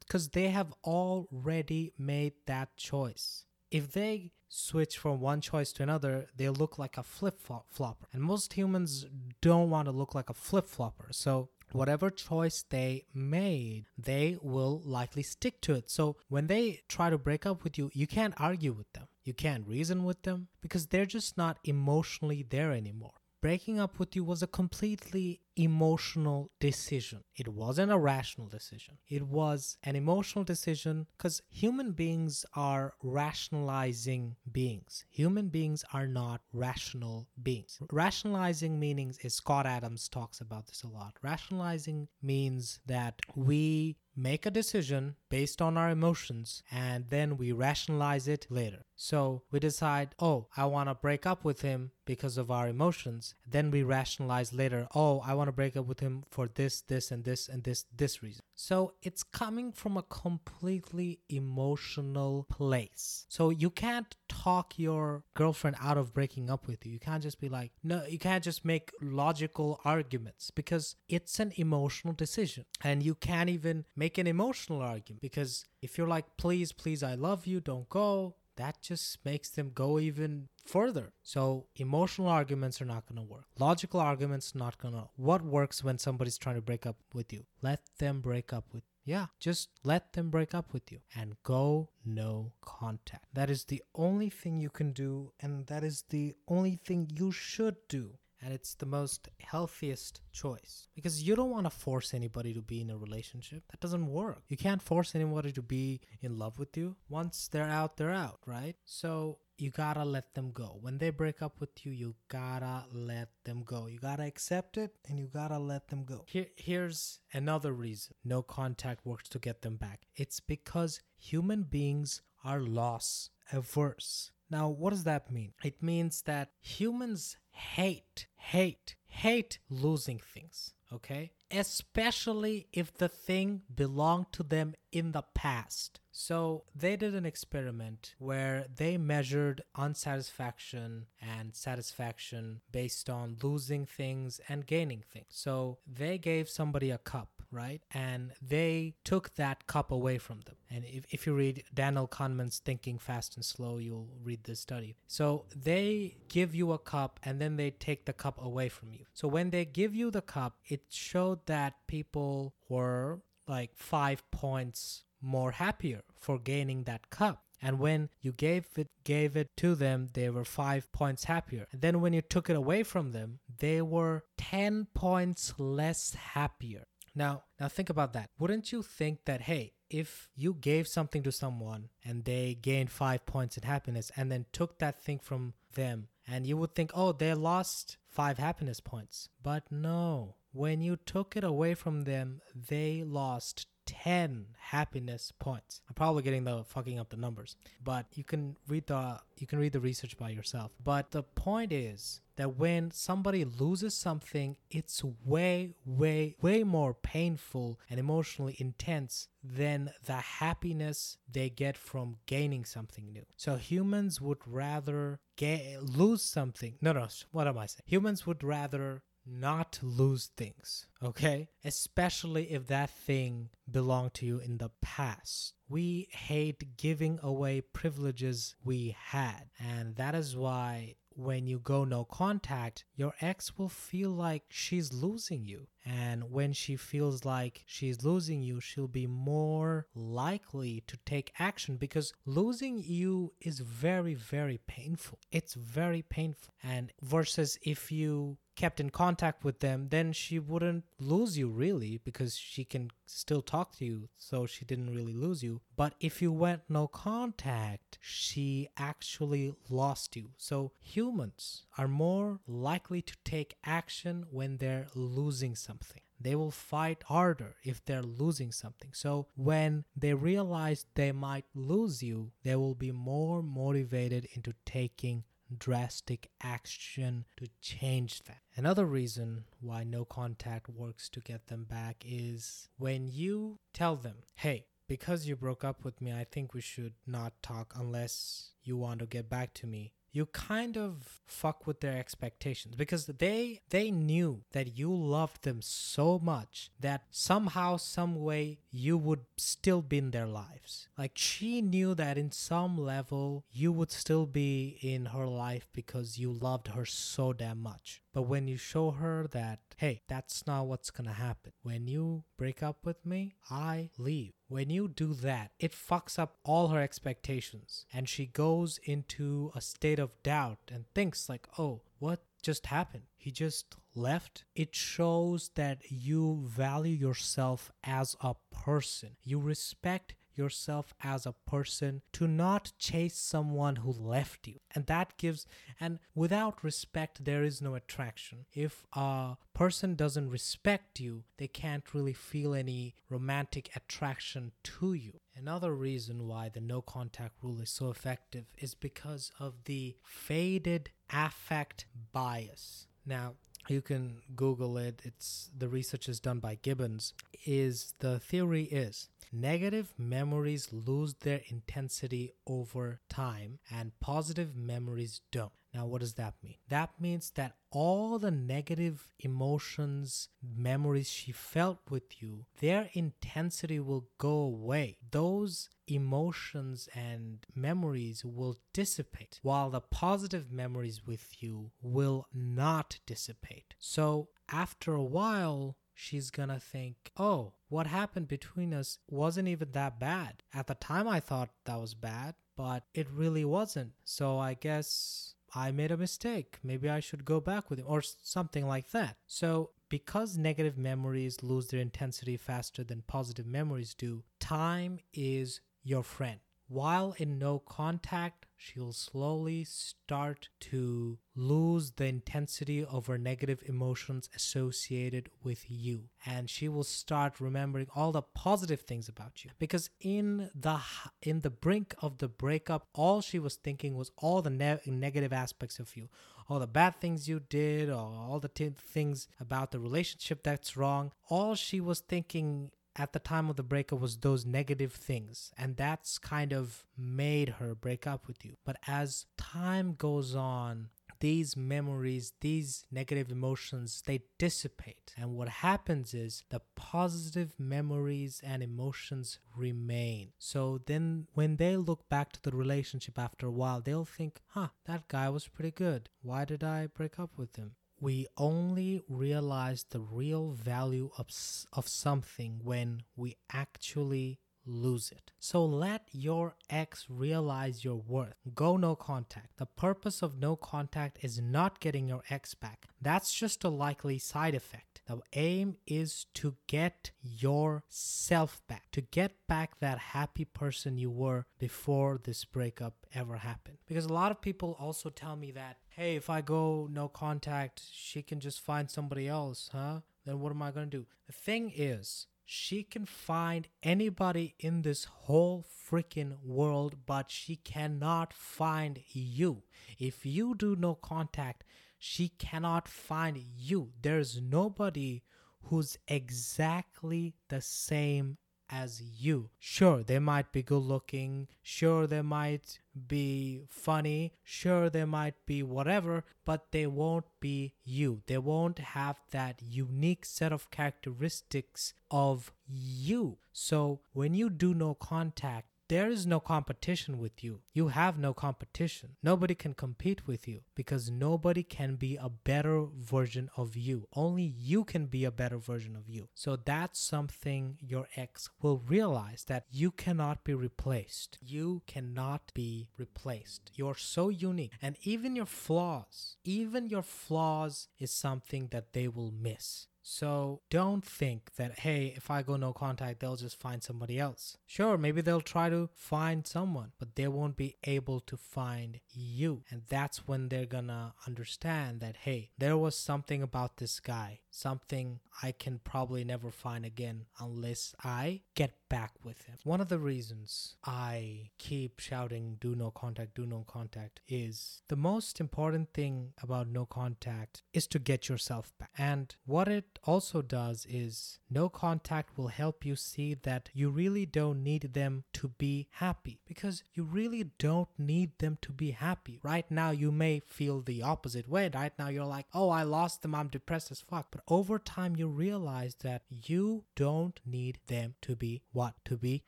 because 0.00 0.28
they 0.30 0.48
have 0.48 0.72
already 0.84 1.92
made 1.98 2.34
that 2.46 2.76
choice. 2.76 3.44
If 3.70 3.92
they 3.92 4.30
switch 4.48 4.98
from 4.98 5.20
one 5.20 5.40
choice 5.40 5.72
to 5.72 5.82
another, 5.82 6.28
they 6.36 6.48
look 6.48 6.78
like 6.78 6.96
a 6.96 7.02
flip 7.02 7.40
flopper. 7.40 8.06
And 8.12 8.22
most 8.22 8.52
humans 8.52 9.06
don't 9.40 9.70
want 9.70 9.86
to 9.86 9.92
look 9.92 10.14
like 10.14 10.30
a 10.30 10.34
flip 10.34 10.68
flopper. 10.68 11.08
So 11.10 11.48
whatever 11.72 12.10
choice 12.10 12.64
they 12.70 13.04
made, 13.12 13.86
they 13.98 14.38
will 14.40 14.80
likely 14.84 15.24
stick 15.24 15.60
to 15.62 15.74
it. 15.74 15.90
So 15.90 16.16
when 16.28 16.46
they 16.46 16.82
try 16.88 17.10
to 17.10 17.18
break 17.18 17.46
up 17.46 17.64
with 17.64 17.76
you, 17.76 17.90
you 17.94 18.06
can't 18.06 18.34
argue 18.38 18.72
with 18.72 18.92
them. 18.92 19.08
You 19.24 19.34
can't 19.34 19.66
reason 19.66 20.04
with 20.04 20.22
them 20.22 20.48
because 20.60 20.86
they're 20.86 21.06
just 21.06 21.36
not 21.36 21.58
emotionally 21.64 22.46
there 22.48 22.72
anymore 22.72 23.14
breaking 23.44 23.78
up 23.78 23.98
with 23.98 24.16
you 24.16 24.24
was 24.24 24.42
a 24.42 24.46
completely 24.46 25.38
emotional 25.56 26.50
decision. 26.60 27.24
It 27.36 27.48
wasn't 27.48 27.92
a 27.92 27.98
rational 27.98 28.48
decision. 28.48 28.98
It 29.08 29.22
was 29.22 29.76
an 29.82 29.96
emotional 29.96 30.44
decision 30.44 31.06
because 31.16 31.42
human 31.48 31.92
beings 31.92 32.44
are 32.54 32.94
rationalizing 33.02 34.36
beings. 34.50 35.04
Human 35.10 35.48
beings 35.48 35.84
are 35.92 36.06
not 36.06 36.40
rational 36.52 37.28
beings. 37.42 37.78
Rationalizing 37.90 38.78
meanings 38.78 39.18
is 39.22 39.34
Scott 39.34 39.66
Adams 39.66 40.08
talks 40.08 40.40
about 40.40 40.66
this 40.66 40.82
a 40.82 40.88
lot. 40.88 41.14
Rationalizing 41.22 42.08
means 42.22 42.80
that 42.86 43.20
we 43.34 43.96
make 44.16 44.46
a 44.46 44.50
decision 44.50 45.16
based 45.28 45.60
on 45.60 45.76
our 45.76 45.90
emotions 45.90 46.62
and 46.70 47.08
then 47.08 47.36
we 47.36 47.52
rationalize 47.52 48.28
it 48.28 48.46
later. 48.48 48.84
So 48.96 49.42
we 49.50 49.58
decide, 49.58 50.14
oh, 50.20 50.46
I 50.56 50.66
want 50.66 50.88
to 50.88 50.94
break 50.94 51.26
up 51.26 51.44
with 51.44 51.62
him 51.62 51.90
because 52.04 52.38
of 52.38 52.50
our 52.50 52.68
emotions. 52.68 53.34
Then 53.46 53.70
we 53.70 53.82
rationalize 53.82 54.52
later, 54.52 54.86
oh, 54.94 55.20
I 55.24 55.34
want 55.34 55.43
to 55.48 55.52
break 55.52 55.76
up 55.76 55.86
with 55.86 56.00
him 56.00 56.24
for 56.30 56.48
this, 56.48 56.80
this, 56.82 57.10
and 57.10 57.24
this, 57.24 57.48
and 57.48 57.62
this, 57.64 57.84
this 57.96 58.22
reason. 58.22 58.42
So 58.54 58.94
it's 59.02 59.22
coming 59.22 59.72
from 59.72 59.96
a 59.96 60.02
completely 60.02 61.20
emotional 61.28 62.46
place. 62.50 63.26
So 63.28 63.50
you 63.50 63.70
can't 63.70 64.14
talk 64.28 64.78
your 64.78 65.24
girlfriend 65.34 65.76
out 65.80 65.98
of 65.98 66.12
breaking 66.12 66.50
up 66.50 66.66
with 66.66 66.84
you. 66.86 66.92
You 66.92 67.00
can't 67.00 67.22
just 67.22 67.40
be 67.40 67.48
like, 67.48 67.72
no, 67.82 68.04
you 68.06 68.18
can't 68.18 68.44
just 68.44 68.64
make 68.64 68.90
logical 69.00 69.80
arguments 69.84 70.50
because 70.50 70.96
it's 71.08 71.40
an 71.40 71.52
emotional 71.56 72.14
decision. 72.14 72.64
And 72.82 73.02
you 73.02 73.14
can't 73.14 73.50
even 73.50 73.84
make 73.96 74.18
an 74.18 74.26
emotional 74.26 74.82
argument 74.82 75.20
because 75.22 75.64
if 75.82 75.98
you're 75.98 76.08
like, 76.08 76.36
please, 76.36 76.72
please, 76.72 77.02
I 77.02 77.14
love 77.14 77.46
you, 77.46 77.60
don't 77.60 77.88
go, 77.88 78.36
that 78.56 78.80
just 78.80 79.24
makes 79.24 79.50
them 79.50 79.70
go 79.74 79.98
even 79.98 80.48
further. 80.64 81.12
So 81.22 81.66
emotional 81.76 82.28
arguments 82.28 82.80
are 82.80 82.86
not 82.86 83.06
going 83.06 83.20
to 83.20 83.32
work. 83.32 83.46
Logical 83.58 84.00
arguments 84.00 84.54
not 84.54 84.78
going 84.78 84.94
to. 84.94 85.08
What 85.16 85.42
works 85.42 85.84
when 85.84 85.98
somebody's 85.98 86.38
trying 86.38 86.56
to 86.56 86.62
break 86.62 86.86
up 86.86 86.96
with 87.12 87.32
you? 87.32 87.44
Let 87.62 87.80
them 87.98 88.20
break 88.20 88.52
up 88.52 88.64
with 88.72 88.82
yeah, 89.06 89.26
just 89.38 89.68
let 89.82 90.14
them 90.14 90.30
break 90.30 90.54
up 90.54 90.72
with 90.72 90.90
you 90.90 91.00
and 91.14 91.36
go 91.42 91.90
no 92.06 92.52
contact. 92.62 93.26
That 93.34 93.50
is 93.50 93.64
the 93.64 93.82
only 93.94 94.30
thing 94.30 94.60
you 94.60 94.70
can 94.70 94.92
do, 94.92 95.30
and 95.40 95.66
that 95.66 95.84
is 95.84 96.04
the 96.08 96.34
only 96.48 96.80
thing 96.82 97.10
you 97.14 97.30
should 97.30 97.76
do 97.88 98.16
and 98.44 98.52
it's 98.52 98.74
the 98.74 98.86
most 98.86 99.28
healthiest 99.40 100.20
choice 100.32 100.88
because 100.94 101.22
you 101.22 101.34
don't 101.34 101.50
want 101.50 101.64
to 101.64 101.70
force 101.70 102.12
anybody 102.12 102.52
to 102.52 102.60
be 102.60 102.80
in 102.80 102.90
a 102.90 102.96
relationship 102.96 103.62
that 103.70 103.80
doesn't 103.80 104.06
work 104.06 104.42
you 104.48 104.56
can't 104.56 104.82
force 104.82 105.14
anybody 105.14 105.50
to 105.50 105.62
be 105.62 106.00
in 106.20 106.38
love 106.38 106.58
with 106.58 106.76
you 106.76 106.94
once 107.08 107.48
they're 107.48 107.64
out 107.64 107.96
they're 107.96 108.10
out 108.10 108.38
right 108.46 108.76
so 108.84 109.38
you 109.56 109.70
gotta 109.70 110.04
let 110.04 110.34
them 110.34 110.50
go 110.52 110.78
when 110.80 110.98
they 110.98 111.10
break 111.10 111.42
up 111.42 111.60
with 111.60 111.84
you 111.86 111.92
you 111.92 112.14
gotta 112.28 112.84
let 112.92 113.28
them 113.44 113.62
go 113.64 113.86
you 113.86 113.98
gotta 113.98 114.24
accept 114.24 114.76
it 114.76 114.94
and 115.08 115.18
you 115.18 115.26
gotta 115.26 115.58
let 115.58 115.88
them 115.88 116.04
go 116.04 116.24
Here, 116.26 116.46
here's 116.56 117.20
another 117.32 117.72
reason 117.72 118.14
no 118.24 118.42
contact 118.42 119.04
works 119.06 119.28
to 119.30 119.38
get 119.38 119.62
them 119.62 119.76
back 119.76 120.02
it's 120.16 120.40
because 120.40 121.00
human 121.16 121.62
beings 121.62 122.22
are 122.44 122.60
loss 122.60 123.30
averse 123.52 124.30
now, 124.50 124.68
what 124.68 124.90
does 124.90 125.04
that 125.04 125.30
mean? 125.30 125.52
It 125.64 125.82
means 125.82 126.22
that 126.22 126.52
humans 126.60 127.36
hate, 127.50 128.26
hate, 128.36 128.94
hate 129.06 129.58
losing 129.68 130.20
things. 130.20 130.74
Okay? 130.92 131.32
Especially 131.54 132.66
if 132.72 132.96
the 132.96 133.08
thing 133.08 133.62
belonged 133.74 134.32
to 134.32 134.42
them 134.42 134.74
in 134.92 135.12
the 135.12 135.22
past. 135.34 136.00
So 136.10 136.64
they 136.74 136.96
did 136.96 137.14
an 137.14 137.26
experiment 137.26 138.14
where 138.18 138.66
they 138.74 138.96
measured 138.96 139.62
unsatisfaction 139.74 141.06
and 141.20 141.54
satisfaction 141.54 142.60
based 142.70 143.10
on 143.10 143.36
losing 143.42 143.84
things 143.86 144.40
and 144.48 144.66
gaining 144.66 145.02
things. 145.12 145.26
So 145.30 145.78
they 145.86 146.18
gave 146.18 146.48
somebody 146.48 146.90
a 146.90 146.98
cup 146.98 147.33
right? 147.54 147.80
And 147.92 148.32
they 148.42 148.94
took 149.04 149.34
that 149.36 149.66
cup 149.66 149.90
away 149.90 150.18
from 150.18 150.40
them. 150.40 150.56
And 150.70 150.84
if, 150.84 151.04
if 151.10 151.26
you 151.26 151.34
read 151.34 151.64
Daniel 151.72 152.08
Kahneman's 152.08 152.58
Thinking 152.58 152.98
Fast 152.98 153.36
and 153.36 153.44
Slow, 153.44 153.78
you'll 153.78 154.08
read 154.22 154.44
this 154.44 154.60
study. 154.60 154.96
So 155.06 155.46
they 155.54 156.16
give 156.28 156.54
you 156.54 156.72
a 156.72 156.78
cup 156.78 157.20
and 157.22 157.40
then 157.40 157.56
they 157.56 157.70
take 157.70 158.04
the 158.04 158.12
cup 158.12 158.44
away 158.44 158.68
from 158.68 158.92
you. 158.92 159.04
So 159.14 159.28
when 159.28 159.50
they 159.50 159.64
give 159.64 159.94
you 159.94 160.10
the 160.10 160.22
cup, 160.22 160.56
it 160.66 160.82
showed 160.90 161.46
that 161.46 161.74
people 161.86 162.54
were 162.68 163.20
like 163.46 163.70
five 163.74 164.28
points 164.30 165.04
more 165.20 165.52
happier 165.52 166.02
for 166.20 166.38
gaining 166.38 166.84
that 166.84 167.10
cup. 167.10 167.44
And 167.64 167.78
when 167.78 168.10
you 168.20 168.32
gave 168.32 168.66
it 168.76 168.88
gave 169.04 169.36
it 169.38 169.56
to 169.56 169.74
them, 169.74 170.08
they 170.12 170.28
were 170.28 170.44
5 170.44 170.92
points 170.92 171.24
happier. 171.24 171.66
And 171.72 171.80
then 171.80 172.02
when 172.02 172.12
you 172.12 172.20
took 172.20 172.50
it 172.50 172.56
away 172.56 172.82
from 172.82 173.12
them, 173.12 173.38
they 173.58 173.80
were 173.80 174.24
10 174.36 174.88
points 174.92 175.54
less 175.56 176.12
happier. 176.12 176.84
Now, 177.14 177.44
now 177.60 177.68
think 177.68 177.90
about 177.90 178.12
that. 178.14 178.30
Wouldn't 178.38 178.72
you 178.72 178.82
think 178.82 179.24
that 179.24 179.42
hey, 179.42 179.74
if 179.90 180.28
you 180.34 180.54
gave 180.54 180.88
something 180.88 181.22
to 181.22 181.32
someone 181.32 181.88
and 182.04 182.24
they 182.24 182.54
gained 182.54 182.90
5 182.90 183.24
points 183.26 183.56
in 183.56 183.62
happiness 183.62 184.10
and 184.16 184.30
then 184.32 184.46
took 184.52 184.78
that 184.78 185.02
thing 185.02 185.20
from 185.20 185.54
them 185.74 186.08
and 186.26 186.46
you 186.46 186.56
would 186.56 186.74
think, 186.74 186.90
"Oh, 186.94 187.12
they 187.12 187.34
lost 187.34 187.98
5 188.08 188.38
happiness 188.38 188.80
points." 188.80 189.28
But 189.42 189.70
no. 189.70 190.36
When 190.52 190.80
you 190.80 190.96
took 190.96 191.36
it 191.36 191.44
away 191.44 191.74
from 191.74 192.02
them, 192.02 192.40
they 192.54 193.02
lost 193.04 193.66
10 193.86 194.46
happiness 194.58 195.32
points. 195.38 195.80
I'm 195.88 195.94
probably 195.94 196.22
getting 196.22 196.44
the 196.44 196.64
fucking 196.64 196.98
up 196.98 197.10
the 197.10 197.16
numbers, 197.16 197.56
but 197.82 198.06
you 198.14 198.24
can 198.24 198.56
read 198.68 198.86
the 198.86 199.20
you 199.36 199.46
can 199.46 199.58
read 199.58 199.72
the 199.72 199.80
research 199.80 200.16
by 200.16 200.30
yourself. 200.30 200.72
But 200.82 201.10
the 201.10 201.22
point 201.22 201.72
is 201.72 202.20
that 202.36 202.56
when 202.56 202.90
somebody 202.90 203.44
loses 203.44 203.94
something, 203.94 204.56
it's 204.70 205.02
way 205.24 205.74
way 205.84 206.36
way 206.40 206.64
more 206.64 206.94
painful 206.94 207.78
and 207.90 208.00
emotionally 208.00 208.56
intense 208.58 209.28
than 209.42 209.90
the 210.06 210.16
happiness 210.16 211.18
they 211.30 211.50
get 211.50 211.76
from 211.76 212.16
gaining 212.26 212.64
something 212.64 213.12
new. 213.12 213.26
So 213.36 213.56
humans 213.56 214.20
would 214.20 214.38
rather 214.46 215.20
get 215.36 215.82
lose 215.82 216.22
something. 216.22 216.74
No, 216.80 216.92
no, 216.92 217.06
what 217.32 217.46
am 217.46 217.58
I 217.58 217.66
saying? 217.66 217.82
Humans 217.86 218.26
would 218.26 218.42
rather 218.42 219.02
not 219.26 219.78
lose 219.82 220.30
things, 220.36 220.86
okay? 221.02 221.48
Especially 221.64 222.52
if 222.52 222.66
that 222.66 222.90
thing 222.90 223.50
belonged 223.70 224.14
to 224.14 224.26
you 224.26 224.38
in 224.38 224.58
the 224.58 224.70
past. 224.80 225.54
We 225.68 226.08
hate 226.10 226.76
giving 226.76 227.18
away 227.22 227.60
privileges 227.60 228.54
we 228.64 228.96
had, 228.98 229.48
and 229.58 229.96
that 229.96 230.14
is 230.14 230.36
why 230.36 230.96
when 231.16 231.46
you 231.46 231.58
go 231.58 231.84
no 231.84 232.04
contact, 232.04 232.84
your 232.96 233.14
ex 233.20 233.56
will 233.56 233.68
feel 233.68 234.10
like 234.10 234.44
she's 234.48 234.92
losing 234.92 235.44
you. 235.44 235.68
And 235.84 236.30
when 236.30 236.52
she 236.52 236.76
feels 236.76 237.24
like 237.24 237.62
she's 237.66 238.04
losing 238.04 238.42
you, 238.42 238.60
she'll 238.60 238.88
be 238.88 239.06
more 239.06 239.86
likely 239.94 240.82
to 240.86 240.96
take 241.04 241.32
action 241.38 241.76
because 241.76 242.12
losing 242.26 242.82
you 242.82 243.32
is 243.40 243.60
very, 243.60 244.14
very 244.14 244.58
painful. 244.66 245.18
It's 245.30 245.54
very 245.54 246.02
painful. 246.02 246.54
And 246.62 246.92
versus 247.02 247.58
if 247.62 247.92
you 247.92 248.38
kept 248.56 248.80
in 248.80 248.90
contact 248.90 249.44
with 249.44 249.60
them, 249.60 249.88
then 249.90 250.12
she 250.12 250.38
wouldn't 250.38 250.84
lose 250.98 251.36
you 251.36 251.48
really 251.48 251.98
because 252.04 252.36
she 252.36 252.64
can 252.64 252.90
still 253.06 253.42
talk 253.42 253.76
to 253.76 253.84
you. 253.84 254.08
So 254.16 254.46
she 254.46 254.64
didn't 254.64 254.94
really 254.94 255.14
lose 255.14 255.42
you. 255.42 255.60
But 255.76 255.94
if 256.00 256.22
you 256.22 256.32
went 256.32 256.62
no 256.68 256.86
contact, 256.86 257.98
she 258.00 258.68
actually 258.76 259.54
lost 259.68 260.16
you. 260.16 260.30
So 260.36 260.72
humans 260.80 261.64
are 261.78 261.88
more 261.88 262.40
likely 262.46 263.02
to 263.02 263.14
take 263.24 263.56
action 263.64 264.26
when 264.30 264.58
they're 264.58 264.86
losing 264.94 265.54
something 265.54 266.00
they 266.20 266.34
will 266.34 266.50
fight 266.50 267.02
harder 267.04 267.56
if 267.64 267.84
they're 267.84 268.02
losing 268.02 268.50
something. 268.50 268.90
So 268.92 269.26
when 269.36 269.84
they 269.94 270.14
realize 270.14 270.86
they 270.94 271.12
might 271.12 271.44
lose 271.54 272.02
you, 272.02 272.32
they 272.44 272.56
will 272.56 272.74
be 272.74 272.92
more 272.92 273.42
motivated 273.42 274.26
into 274.34 274.54
taking 274.64 275.24
drastic 275.58 276.30
action 276.42 277.24
to 277.36 277.48
change 277.60 278.22
that. 278.24 278.40
Another 278.56 278.84
reason 278.86 279.44
why 279.60 279.84
no 279.84 280.04
contact 280.04 280.68
works 280.68 281.08
to 281.10 281.20
get 281.20 281.46
them 281.46 281.64
back 281.64 282.04
is 282.06 282.68
when 282.78 283.08
you 283.08 283.58
tell 283.72 283.96
them, 283.96 284.16
hey, 284.36 284.66
because 284.88 285.26
you 285.26 285.36
broke 285.36 285.64
up 285.64 285.84
with 285.84 286.00
me, 286.00 286.12
I 286.12 286.24
think 286.24 286.52
we 286.52 286.60
should 286.60 286.94
not 287.06 287.32
talk 287.42 287.74
unless 287.76 288.50
you 288.62 288.76
want 288.76 289.00
to 289.00 289.06
get 289.06 289.28
back 289.28 289.54
to 289.54 289.66
me 289.66 289.92
you 290.14 290.26
kind 290.26 290.78
of 290.78 291.20
fuck 291.26 291.66
with 291.66 291.80
their 291.80 291.98
expectations 291.98 292.76
because 292.76 293.06
they 293.06 293.60
they 293.70 293.90
knew 293.90 294.44
that 294.52 294.78
you 294.78 294.94
loved 294.94 295.42
them 295.42 295.60
so 295.60 296.20
much 296.22 296.70
that 296.78 297.02
somehow 297.10 297.76
some 297.76 298.14
way 298.22 298.58
you 298.70 298.96
would 298.96 299.24
still 299.36 299.82
be 299.82 299.98
in 299.98 300.12
their 300.12 300.26
lives. 300.26 300.88
Like 300.96 301.12
she 301.16 301.60
knew 301.60 301.96
that 301.96 302.16
in 302.16 302.30
some 302.30 302.78
level 302.78 303.44
you 303.52 303.72
would 303.72 303.90
still 303.90 304.26
be 304.26 304.78
in 304.80 305.06
her 305.06 305.26
life 305.26 305.68
because 305.72 306.16
you 306.16 306.32
loved 306.32 306.68
her 306.68 306.86
so 306.86 307.32
damn 307.32 307.60
much 307.60 308.00
but 308.14 308.22
when 308.22 308.48
you 308.48 308.56
show 308.56 308.92
her 308.92 309.26
that 309.30 309.58
hey 309.76 310.00
that's 310.08 310.46
not 310.46 310.66
what's 310.66 310.90
gonna 310.90 311.12
happen 311.12 311.52
when 311.62 311.86
you 311.86 312.24
break 312.38 312.62
up 312.62 312.78
with 312.84 313.04
me 313.04 313.34
i 313.50 313.90
leave 313.98 314.32
when 314.54 314.70
you 314.70 314.86
do 314.86 315.14
that, 315.14 315.50
it 315.58 315.72
fucks 315.72 316.16
up 316.16 316.36
all 316.44 316.68
her 316.68 316.80
expectations. 316.80 317.86
And 317.92 318.08
she 318.08 318.24
goes 318.24 318.78
into 318.84 319.50
a 319.52 319.60
state 319.60 319.98
of 319.98 320.22
doubt 320.22 320.70
and 320.72 320.84
thinks, 320.94 321.28
like, 321.28 321.48
oh, 321.58 321.82
what 321.98 322.20
just 322.40 322.66
happened? 322.66 323.02
He 323.16 323.32
just 323.32 323.74
left. 323.96 324.44
It 324.54 324.72
shows 324.72 325.50
that 325.56 325.90
you 325.90 326.44
value 326.46 326.94
yourself 326.94 327.72
as 327.82 328.14
a 328.20 328.36
person. 328.52 329.16
You 329.24 329.40
respect 329.40 330.14
yourself 330.36 330.94
as 331.02 331.26
a 331.26 331.34
person 331.46 332.02
to 332.12 332.26
not 332.26 332.72
chase 332.78 333.16
someone 333.16 333.76
who 333.76 333.92
left 333.92 334.46
you. 334.46 334.60
And 334.74 334.86
that 334.86 335.16
gives, 335.16 335.46
and 335.80 335.98
without 336.14 336.62
respect, 336.64 337.24
there 337.24 337.42
is 337.42 337.62
no 337.62 337.74
attraction. 337.74 338.46
If 338.52 338.84
a 338.92 339.36
person 339.54 339.94
doesn't 339.94 340.30
respect 340.30 341.00
you, 341.00 341.24
they 341.38 341.48
can't 341.48 341.94
really 341.94 342.12
feel 342.12 342.54
any 342.54 342.94
romantic 343.08 343.70
attraction 343.74 344.52
to 344.64 344.92
you. 344.92 345.20
Another 345.36 345.74
reason 345.74 346.26
why 346.26 346.48
the 346.48 346.60
no 346.60 346.80
contact 346.80 347.42
rule 347.42 347.60
is 347.60 347.70
so 347.70 347.90
effective 347.90 348.46
is 348.58 348.74
because 348.74 349.32
of 349.38 349.64
the 349.64 349.96
faded 350.02 350.90
affect 351.10 351.86
bias. 352.12 352.86
Now, 353.06 353.34
you 353.70 353.82
can 353.82 354.18
google 354.34 354.76
it 354.76 355.00
it's 355.04 355.50
the 355.56 355.68
research 355.68 356.08
is 356.08 356.20
done 356.20 356.38
by 356.38 356.54
gibbons 356.62 357.14
is 357.46 357.94
the 358.00 358.18
theory 358.18 358.64
is 358.64 359.08
Negative 359.36 359.92
memories 359.98 360.72
lose 360.72 361.14
their 361.14 361.40
intensity 361.48 362.30
over 362.46 363.00
time, 363.08 363.58
and 363.68 363.98
positive 363.98 364.54
memories 364.54 365.22
don't. 365.32 365.50
Now, 365.74 365.86
what 365.86 366.00
does 366.00 366.14
that 366.14 366.34
mean? 366.42 366.54
That 366.68 367.00
means 367.00 367.30
that 367.30 367.56
all 367.72 368.18
the 368.20 368.30
negative 368.30 369.08
emotions, 369.18 370.28
memories 370.40 371.10
she 371.10 371.32
felt 371.32 371.80
with 371.90 372.22
you, 372.22 372.46
their 372.60 372.90
intensity 372.92 373.80
will 373.80 374.08
go 374.18 374.32
away. 374.32 374.98
Those 375.10 375.68
emotions 375.88 376.88
and 376.94 377.44
memories 377.54 378.24
will 378.24 378.56
dissipate, 378.72 379.40
while 379.42 379.70
the 379.70 379.80
positive 379.80 380.52
memories 380.52 381.04
with 381.04 381.42
you 381.42 381.72
will 381.82 382.28
not 382.32 383.00
dissipate. 383.04 383.74
So, 383.80 384.28
after 384.48 384.94
a 384.94 385.02
while, 385.02 385.76
she's 385.94 386.30
gonna 386.30 386.60
think, 386.60 387.10
oh, 387.16 387.54
what 387.68 387.86
happened 387.86 388.28
between 388.28 388.72
us 388.72 388.98
wasn't 389.08 389.48
even 389.48 389.72
that 389.72 389.98
bad. 389.98 390.42
At 390.52 390.66
the 390.66 390.74
time, 390.74 391.08
I 391.08 391.20
thought 391.20 391.50
that 391.64 391.80
was 391.80 391.94
bad, 391.94 392.34
but 392.56 392.84
it 392.94 393.08
really 393.10 393.44
wasn't. 393.44 393.92
So 394.04 394.38
I 394.38 394.54
guess 394.54 395.34
I 395.54 395.70
made 395.70 395.90
a 395.92 395.96
mistake. 395.96 396.58
Maybe 396.62 396.88
I 396.88 397.00
should 397.00 397.24
go 397.24 397.40
back 397.40 397.70
with 397.70 397.78
him 397.78 397.86
or 397.88 398.02
something 398.02 398.66
like 398.66 398.90
that. 398.90 399.16
So, 399.26 399.70
because 399.88 400.36
negative 400.36 400.76
memories 400.76 401.42
lose 401.42 401.68
their 401.68 401.80
intensity 401.80 402.36
faster 402.36 402.82
than 402.82 403.02
positive 403.06 403.46
memories 403.46 403.94
do, 403.94 404.24
time 404.40 404.98
is 405.12 405.60
your 405.82 406.02
friend. 406.02 406.40
while 406.68 407.14
in 407.18 407.38
no 407.38 407.58
contact, 407.58 408.43
she'll 408.56 408.92
slowly 408.92 409.64
start 409.64 410.48
to 410.60 411.18
lose 411.34 411.92
the 411.92 412.06
intensity 412.06 412.84
of 412.84 413.06
her 413.06 413.18
negative 413.18 413.62
emotions 413.66 414.28
associated 414.34 415.28
with 415.42 415.64
you. 415.68 416.04
And 416.24 416.48
she 416.48 416.68
will 416.68 416.84
start 416.84 417.40
remembering 417.40 417.88
all 417.94 418.12
the 418.12 418.22
positive 418.22 418.80
things 418.80 419.08
about 419.08 419.44
you. 419.44 419.50
Because 419.58 419.90
in 420.00 420.50
the 420.54 420.80
in 421.22 421.40
the 421.40 421.50
brink 421.50 421.94
of 422.00 422.18
the 422.18 422.28
breakup 422.28 422.86
all 422.94 423.20
she 423.20 423.38
was 423.38 423.56
thinking 423.56 423.96
was 423.96 424.10
all 424.16 424.42
the 424.42 424.50
ne- 424.50 424.80
negative 424.86 425.32
aspects 425.32 425.78
of 425.78 425.96
you. 425.96 426.08
All 426.48 426.58
the 426.58 426.66
bad 426.66 427.00
things 427.00 427.28
you 427.28 427.40
did 427.40 427.90
all 427.90 428.38
the 428.40 428.48
t- 428.48 428.70
things 428.76 429.28
about 429.40 429.70
the 429.70 429.80
relationship 429.80 430.42
that's 430.42 430.76
wrong. 430.76 431.12
All 431.28 431.54
she 431.54 431.80
was 431.80 432.00
thinking 432.00 432.70
at 432.96 433.12
the 433.12 433.18
time 433.18 433.50
of 433.50 433.56
the 433.56 433.62
breakup 433.62 434.00
was 434.00 434.18
those 434.18 434.46
negative 434.46 434.92
things 434.92 435.52
and 435.56 435.76
that's 435.76 436.18
kind 436.18 436.52
of 436.52 436.84
made 436.96 437.48
her 437.60 437.74
break 437.74 438.06
up 438.06 438.26
with 438.26 438.44
you 438.44 438.56
but 438.64 438.76
as 438.86 439.26
time 439.36 439.94
goes 439.94 440.34
on 440.34 440.88
these 441.24 441.56
memories, 441.56 442.34
these 442.42 442.84
negative 442.90 443.30
emotions, 443.30 444.02
they 444.06 444.24
dissipate. 444.38 445.14
And 445.16 445.34
what 445.34 445.48
happens 445.48 446.12
is 446.12 446.44
the 446.50 446.60
positive 446.76 447.54
memories 447.58 448.42
and 448.44 448.62
emotions 448.62 449.38
remain. 449.56 450.32
So 450.38 450.82
then 450.84 451.26
when 451.32 451.56
they 451.56 451.78
look 451.78 452.08
back 452.10 452.32
to 452.32 452.42
the 452.42 452.54
relationship 452.54 453.18
after 453.18 453.46
a 453.46 453.50
while, 453.50 453.80
they'll 453.80 454.04
think, 454.04 454.42
huh, 454.48 454.68
that 454.84 455.08
guy 455.08 455.30
was 455.30 455.48
pretty 455.48 455.70
good. 455.70 456.10
Why 456.20 456.44
did 456.44 456.62
I 456.62 456.88
break 456.88 457.18
up 457.18 457.38
with 457.38 457.56
him? 457.56 457.76
We 458.04 458.26
only 458.36 459.00
realize 459.08 459.86
the 459.88 460.00
real 460.00 460.52
value 460.52 461.08
of, 461.16 461.28
of 461.72 461.88
something 461.88 462.60
when 462.62 463.02
we 463.16 463.34
actually 463.50 464.40
lose 464.66 465.10
it. 465.10 465.32
So 465.38 465.64
let 465.64 466.02
your 466.12 466.56
ex 466.68 467.06
realize 467.08 467.82
your 467.82 467.96
worth. 467.96 468.34
Go 468.54 468.76
no 468.76 468.94
contact. 468.94 469.56
The 469.56 469.64
purpose 469.64 470.20
of 470.20 470.38
no 470.38 470.54
contact 470.54 471.18
is 471.22 471.40
not 471.40 471.80
getting 471.80 472.06
your 472.06 472.22
ex 472.28 472.54
back. 472.54 472.88
That's 473.00 473.32
just 473.32 473.64
a 473.64 473.70
likely 473.70 474.18
side 474.18 474.54
effect. 474.54 475.00
The 475.06 475.20
aim 475.32 475.76
is 475.86 476.26
to 476.34 476.56
get 476.66 477.10
yourself 477.22 478.60
back, 478.68 478.90
to 478.92 479.00
get 479.00 479.32
back 479.48 479.80
that 479.80 479.98
happy 479.98 480.44
person 480.44 480.98
you 480.98 481.10
were 481.10 481.46
before 481.58 482.20
this 482.22 482.44
breakup 482.44 483.06
ever 483.14 483.36
happened. 483.36 483.78
Because 483.86 484.04
a 484.04 484.12
lot 484.12 484.30
of 484.30 484.42
people 484.42 484.76
also 484.78 485.08
tell 485.08 485.36
me 485.36 485.52
that, 485.52 485.78
hey, 485.96 486.16
if 486.16 486.28
I 486.28 486.40
go 486.40 486.88
no 486.90 487.08
contact, 487.08 487.82
she 487.92 488.20
can 488.22 488.40
just 488.40 488.60
find 488.60 488.90
somebody 488.90 489.28
else, 489.28 489.70
huh? 489.72 490.00
Then 490.26 490.40
what 490.40 490.50
am 490.50 490.62
I 490.62 490.72
going 490.72 490.90
to 490.90 490.96
do? 490.98 491.06
The 491.26 491.32
thing 491.32 491.72
is, 491.74 492.26
she 492.44 492.82
can 492.82 493.06
find 493.06 493.68
anybody 493.82 494.54
in 494.58 494.82
this 494.82 495.04
whole 495.04 495.64
freaking 495.88 496.42
world, 496.44 496.96
but 497.06 497.30
she 497.30 497.56
cannot 497.56 498.32
find 498.32 499.00
you. 499.12 499.62
If 499.98 500.26
you 500.26 500.54
do 500.56 500.74
no 500.74 500.96
contact, 500.96 501.62
she 501.98 502.28
cannot 502.28 502.88
find 502.88 503.38
you. 503.38 503.92
There's 504.02 504.40
nobody 504.42 505.22
who's 505.62 505.96
exactly 506.08 507.34
the 507.48 507.60
same 507.60 508.36
as 508.70 509.02
you. 509.02 509.50
Sure, 509.58 510.02
they 510.02 510.18
might 510.18 510.52
be 510.52 510.62
good 510.62 510.82
looking, 510.82 511.48
sure, 511.62 512.06
they 512.06 512.22
might 512.22 512.78
be 513.08 513.62
funny, 513.68 514.32
sure, 514.42 514.88
they 514.88 515.04
might 515.04 515.34
be 515.46 515.62
whatever, 515.62 516.24
but 516.44 516.70
they 516.70 516.86
won't 516.86 517.26
be 517.40 517.74
you. 517.84 518.22
They 518.26 518.38
won't 518.38 518.78
have 518.78 519.16
that 519.30 519.60
unique 519.62 520.24
set 520.24 520.52
of 520.52 520.70
characteristics 520.70 521.94
of 522.10 522.52
you. 522.66 523.38
So 523.52 524.00
when 524.12 524.34
you 524.34 524.50
do 524.50 524.74
no 524.74 524.94
contact, 524.94 525.68
there 525.88 526.08
is 526.08 526.26
no 526.26 526.40
competition 526.40 527.18
with 527.18 527.44
you. 527.44 527.60
You 527.72 527.88
have 527.88 528.18
no 528.18 528.32
competition. 528.32 529.16
Nobody 529.22 529.54
can 529.54 529.74
compete 529.74 530.26
with 530.26 530.48
you 530.48 530.62
because 530.74 531.10
nobody 531.10 531.62
can 531.62 531.96
be 531.96 532.16
a 532.16 532.30
better 532.30 532.86
version 532.98 533.50
of 533.56 533.76
you. 533.76 534.08
Only 534.14 534.44
you 534.44 534.84
can 534.84 535.06
be 535.06 535.24
a 535.24 535.30
better 535.30 535.58
version 535.58 535.94
of 535.94 536.08
you. 536.08 536.28
So 536.34 536.56
that's 536.56 536.98
something 536.98 537.76
your 537.80 538.08
ex 538.16 538.48
will 538.62 538.78
realize 538.78 539.44
that 539.44 539.64
you 539.70 539.90
cannot 539.90 540.44
be 540.44 540.54
replaced. 540.54 541.38
You 541.40 541.82
cannot 541.86 542.52
be 542.54 542.88
replaced. 542.96 543.70
You're 543.74 543.96
so 543.96 544.30
unique. 544.30 544.72
And 544.80 544.96
even 545.02 545.36
your 545.36 545.46
flaws, 545.46 546.36
even 546.44 546.88
your 546.88 547.02
flaws 547.02 547.88
is 547.98 548.10
something 548.10 548.68
that 548.70 548.92
they 548.92 549.08
will 549.08 549.32
miss. 549.32 549.88
So 550.06 550.60
don't 550.68 551.02
think 551.02 551.54
that, 551.56 551.78
hey, 551.78 552.12
if 552.14 552.30
I 552.30 552.42
go 552.42 552.56
no 552.56 552.74
contact, 552.74 553.20
they'll 553.20 553.36
just 553.36 553.58
find 553.58 553.82
somebody 553.82 554.18
else. 554.18 554.58
Sure, 554.66 554.98
maybe 554.98 555.22
they'll 555.22 555.40
try 555.40 555.70
to 555.70 555.88
find 555.94 556.46
someone, 556.46 556.92
but 556.98 557.16
they 557.16 557.26
won't 557.26 557.56
be 557.56 557.76
able 557.84 558.20
to 558.20 558.36
find 558.36 559.00
you. 559.10 559.62
And 559.70 559.82
that's 559.88 560.28
when 560.28 560.50
they're 560.50 560.66
gonna 560.66 561.14
understand 561.26 562.00
that, 562.00 562.18
hey, 562.18 562.50
there 562.58 562.76
was 562.76 562.98
something 562.98 563.42
about 563.42 563.78
this 563.78 563.98
guy, 563.98 564.40
something 564.50 565.20
I 565.42 565.52
can 565.52 565.80
probably 565.82 566.22
never 566.22 566.50
find 566.50 566.84
again 566.84 567.24
unless 567.40 567.94
I 568.04 568.42
get 568.54 568.83
back 568.94 569.12
with 569.24 569.42
him. 569.46 569.56
One 569.64 569.80
of 569.80 569.88
the 569.88 569.98
reasons 569.98 570.76
I 570.84 571.50
keep 571.58 571.98
shouting, 571.98 572.58
do 572.60 572.76
no 572.76 572.92
contact, 572.92 573.34
do 573.34 573.44
no 573.44 573.64
contact, 573.66 574.20
is 574.28 574.82
the 574.88 574.94
most 575.10 575.40
important 575.40 575.92
thing 575.92 576.32
about 576.40 576.68
no 576.68 576.86
contact 576.86 577.62
is 577.72 577.88
to 577.88 577.98
get 577.98 578.28
yourself 578.28 578.72
back. 578.78 578.90
And 578.96 579.34
what 579.46 579.66
it 579.66 579.98
also 580.04 580.42
does 580.42 580.86
is 580.88 581.40
no 581.50 581.68
contact 581.68 582.38
will 582.38 582.48
help 582.62 582.84
you 582.84 582.94
see 582.94 583.34
that 583.34 583.68
you 583.72 583.90
really 583.90 584.26
don't 584.26 584.62
need 584.62 584.94
them 584.94 585.24
to 585.32 585.48
be 585.48 585.88
happy 585.90 586.38
because 586.46 586.84
you 586.94 587.02
really 587.02 587.44
don't 587.58 587.88
need 587.98 588.38
them 588.38 588.58
to 588.62 588.70
be 588.70 588.92
happy. 588.92 589.40
Right 589.42 589.68
now, 589.70 589.90
you 589.90 590.12
may 590.12 590.42
feel 590.46 590.80
the 590.80 591.02
opposite 591.02 591.48
way. 591.48 591.68
Right 591.74 591.92
now, 591.98 592.08
you're 592.08 592.24
like, 592.24 592.46
oh, 592.54 592.70
I 592.70 592.84
lost 592.84 593.22
them, 593.22 593.34
I'm 593.34 593.48
depressed 593.48 593.90
as 593.90 594.00
fuck. 594.00 594.28
But 594.30 594.42
over 594.46 594.78
time, 594.78 595.16
you 595.16 595.26
realize 595.26 595.96
that 596.02 596.22
you 596.30 596.84
don't 596.94 597.40
need 597.44 597.78
them 597.88 598.14
to 598.22 598.36
be 598.36 598.62
what? 598.84 598.94
To 599.06 599.16
be 599.16 599.44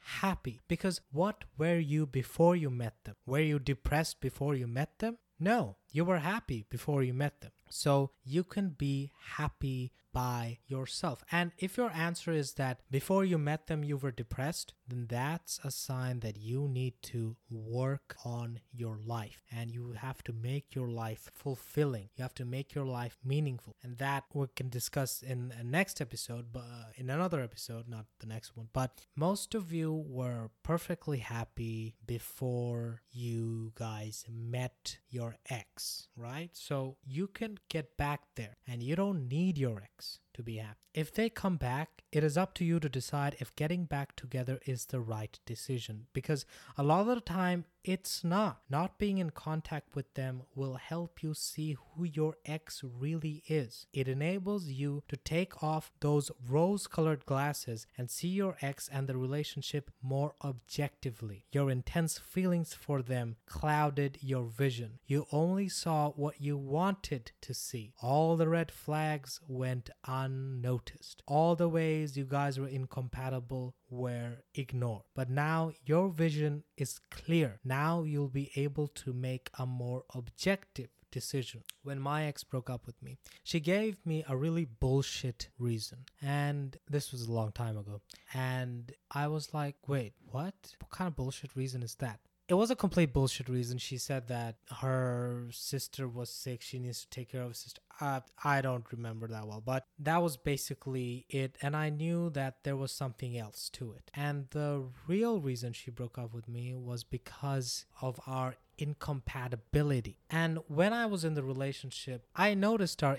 happy. 0.22 0.62
Because 0.66 1.02
what 1.12 1.44
were 1.58 1.78
you 1.78 2.06
before 2.06 2.56
you 2.56 2.70
met 2.70 2.94
them? 3.04 3.16
Were 3.26 3.40
you 3.40 3.58
depressed 3.58 4.18
before 4.18 4.54
you 4.54 4.66
met 4.66 4.98
them? 4.98 5.18
No, 5.38 5.76
you 5.92 6.06
were 6.06 6.20
happy 6.20 6.64
before 6.70 7.02
you 7.02 7.12
met 7.12 7.42
them. 7.42 7.50
So 7.68 8.12
you 8.24 8.44
can 8.44 8.70
be 8.70 9.12
happy 9.36 9.92
by 10.16 10.56
yourself. 10.66 11.22
And 11.30 11.52
if 11.58 11.76
your 11.76 11.90
answer 11.90 12.32
is 12.32 12.54
that 12.54 12.80
before 12.90 13.22
you 13.22 13.36
met 13.36 13.66
them 13.66 13.84
you 13.84 13.98
were 13.98 14.10
depressed, 14.10 14.72
then 14.88 15.08
that's 15.10 15.60
a 15.62 15.70
sign 15.70 16.20
that 16.20 16.38
you 16.38 16.68
need 16.68 16.94
to 17.02 17.36
work 17.50 18.16
on 18.24 18.60
your 18.72 18.98
life 19.04 19.42
and 19.52 19.70
you 19.70 19.92
have 19.92 20.24
to 20.24 20.32
make 20.32 20.74
your 20.74 20.88
life 20.88 21.30
fulfilling. 21.34 22.08
You 22.16 22.22
have 22.22 22.34
to 22.36 22.46
make 22.46 22.74
your 22.74 22.86
life 22.86 23.18
meaningful. 23.22 23.76
And 23.82 23.98
that 23.98 24.24
we 24.32 24.46
can 24.56 24.70
discuss 24.70 25.20
in 25.20 25.52
a 25.60 25.62
next 25.62 26.00
episode, 26.00 26.46
but 26.50 26.60
uh, 26.60 26.92
in 26.96 27.10
another 27.10 27.42
episode, 27.42 27.86
not 27.86 28.06
the 28.20 28.26
next 28.26 28.56
one. 28.56 28.68
But 28.72 29.04
most 29.16 29.54
of 29.54 29.70
you 29.70 29.92
were 30.08 30.48
perfectly 30.62 31.18
happy 31.18 31.96
before 32.06 33.02
you 33.10 33.72
guys 33.74 34.24
met 34.30 34.98
your 35.10 35.36
ex, 35.50 36.08
right? 36.16 36.50
So 36.54 36.96
you 37.06 37.26
can 37.26 37.58
get 37.68 37.98
back 37.98 38.22
there 38.34 38.56
and 38.66 38.82
you 38.82 38.96
don't 38.96 39.28
need 39.28 39.58
your 39.58 39.82
ex 39.82 40.05
Yes 40.06 40.18
to 40.36 40.42
be 40.42 40.56
happy. 40.58 40.78
If 40.94 41.12
they 41.12 41.28
come 41.28 41.56
back, 41.56 42.04
it 42.10 42.24
is 42.24 42.38
up 42.38 42.54
to 42.54 42.64
you 42.64 42.80
to 42.80 42.88
decide 42.88 43.36
if 43.38 43.54
getting 43.56 43.84
back 43.84 44.16
together 44.16 44.60
is 44.64 44.86
the 44.86 45.00
right 45.00 45.38
decision 45.44 46.06
because 46.14 46.46
a 46.78 46.82
lot 46.82 47.00
of 47.00 47.14
the 47.14 47.20
time 47.20 47.66
it's 47.86 48.24
not. 48.24 48.62
Not 48.68 48.98
being 48.98 49.18
in 49.18 49.30
contact 49.30 49.94
with 49.94 50.12
them 50.14 50.42
will 50.56 50.74
help 50.74 51.22
you 51.22 51.34
see 51.34 51.76
who 51.94 52.02
your 52.02 52.34
ex 52.44 52.82
really 52.82 53.44
is. 53.46 53.86
It 53.92 54.08
enables 54.08 54.66
you 54.66 55.04
to 55.08 55.16
take 55.16 55.62
off 55.62 55.92
those 56.00 56.32
rose 56.48 56.88
colored 56.88 57.24
glasses 57.26 57.86
and 57.96 58.10
see 58.10 58.28
your 58.28 58.56
ex 58.60 58.88
and 58.88 59.06
the 59.06 59.16
relationship 59.16 59.92
more 60.02 60.34
objectively. 60.42 61.44
Your 61.52 61.70
intense 61.70 62.18
feelings 62.18 62.74
for 62.74 63.02
them 63.02 63.36
clouded 63.46 64.18
your 64.20 64.46
vision. 64.46 64.98
You 65.06 65.26
only 65.30 65.68
saw 65.68 66.10
what 66.10 66.40
you 66.40 66.56
wanted 66.56 67.30
to 67.42 67.54
see. 67.54 67.92
All 68.02 68.36
the 68.36 68.48
red 68.48 68.72
flags 68.72 69.40
went 69.46 69.90
unnoticed. 70.26 71.22
All 71.26 71.54
the 71.54 71.68
ways 71.68 72.16
you 72.16 72.24
guys 72.24 72.58
were 72.58 72.68
incompatible 72.68 73.74
were 73.88 74.32
ignored. 74.54 75.04
But 75.14 75.30
now 75.30 75.72
your 75.84 76.08
vision 76.08 76.64
is 76.76 77.00
clear. 77.10 77.60
Now 77.64 78.02
you'll 78.02 78.36
be 78.42 78.50
able 78.56 78.88
to 79.02 79.12
make 79.12 79.50
a 79.58 79.66
more 79.66 80.02
objective 80.14 80.90
decision. 81.10 81.62
When 81.82 82.00
my 82.00 82.24
ex 82.24 82.44
broke 82.44 82.68
up 82.68 82.86
with 82.86 83.00
me, 83.02 83.18
she 83.44 83.60
gave 83.60 83.94
me 84.04 84.24
a 84.28 84.36
really 84.36 84.66
bullshit 84.66 85.48
reason. 85.58 85.98
And 86.20 86.76
this 86.90 87.12
was 87.12 87.22
a 87.22 87.32
long 87.32 87.52
time 87.52 87.76
ago. 87.78 88.00
And 88.34 88.92
I 89.10 89.28
was 89.28 89.54
like, 89.54 89.76
wait, 89.86 90.14
what? 90.30 90.58
What 90.80 90.90
kind 90.90 91.08
of 91.08 91.16
bullshit 91.16 91.54
reason 91.54 91.82
is 91.82 91.94
that? 91.96 92.20
it 92.48 92.54
was 92.54 92.70
a 92.70 92.76
complete 92.76 93.12
bullshit 93.12 93.48
reason. 93.48 93.76
She 93.78 93.98
said 93.98 94.28
that 94.28 94.56
her 94.80 95.48
sister 95.50 96.06
was 96.06 96.30
sick. 96.30 96.62
She 96.62 96.78
needs 96.78 97.00
to 97.02 97.10
take 97.10 97.32
care 97.32 97.42
of 97.42 97.48
her 97.48 97.54
sister. 97.54 97.82
Uh, 98.00 98.20
I 98.44 98.60
don't 98.60 98.84
remember 98.92 99.26
that 99.28 99.46
well, 99.46 99.62
but 99.64 99.86
that 99.98 100.22
was 100.22 100.36
basically 100.36 101.26
it. 101.28 101.56
And 101.62 101.74
I 101.76 101.90
knew 101.90 102.30
that 102.30 102.64
there 102.64 102.76
was 102.76 102.92
something 102.92 103.38
else 103.38 103.70
to 103.74 103.92
it. 103.92 104.10
And 104.14 104.46
the 104.50 104.84
real 105.06 105.40
reason 105.40 105.72
she 105.72 105.90
broke 105.90 106.18
up 106.18 106.34
with 106.34 106.48
me 106.48 106.74
was 106.74 107.04
because 107.04 107.86
of 108.02 108.20
our 108.26 108.56
incompatibility. 108.78 110.18
And 110.30 110.58
when 110.68 110.92
I 110.92 111.06
was 111.06 111.24
in 111.24 111.34
the 111.34 111.42
relationship, 111.42 112.26
I 112.34 112.54
noticed 112.54 113.02
our 113.02 113.18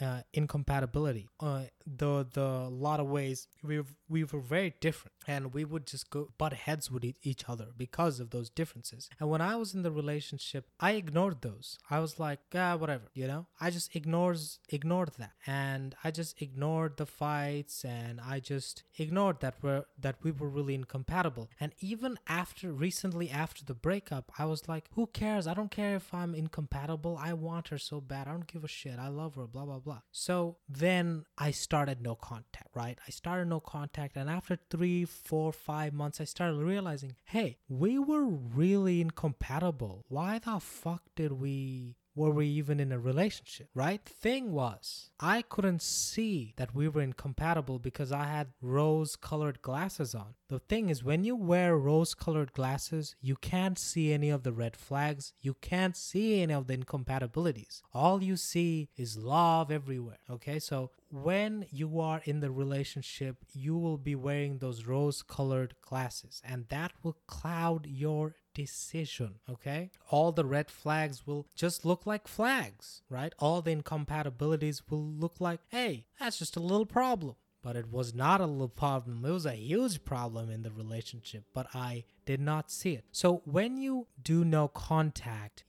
uh, 0.00 0.20
incompatibility. 0.32 1.28
Uh, 1.40 1.64
the 1.86 2.26
the 2.32 2.68
lot 2.70 3.00
of 3.00 3.08
ways 3.08 3.48
we 3.62 3.82
we 4.08 4.24
were 4.24 4.40
very 4.40 4.74
different, 4.80 5.14
and 5.26 5.52
we 5.52 5.64
would 5.64 5.86
just 5.86 6.10
go 6.10 6.28
butt 6.38 6.52
heads 6.52 6.90
with 6.90 7.04
each 7.04 7.48
other 7.48 7.68
because 7.76 8.20
of 8.20 8.30
those 8.30 8.50
differences. 8.50 9.08
And 9.18 9.28
when 9.28 9.40
I 9.40 9.56
was 9.56 9.74
in 9.74 9.82
the 9.82 9.90
relationship, 9.90 10.66
I 10.78 10.92
ignored 10.92 11.42
those. 11.42 11.78
I 11.90 12.00
was 12.00 12.18
like, 12.18 12.40
ah, 12.54 12.76
whatever, 12.76 13.04
you 13.14 13.26
know. 13.26 13.46
I 13.60 13.70
just 13.70 13.87
ignores 13.92 14.58
ignored 14.68 15.10
that, 15.18 15.32
and 15.46 15.94
I 16.04 16.10
just 16.10 16.40
ignored 16.40 16.96
the 16.96 17.06
fights, 17.06 17.84
and 17.84 18.20
I 18.20 18.40
just 18.40 18.82
ignored 18.98 19.40
that 19.40 19.54
we're 19.62 19.84
that 20.00 20.16
we 20.22 20.30
were 20.30 20.48
really 20.48 20.74
incompatible. 20.74 21.48
And 21.60 21.72
even 21.80 22.18
after 22.26 22.72
recently 22.72 23.30
after 23.30 23.64
the 23.64 23.74
breakup, 23.74 24.32
I 24.38 24.44
was 24.44 24.68
like, 24.68 24.86
who 24.94 25.06
cares? 25.06 25.46
I 25.46 25.54
don't 25.54 25.70
care 25.70 25.96
if 25.96 26.12
I'm 26.12 26.34
incompatible. 26.34 27.18
I 27.20 27.32
want 27.32 27.68
her 27.68 27.78
so 27.78 28.00
bad. 28.00 28.28
I 28.28 28.32
don't 28.32 28.46
give 28.46 28.64
a 28.64 28.68
shit. 28.68 28.98
I 28.98 29.08
love 29.08 29.34
her. 29.36 29.46
Blah 29.46 29.64
blah 29.64 29.78
blah. 29.78 30.00
So 30.10 30.56
then 30.68 31.24
I 31.36 31.50
started 31.50 32.02
no 32.02 32.14
contact. 32.14 32.68
Right? 32.74 32.98
I 33.06 33.10
started 33.10 33.48
no 33.48 33.60
contact, 33.60 34.16
and 34.16 34.28
after 34.30 34.58
three, 34.70 35.04
four, 35.04 35.52
five 35.52 35.92
months, 35.92 36.20
I 36.20 36.24
started 36.24 36.56
realizing, 36.56 37.16
hey, 37.24 37.58
we 37.68 37.98
were 37.98 38.24
really 38.24 39.00
incompatible. 39.00 40.04
Why 40.08 40.38
the 40.38 40.60
fuck 40.60 41.02
did 41.16 41.32
we 41.32 41.96
were 42.18 42.32
we 42.32 42.46
even 42.46 42.80
in 42.80 42.90
a 42.90 42.98
relationship, 42.98 43.68
right? 43.74 44.02
Thing 44.04 44.52
was, 44.52 45.10
I 45.20 45.42
couldn't 45.42 45.82
see 45.82 46.52
that 46.56 46.74
we 46.74 46.88
were 46.88 47.00
incompatible 47.00 47.78
because 47.78 48.10
I 48.10 48.24
had 48.24 48.48
rose 48.60 49.14
colored 49.14 49.62
glasses 49.62 50.14
on. 50.14 50.34
The 50.48 50.58
thing 50.58 50.88
is, 50.88 51.04
when 51.04 51.22
you 51.22 51.36
wear 51.36 51.76
rose 51.76 52.14
colored 52.14 52.52
glasses, 52.52 53.14
you 53.20 53.36
can't 53.36 53.78
see 53.78 54.12
any 54.12 54.30
of 54.30 54.42
the 54.42 54.52
red 54.52 54.76
flags, 54.76 55.32
you 55.40 55.54
can't 55.54 55.96
see 55.96 56.42
any 56.42 56.54
of 56.54 56.66
the 56.66 56.74
incompatibilities. 56.74 57.82
All 57.94 58.22
you 58.22 58.36
see 58.36 58.88
is 58.96 59.16
love 59.16 59.70
everywhere, 59.70 60.18
okay? 60.28 60.58
So 60.58 60.90
when 61.10 61.66
you 61.70 62.00
are 62.00 62.20
in 62.24 62.40
the 62.40 62.50
relationship, 62.50 63.36
you 63.52 63.76
will 63.76 63.96
be 63.96 64.14
wearing 64.14 64.58
those 64.58 64.86
rose 64.86 65.22
colored 65.22 65.74
glasses, 65.82 66.42
and 66.44 66.66
that 66.68 66.92
will 67.02 67.16
cloud 67.26 67.86
your 67.86 68.34
decision, 68.58 69.36
okay? 69.48 69.88
All 70.10 70.32
the 70.32 70.44
red 70.44 70.68
flags 70.68 71.24
will 71.24 71.46
just 71.54 71.84
look 71.84 72.06
like 72.06 72.26
flags, 72.26 73.02
right? 73.08 73.32
All 73.38 73.62
the 73.62 73.70
incompatibilities 73.70 74.82
will 74.90 75.04
look 75.04 75.36
like, 75.38 75.60
hey, 75.68 76.06
that's 76.18 76.40
just 76.40 76.56
a 76.56 76.60
little 76.60 76.84
problem. 76.84 77.36
But 77.62 77.76
it 77.76 77.88
was 77.88 78.14
not 78.14 78.40
a 78.40 78.46
little 78.46 78.68
problem, 78.68 79.24
it 79.24 79.30
was 79.30 79.46
a 79.46 79.54
huge 79.54 80.04
problem 80.04 80.50
in 80.50 80.62
the 80.62 80.72
relationship, 80.72 81.44
but 81.54 81.68
I 81.72 82.04
did 82.28 82.40
not 82.42 82.70
see 82.70 82.92
it. 82.92 83.06
So 83.10 83.40
when 83.46 83.78
you 83.78 84.06
do 84.22 84.44
no 84.44 84.68
contact 84.68 85.64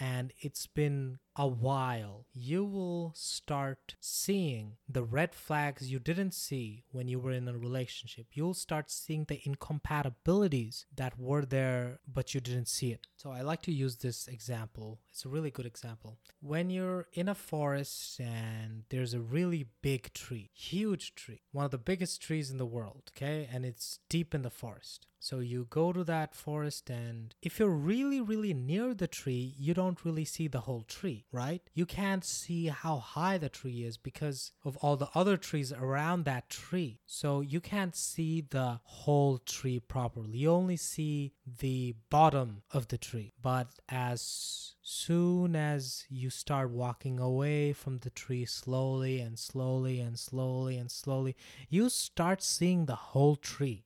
and 0.00 0.32
it's 0.40 0.66
been 0.66 1.20
a 1.36 1.46
while, 1.46 2.26
you 2.34 2.64
will 2.64 3.12
start 3.14 3.94
seeing 4.00 4.72
the 4.88 5.04
red 5.04 5.32
flags 5.32 5.92
you 5.92 6.00
didn't 6.00 6.34
see 6.34 6.82
when 6.90 7.06
you 7.06 7.20
were 7.20 7.30
in 7.30 7.46
a 7.46 7.56
relationship. 7.56 8.26
You'll 8.32 8.52
start 8.52 8.90
seeing 8.90 9.26
the 9.26 9.40
incompatibilities 9.44 10.86
that 10.96 11.16
were 11.16 11.44
there, 11.44 12.00
but 12.12 12.34
you 12.34 12.40
didn't 12.40 12.66
see 12.66 12.90
it. 12.90 13.06
So 13.16 13.30
I 13.30 13.42
like 13.42 13.62
to 13.62 13.72
use 13.72 13.98
this 13.98 14.26
example. 14.26 14.98
It's 15.12 15.24
a 15.24 15.28
really 15.28 15.52
good 15.52 15.66
example. 15.66 16.18
When 16.40 16.68
you're 16.68 17.06
in 17.12 17.28
a 17.28 17.36
forest 17.36 18.18
and 18.18 18.82
there's 18.88 19.14
a 19.14 19.20
really 19.20 19.68
big 19.82 20.12
tree, 20.14 20.50
huge 20.52 21.14
tree, 21.14 21.42
one 21.52 21.64
of 21.64 21.70
the 21.70 21.78
biggest 21.78 22.20
trees 22.20 22.50
in 22.50 22.56
the 22.56 22.66
world, 22.66 23.12
okay, 23.16 23.48
and 23.52 23.64
it's 23.64 24.00
deep 24.08 24.34
in 24.34 24.42
the 24.42 24.50
forest. 24.50 25.06
So 25.22 25.38
you 25.38 25.68
go 25.70 25.92
to 25.92 26.02
that 26.02 26.34
forest, 26.34 26.90
and 26.90 27.32
if 27.40 27.60
you're 27.60 27.68
really, 27.68 28.20
really 28.20 28.52
near 28.52 28.92
the 28.92 29.06
tree, 29.06 29.54
you 29.56 29.72
don't 29.72 30.04
really 30.04 30.24
see 30.24 30.48
the 30.48 30.62
whole 30.62 30.82
tree, 30.82 31.26
right? 31.30 31.62
You 31.74 31.86
can't 31.86 32.24
see 32.24 32.66
how 32.66 32.96
high 32.96 33.38
the 33.38 33.48
tree 33.48 33.84
is 33.84 33.96
because 33.96 34.50
of 34.64 34.76
all 34.78 34.96
the 34.96 35.10
other 35.14 35.36
trees 35.36 35.72
around 35.72 36.24
that 36.24 36.50
tree. 36.50 36.98
So 37.06 37.40
you 37.40 37.60
can't 37.60 37.94
see 37.94 38.40
the 38.40 38.80
whole 38.82 39.38
tree 39.38 39.78
properly. 39.78 40.38
You 40.38 40.50
only 40.50 40.76
see 40.76 41.34
the 41.46 41.94
bottom 42.10 42.64
of 42.72 42.88
the 42.88 42.98
tree. 42.98 43.32
But 43.40 43.68
as 43.88 44.74
soon 44.82 45.54
as 45.54 46.04
you 46.08 46.30
start 46.30 46.70
walking 46.70 47.20
away 47.20 47.72
from 47.72 47.98
the 47.98 48.10
tree 48.10 48.44
slowly 48.44 49.20
and 49.20 49.38
slowly 49.38 50.00
and 50.00 50.18
slowly 50.18 50.76
and 50.76 50.90
slowly, 50.90 51.36
you 51.68 51.88
start 51.88 52.42
seeing 52.42 52.86
the 52.86 52.96
whole 52.96 53.36
tree 53.36 53.84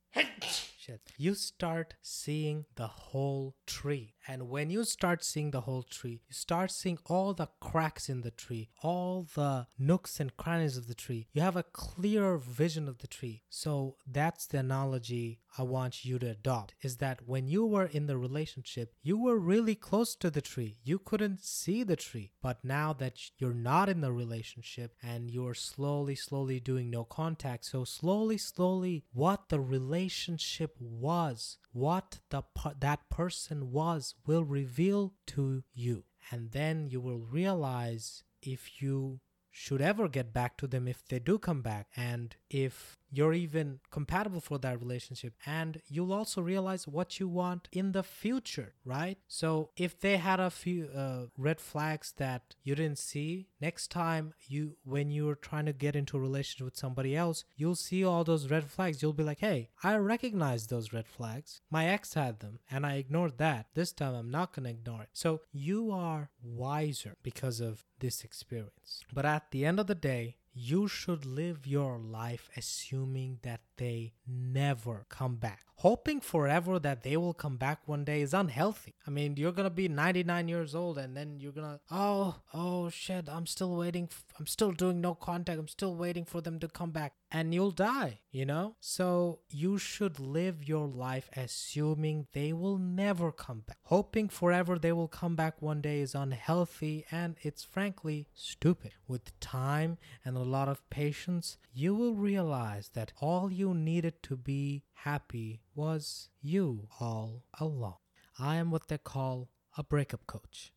shit. 0.87 1.01
You 1.17 1.35
start 1.35 1.95
seeing 2.03 2.67
the 2.77 2.87
whole 2.87 3.57
tree. 3.67 4.15
And 4.29 4.49
when 4.49 4.71
you 4.71 4.85
start 4.85 5.23
seeing 5.25 5.51
the 5.51 5.63
whole 5.63 5.83
tree, 5.83 6.23
you 6.29 6.35
start 6.35 6.71
seeing 6.71 6.99
all 7.07 7.33
the 7.33 7.49
cracks 7.61 8.09
in 8.09 8.23
the 8.23 8.31
tree, 8.31 8.71
all 8.83 9.27
the 9.35 9.67
nooks 9.79 10.19
and 10.21 10.37
crannies 10.37 10.77
of 10.77 10.89
the 10.89 10.95
tree. 10.95 11.29
You 11.33 11.43
have 11.43 11.57
a 11.57 11.63
clear 11.63 12.37
vision 12.37 12.89
of 12.89 12.99
the 12.99 13.07
tree. 13.07 13.43
So 13.49 13.97
that's 14.07 14.47
the 14.47 14.59
analogy 14.59 15.41
I 15.59 15.63
want 15.63 16.05
you 16.05 16.19
to 16.19 16.31
adopt 16.31 16.75
is 16.83 16.99
that 16.99 17.27
when 17.27 17.49
you 17.49 17.65
were 17.65 17.87
in 17.87 18.07
the 18.07 18.19
relationship, 18.19 18.93
you 19.03 19.19
were 19.19 19.39
really 19.39 19.75
close 19.75 20.15
to 20.17 20.31
the 20.31 20.43
tree. 20.43 20.77
You 20.85 20.99
couldn't 20.99 21.45
see 21.45 21.83
the 21.83 21.97
tree. 21.97 22.33
But 22.43 22.65
now 22.65 22.93
that 22.95 23.19
you're 23.39 23.55
not 23.55 23.89
in 23.89 24.01
the 24.01 24.13
relationship 24.13 24.95
and 25.03 25.31
you're 25.31 25.55
slowly, 25.55 26.15
slowly 26.15 26.61
doing 26.61 26.91
no 26.91 27.05
contact, 27.05 27.65
so 27.65 27.85
slowly, 27.85 28.39
slowly, 28.39 29.05
what 29.13 29.49
the 29.49 29.61
relationship 29.61 30.77
was, 30.81 31.59
what 31.77 32.21
the 32.31 32.43
that 32.81 33.09
person 33.11 33.71
was 33.71 34.15
will 34.27 34.45
reveal 34.45 35.13
to 35.27 35.63
you. 35.75 36.05
And 36.31 36.53
then 36.53 36.89
you 36.89 37.01
will 37.01 37.19
realize 37.19 38.25
if 38.41 38.81
you 38.81 39.21
should 39.51 39.83
ever 39.83 40.09
get 40.09 40.33
back 40.33 40.57
to 40.59 40.67
them 40.67 40.89
if 40.89 41.07
they 41.07 41.19
do 41.19 41.39
come 41.39 41.61
back 41.63 41.89
and 41.97 42.35
if 42.51 42.99
you're 43.11 43.33
even 43.33 43.81
compatible 43.91 44.41
for 44.41 44.59
that 44.59 44.81
relationship 44.81 45.35
and 45.47 45.81
you'll 45.89 46.13
also 46.13 46.41
realize 46.41 46.87
what 46.87 47.19
you 47.21 47.29
want 47.29 47.69
in 47.73 47.93
the 47.93 48.03
future 48.03 48.75
right? 48.85 49.19
So 49.29 49.71
if 49.77 49.99
they 49.99 50.17
had 50.17 50.41
a 50.41 50.51
few 50.51 50.89
uh, 50.95 51.27
red 51.37 51.61
flags 51.61 52.13
that 52.17 52.55
you 52.63 52.75
didn't 52.75 52.99
see 52.99 53.49
next 53.61 53.91
time 53.91 54.35
you 54.47 54.77
when 54.85 55.11
you're 55.11 55.35
trying 55.35 55.67
to 55.67 55.73
get 55.73 55.97
into 55.97 56.17
a 56.17 56.21
relationship 56.21 56.65
with 56.65 56.77
somebody 56.77 57.17
else 57.17 57.45
you'll 57.57 57.75
see 57.75 58.05
all 58.05 58.25
those 58.25 58.51
red 58.51 58.65
flags. 58.65 59.03
You'll 59.03 59.13
be 59.13 59.25
like 59.25 59.41
hey 59.41 59.71
i 59.83 59.97
recognize 59.97 60.67
those 60.67 60.93
red 60.93 61.07
flags. 61.07 61.61
My 61.71 61.87
ex 61.87 62.15
had 62.15 62.41
them 62.41 62.61
and 62.71 62.87
i 62.87 62.95
ignored 62.95 63.39
that. 63.39 63.67
This 63.75 63.93
time 63.93 64.15
i'm 64.15 64.31
not 64.31 64.55
going 64.55 64.65
to 64.65 64.71
ignore 64.71 65.03
it. 65.03 65.11
So 65.13 65.41
you 65.53 65.91
are 65.91 66.31
wiser 66.43 67.17
because 67.23 67.61
of 67.61 67.85
this 67.99 68.25
experience. 68.25 69.03
But 69.13 69.27
at 69.27 69.51
the 69.51 69.65
end 69.65 69.81
of 69.81 69.87
the 69.87 69.95
day 69.95 70.37
you 70.59 70.89
should 70.89 71.27
live 71.27 71.67
your 71.67 71.99
life 71.99 72.49
assuming 72.57 73.39
that 73.43 73.61
they 73.77 74.15
never 74.27 75.07
come 75.09 75.37
back. 75.37 75.67
Hoping 75.81 76.21
forever 76.21 76.79
that 76.79 77.03
they 77.03 77.19
will 77.19 77.35
come 77.35 77.59
back 77.59 77.87
one 77.87 78.03
day 78.03 78.23
is 78.23 78.33
unhealthy. 78.33 78.95
I 79.07 79.11
mean, 79.11 79.37
you're 79.37 79.53
gonna 79.53 79.69
be 79.69 79.89
99 79.89 80.49
years 80.49 80.75
old 80.75 80.97
and 80.97 81.15
then 81.15 81.39
you're 81.39 81.53
gonna, 81.53 81.81
oh, 81.91 82.37
oh 82.55 82.89
shit, 82.89 83.29
I'm 83.29 83.47
still 83.47 83.77
waiting, 83.77 84.09
f- 84.11 84.25
I'm 84.39 84.47
still 84.47 84.73
doing 84.73 85.03
no 85.03 85.15
contact, 85.15 85.59
I'm 85.59 85.69
still 85.69 85.95
waiting 85.95 86.25
for 86.25 86.41
them 86.41 86.59
to 86.61 86.69
come 86.69 86.93
back, 86.93 87.13
and 87.31 87.53
you'll 87.53 87.73
die, 87.73 88.21
you 88.31 88.47
know? 88.47 88.77
So 88.81 89.41
you 89.51 89.77
should 89.77 90.19
live 90.19 90.67
your 90.67 90.87
life 90.87 91.29
assuming 91.37 92.27
they 92.33 92.55
will 92.55 92.79
never 92.79 93.31
come 93.31 93.61
back. 93.67 93.77
Hoping 93.85 94.31
forever 94.31 94.79
they 94.79 94.93
will 94.93 95.09
come 95.09 95.37
back 95.37 95.61
one 95.61 95.83
day 95.83 96.01
is 96.01 96.15
unhealthy 96.15 97.05
and 97.11 97.37
it's 97.43 97.65
frankly 97.65 98.29
stupid. 98.33 98.93
With 99.07 99.39
time 99.41 99.99
and 100.25 100.39
a 100.39 100.41
lot 100.41 100.69
of 100.69 100.89
patience, 100.89 101.59
you 101.73 101.95
will 101.95 102.15
realize 102.15 102.91
that 102.95 103.13
all 103.21 103.53
you 103.53 103.75
needed 103.75 104.16
to 104.25 104.37
be 104.37 104.85
happy 104.93 105.61
was 105.75 106.29
you 106.41 106.89
all 107.01 107.45
along. 107.61 107.97
I 108.39 108.57
am 108.57 108.71
what 108.71 108.89
they 108.89 108.99
call 108.99 109.49
a 109.77 109.83
breakup 109.83 110.27
coach. 110.27 110.73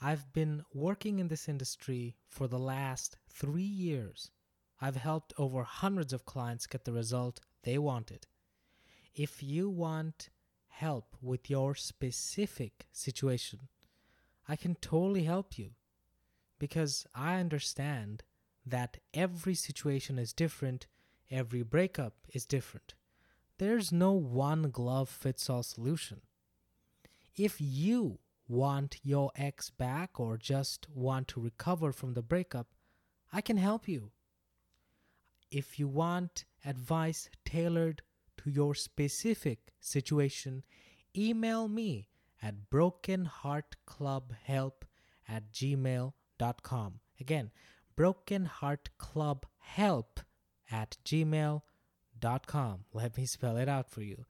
I've 0.00 0.32
been 0.32 0.62
working 0.72 1.18
in 1.18 1.28
this 1.28 1.48
industry 1.48 2.16
for 2.28 2.46
the 2.46 2.58
last 2.58 3.16
three 3.28 3.62
years. 3.62 4.30
I've 4.80 4.96
helped 4.96 5.32
over 5.36 5.64
hundreds 5.64 6.12
of 6.12 6.24
clients 6.24 6.66
get 6.66 6.84
the 6.84 6.92
result 6.92 7.40
they 7.64 7.78
wanted. 7.78 8.26
If 9.14 9.42
you 9.42 9.68
want 9.68 10.30
help 10.68 11.16
with 11.20 11.50
your 11.50 11.74
specific 11.74 12.86
situation, 12.92 13.68
I 14.48 14.54
can 14.54 14.76
totally 14.76 15.24
help 15.24 15.58
you 15.58 15.70
because 16.58 17.06
I 17.14 17.36
understand 17.36 18.22
that 18.64 18.98
every 19.12 19.54
situation 19.54 20.18
is 20.18 20.32
different, 20.32 20.86
every 21.30 21.62
breakup 21.62 22.14
is 22.32 22.46
different. 22.46 22.94
There's 23.58 23.92
no 23.92 24.12
one 24.12 24.70
glove 24.70 25.08
fits 25.08 25.50
all 25.50 25.62
solution. 25.62 26.20
if 27.36 27.60
you 27.60 28.18
want 28.48 28.98
your 29.02 29.30
ex 29.36 29.70
back 29.70 30.18
or 30.18 30.36
just 30.36 30.88
want 30.92 31.28
to 31.28 31.40
recover 31.40 31.92
from 31.92 32.14
the 32.14 32.22
breakup, 32.22 32.66
I 33.32 33.40
can 33.40 33.58
help 33.58 33.86
you. 33.86 34.10
If 35.50 35.78
you 35.78 35.86
want 35.88 36.44
advice 36.64 37.28
tailored 37.44 38.02
to 38.38 38.50
your 38.50 38.74
specific 38.74 39.72
situation, 39.80 40.64
email 41.16 41.68
me 41.68 42.08
at 42.42 42.68
brokenheartclubhelp 42.70 44.72
at 45.28 45.52
gmail.com. 45.52 47.00
Again, 47.20 47.50
brokenheartclubhelp 47.96 50.16
at 50.70 50.96
gmail.com. 51.04 52.84
Let 52.92 53.16
me 53.16 53.26
spell 53.26 53.56
it 53.56 53.68
out 53.68 53.90
for 53.90 54.02
you. 54.02 54.24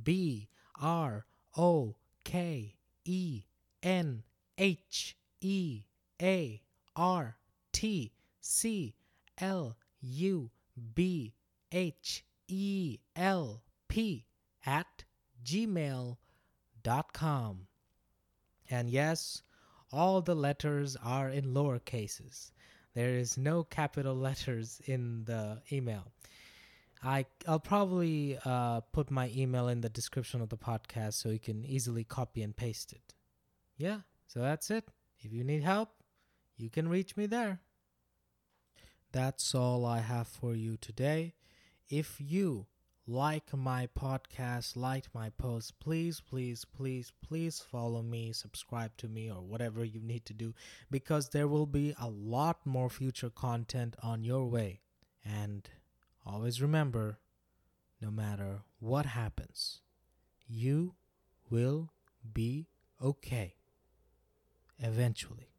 B 0.00 0.48
R 0.80 1.26
O 1.56 1.96
K 2.24 2.76
E 3.04 3.42
N 3.82 4.22
H 4.58 5.16
E 5.40 5.82
A 6.20 6.62
R 6.96 7.36
T 7.72 8.12
C 8.40 8.94
L 9.38 9.76
U 10.00 10.50
B 10.94 11.34
H 11.70 12.24
E 12.48 12.98
L 13.16 13.62
P 13.88 14.26
at 14.64 15.04
gmail.com. 15.44 16.16
And 18.70 18.88
yes, 18.88 19.42
all 19.92 20.22
the 20.22 20.34
letters 20.34 20.96
are 21.04 21.28
in 21.28 21.52
lower 21.52 21.78
cases. 21.78 22.52
There 22.94 23.14
is 23.16 23.38
no 23.38 23.64
capital 23.64 24.14
letters 24.14 24.80
in 24.86 25.24
the 25.24 25.62
email. 25.70 26.12
I 27.02 27.26
I'll 27.48 27.58
probably 27.58 28.38
uh, 28.44 28.80
put 28.92 29.10
my 29.10 29.30
email 29.34 29.68
in 29.68 29.80
the 29.80 29.88
description 29.88 30.40
of 30.40 30.50
the 30.50 30.56
podcast 30.56 31.14
so 31.14 31.30
you 31.30 31.38
can 31.38 31.64
easily 31.64 32.04
copy 32.04 32.42
and 32.42 32.56
paste 32.56 32.92
it. 32.92 33.14
Yeah, 33.76 34.00
so 34.28 34.40
that's 34.40 34.70
it. 34.70 34.88
If 35.18 35.32
you 35.32 35.42
need 35.42 35.62
help, 35.62 35.88
you 36.56 36.70
can 36.70 36.88
reach 36.88 37.16
me 37.16 37.26
there. 37.26 37.60
That's 39.10 39.54
all 39.54 39.84
I 39.84 40.00
have 40.00 40.28
for 40.28 40.54
you 40.54 40.76
today. 40.76 41.34
If 41.88 42.16
you 42.18 42.66
like 43.12 43.54
my 43.54 43.86
podcast, 43.98 44.74
like 44.74 45.04
my 45.14 45.28
posts, 45.28 45.70
please, 45.70 46.20
please, 46.20 46.64
please, 46.64 47.12
please 47.22 47.60
follow 47.60 48.00
me, 48.00 48.32
subscribe 48.32 48.96
to 48.96 49.06
me, 49.06 49.30
or 49.30 49.42
whatever 49.42 49.84
you 49.84 50.00
need 50.00 50.24
to 50.24 50.32
do 50.32 50.54
because 50.90 51.28
there 51.28 51.46
will 51.46 51.66
be 51.66 51.94
a 52.00 52.08
lot 52.08 52.64
more 52.64 52.88
future 52.88 53.28
content 53.28 53.96
on 54.02 54.24
your 54.24 54.46
way. 54.46 54.80
And 55.22 55.68
always 56.24 56.62
remember 56.62 57.18
no 58.00 58.10
matter 58.10 58.62
what 58.80 59.04
happens, 59.04 59.82
you 60.48 60.94
will 61.50 61.92
be 62.32 62.68
okay 63.00 63.56
eventually. 64.78 65.51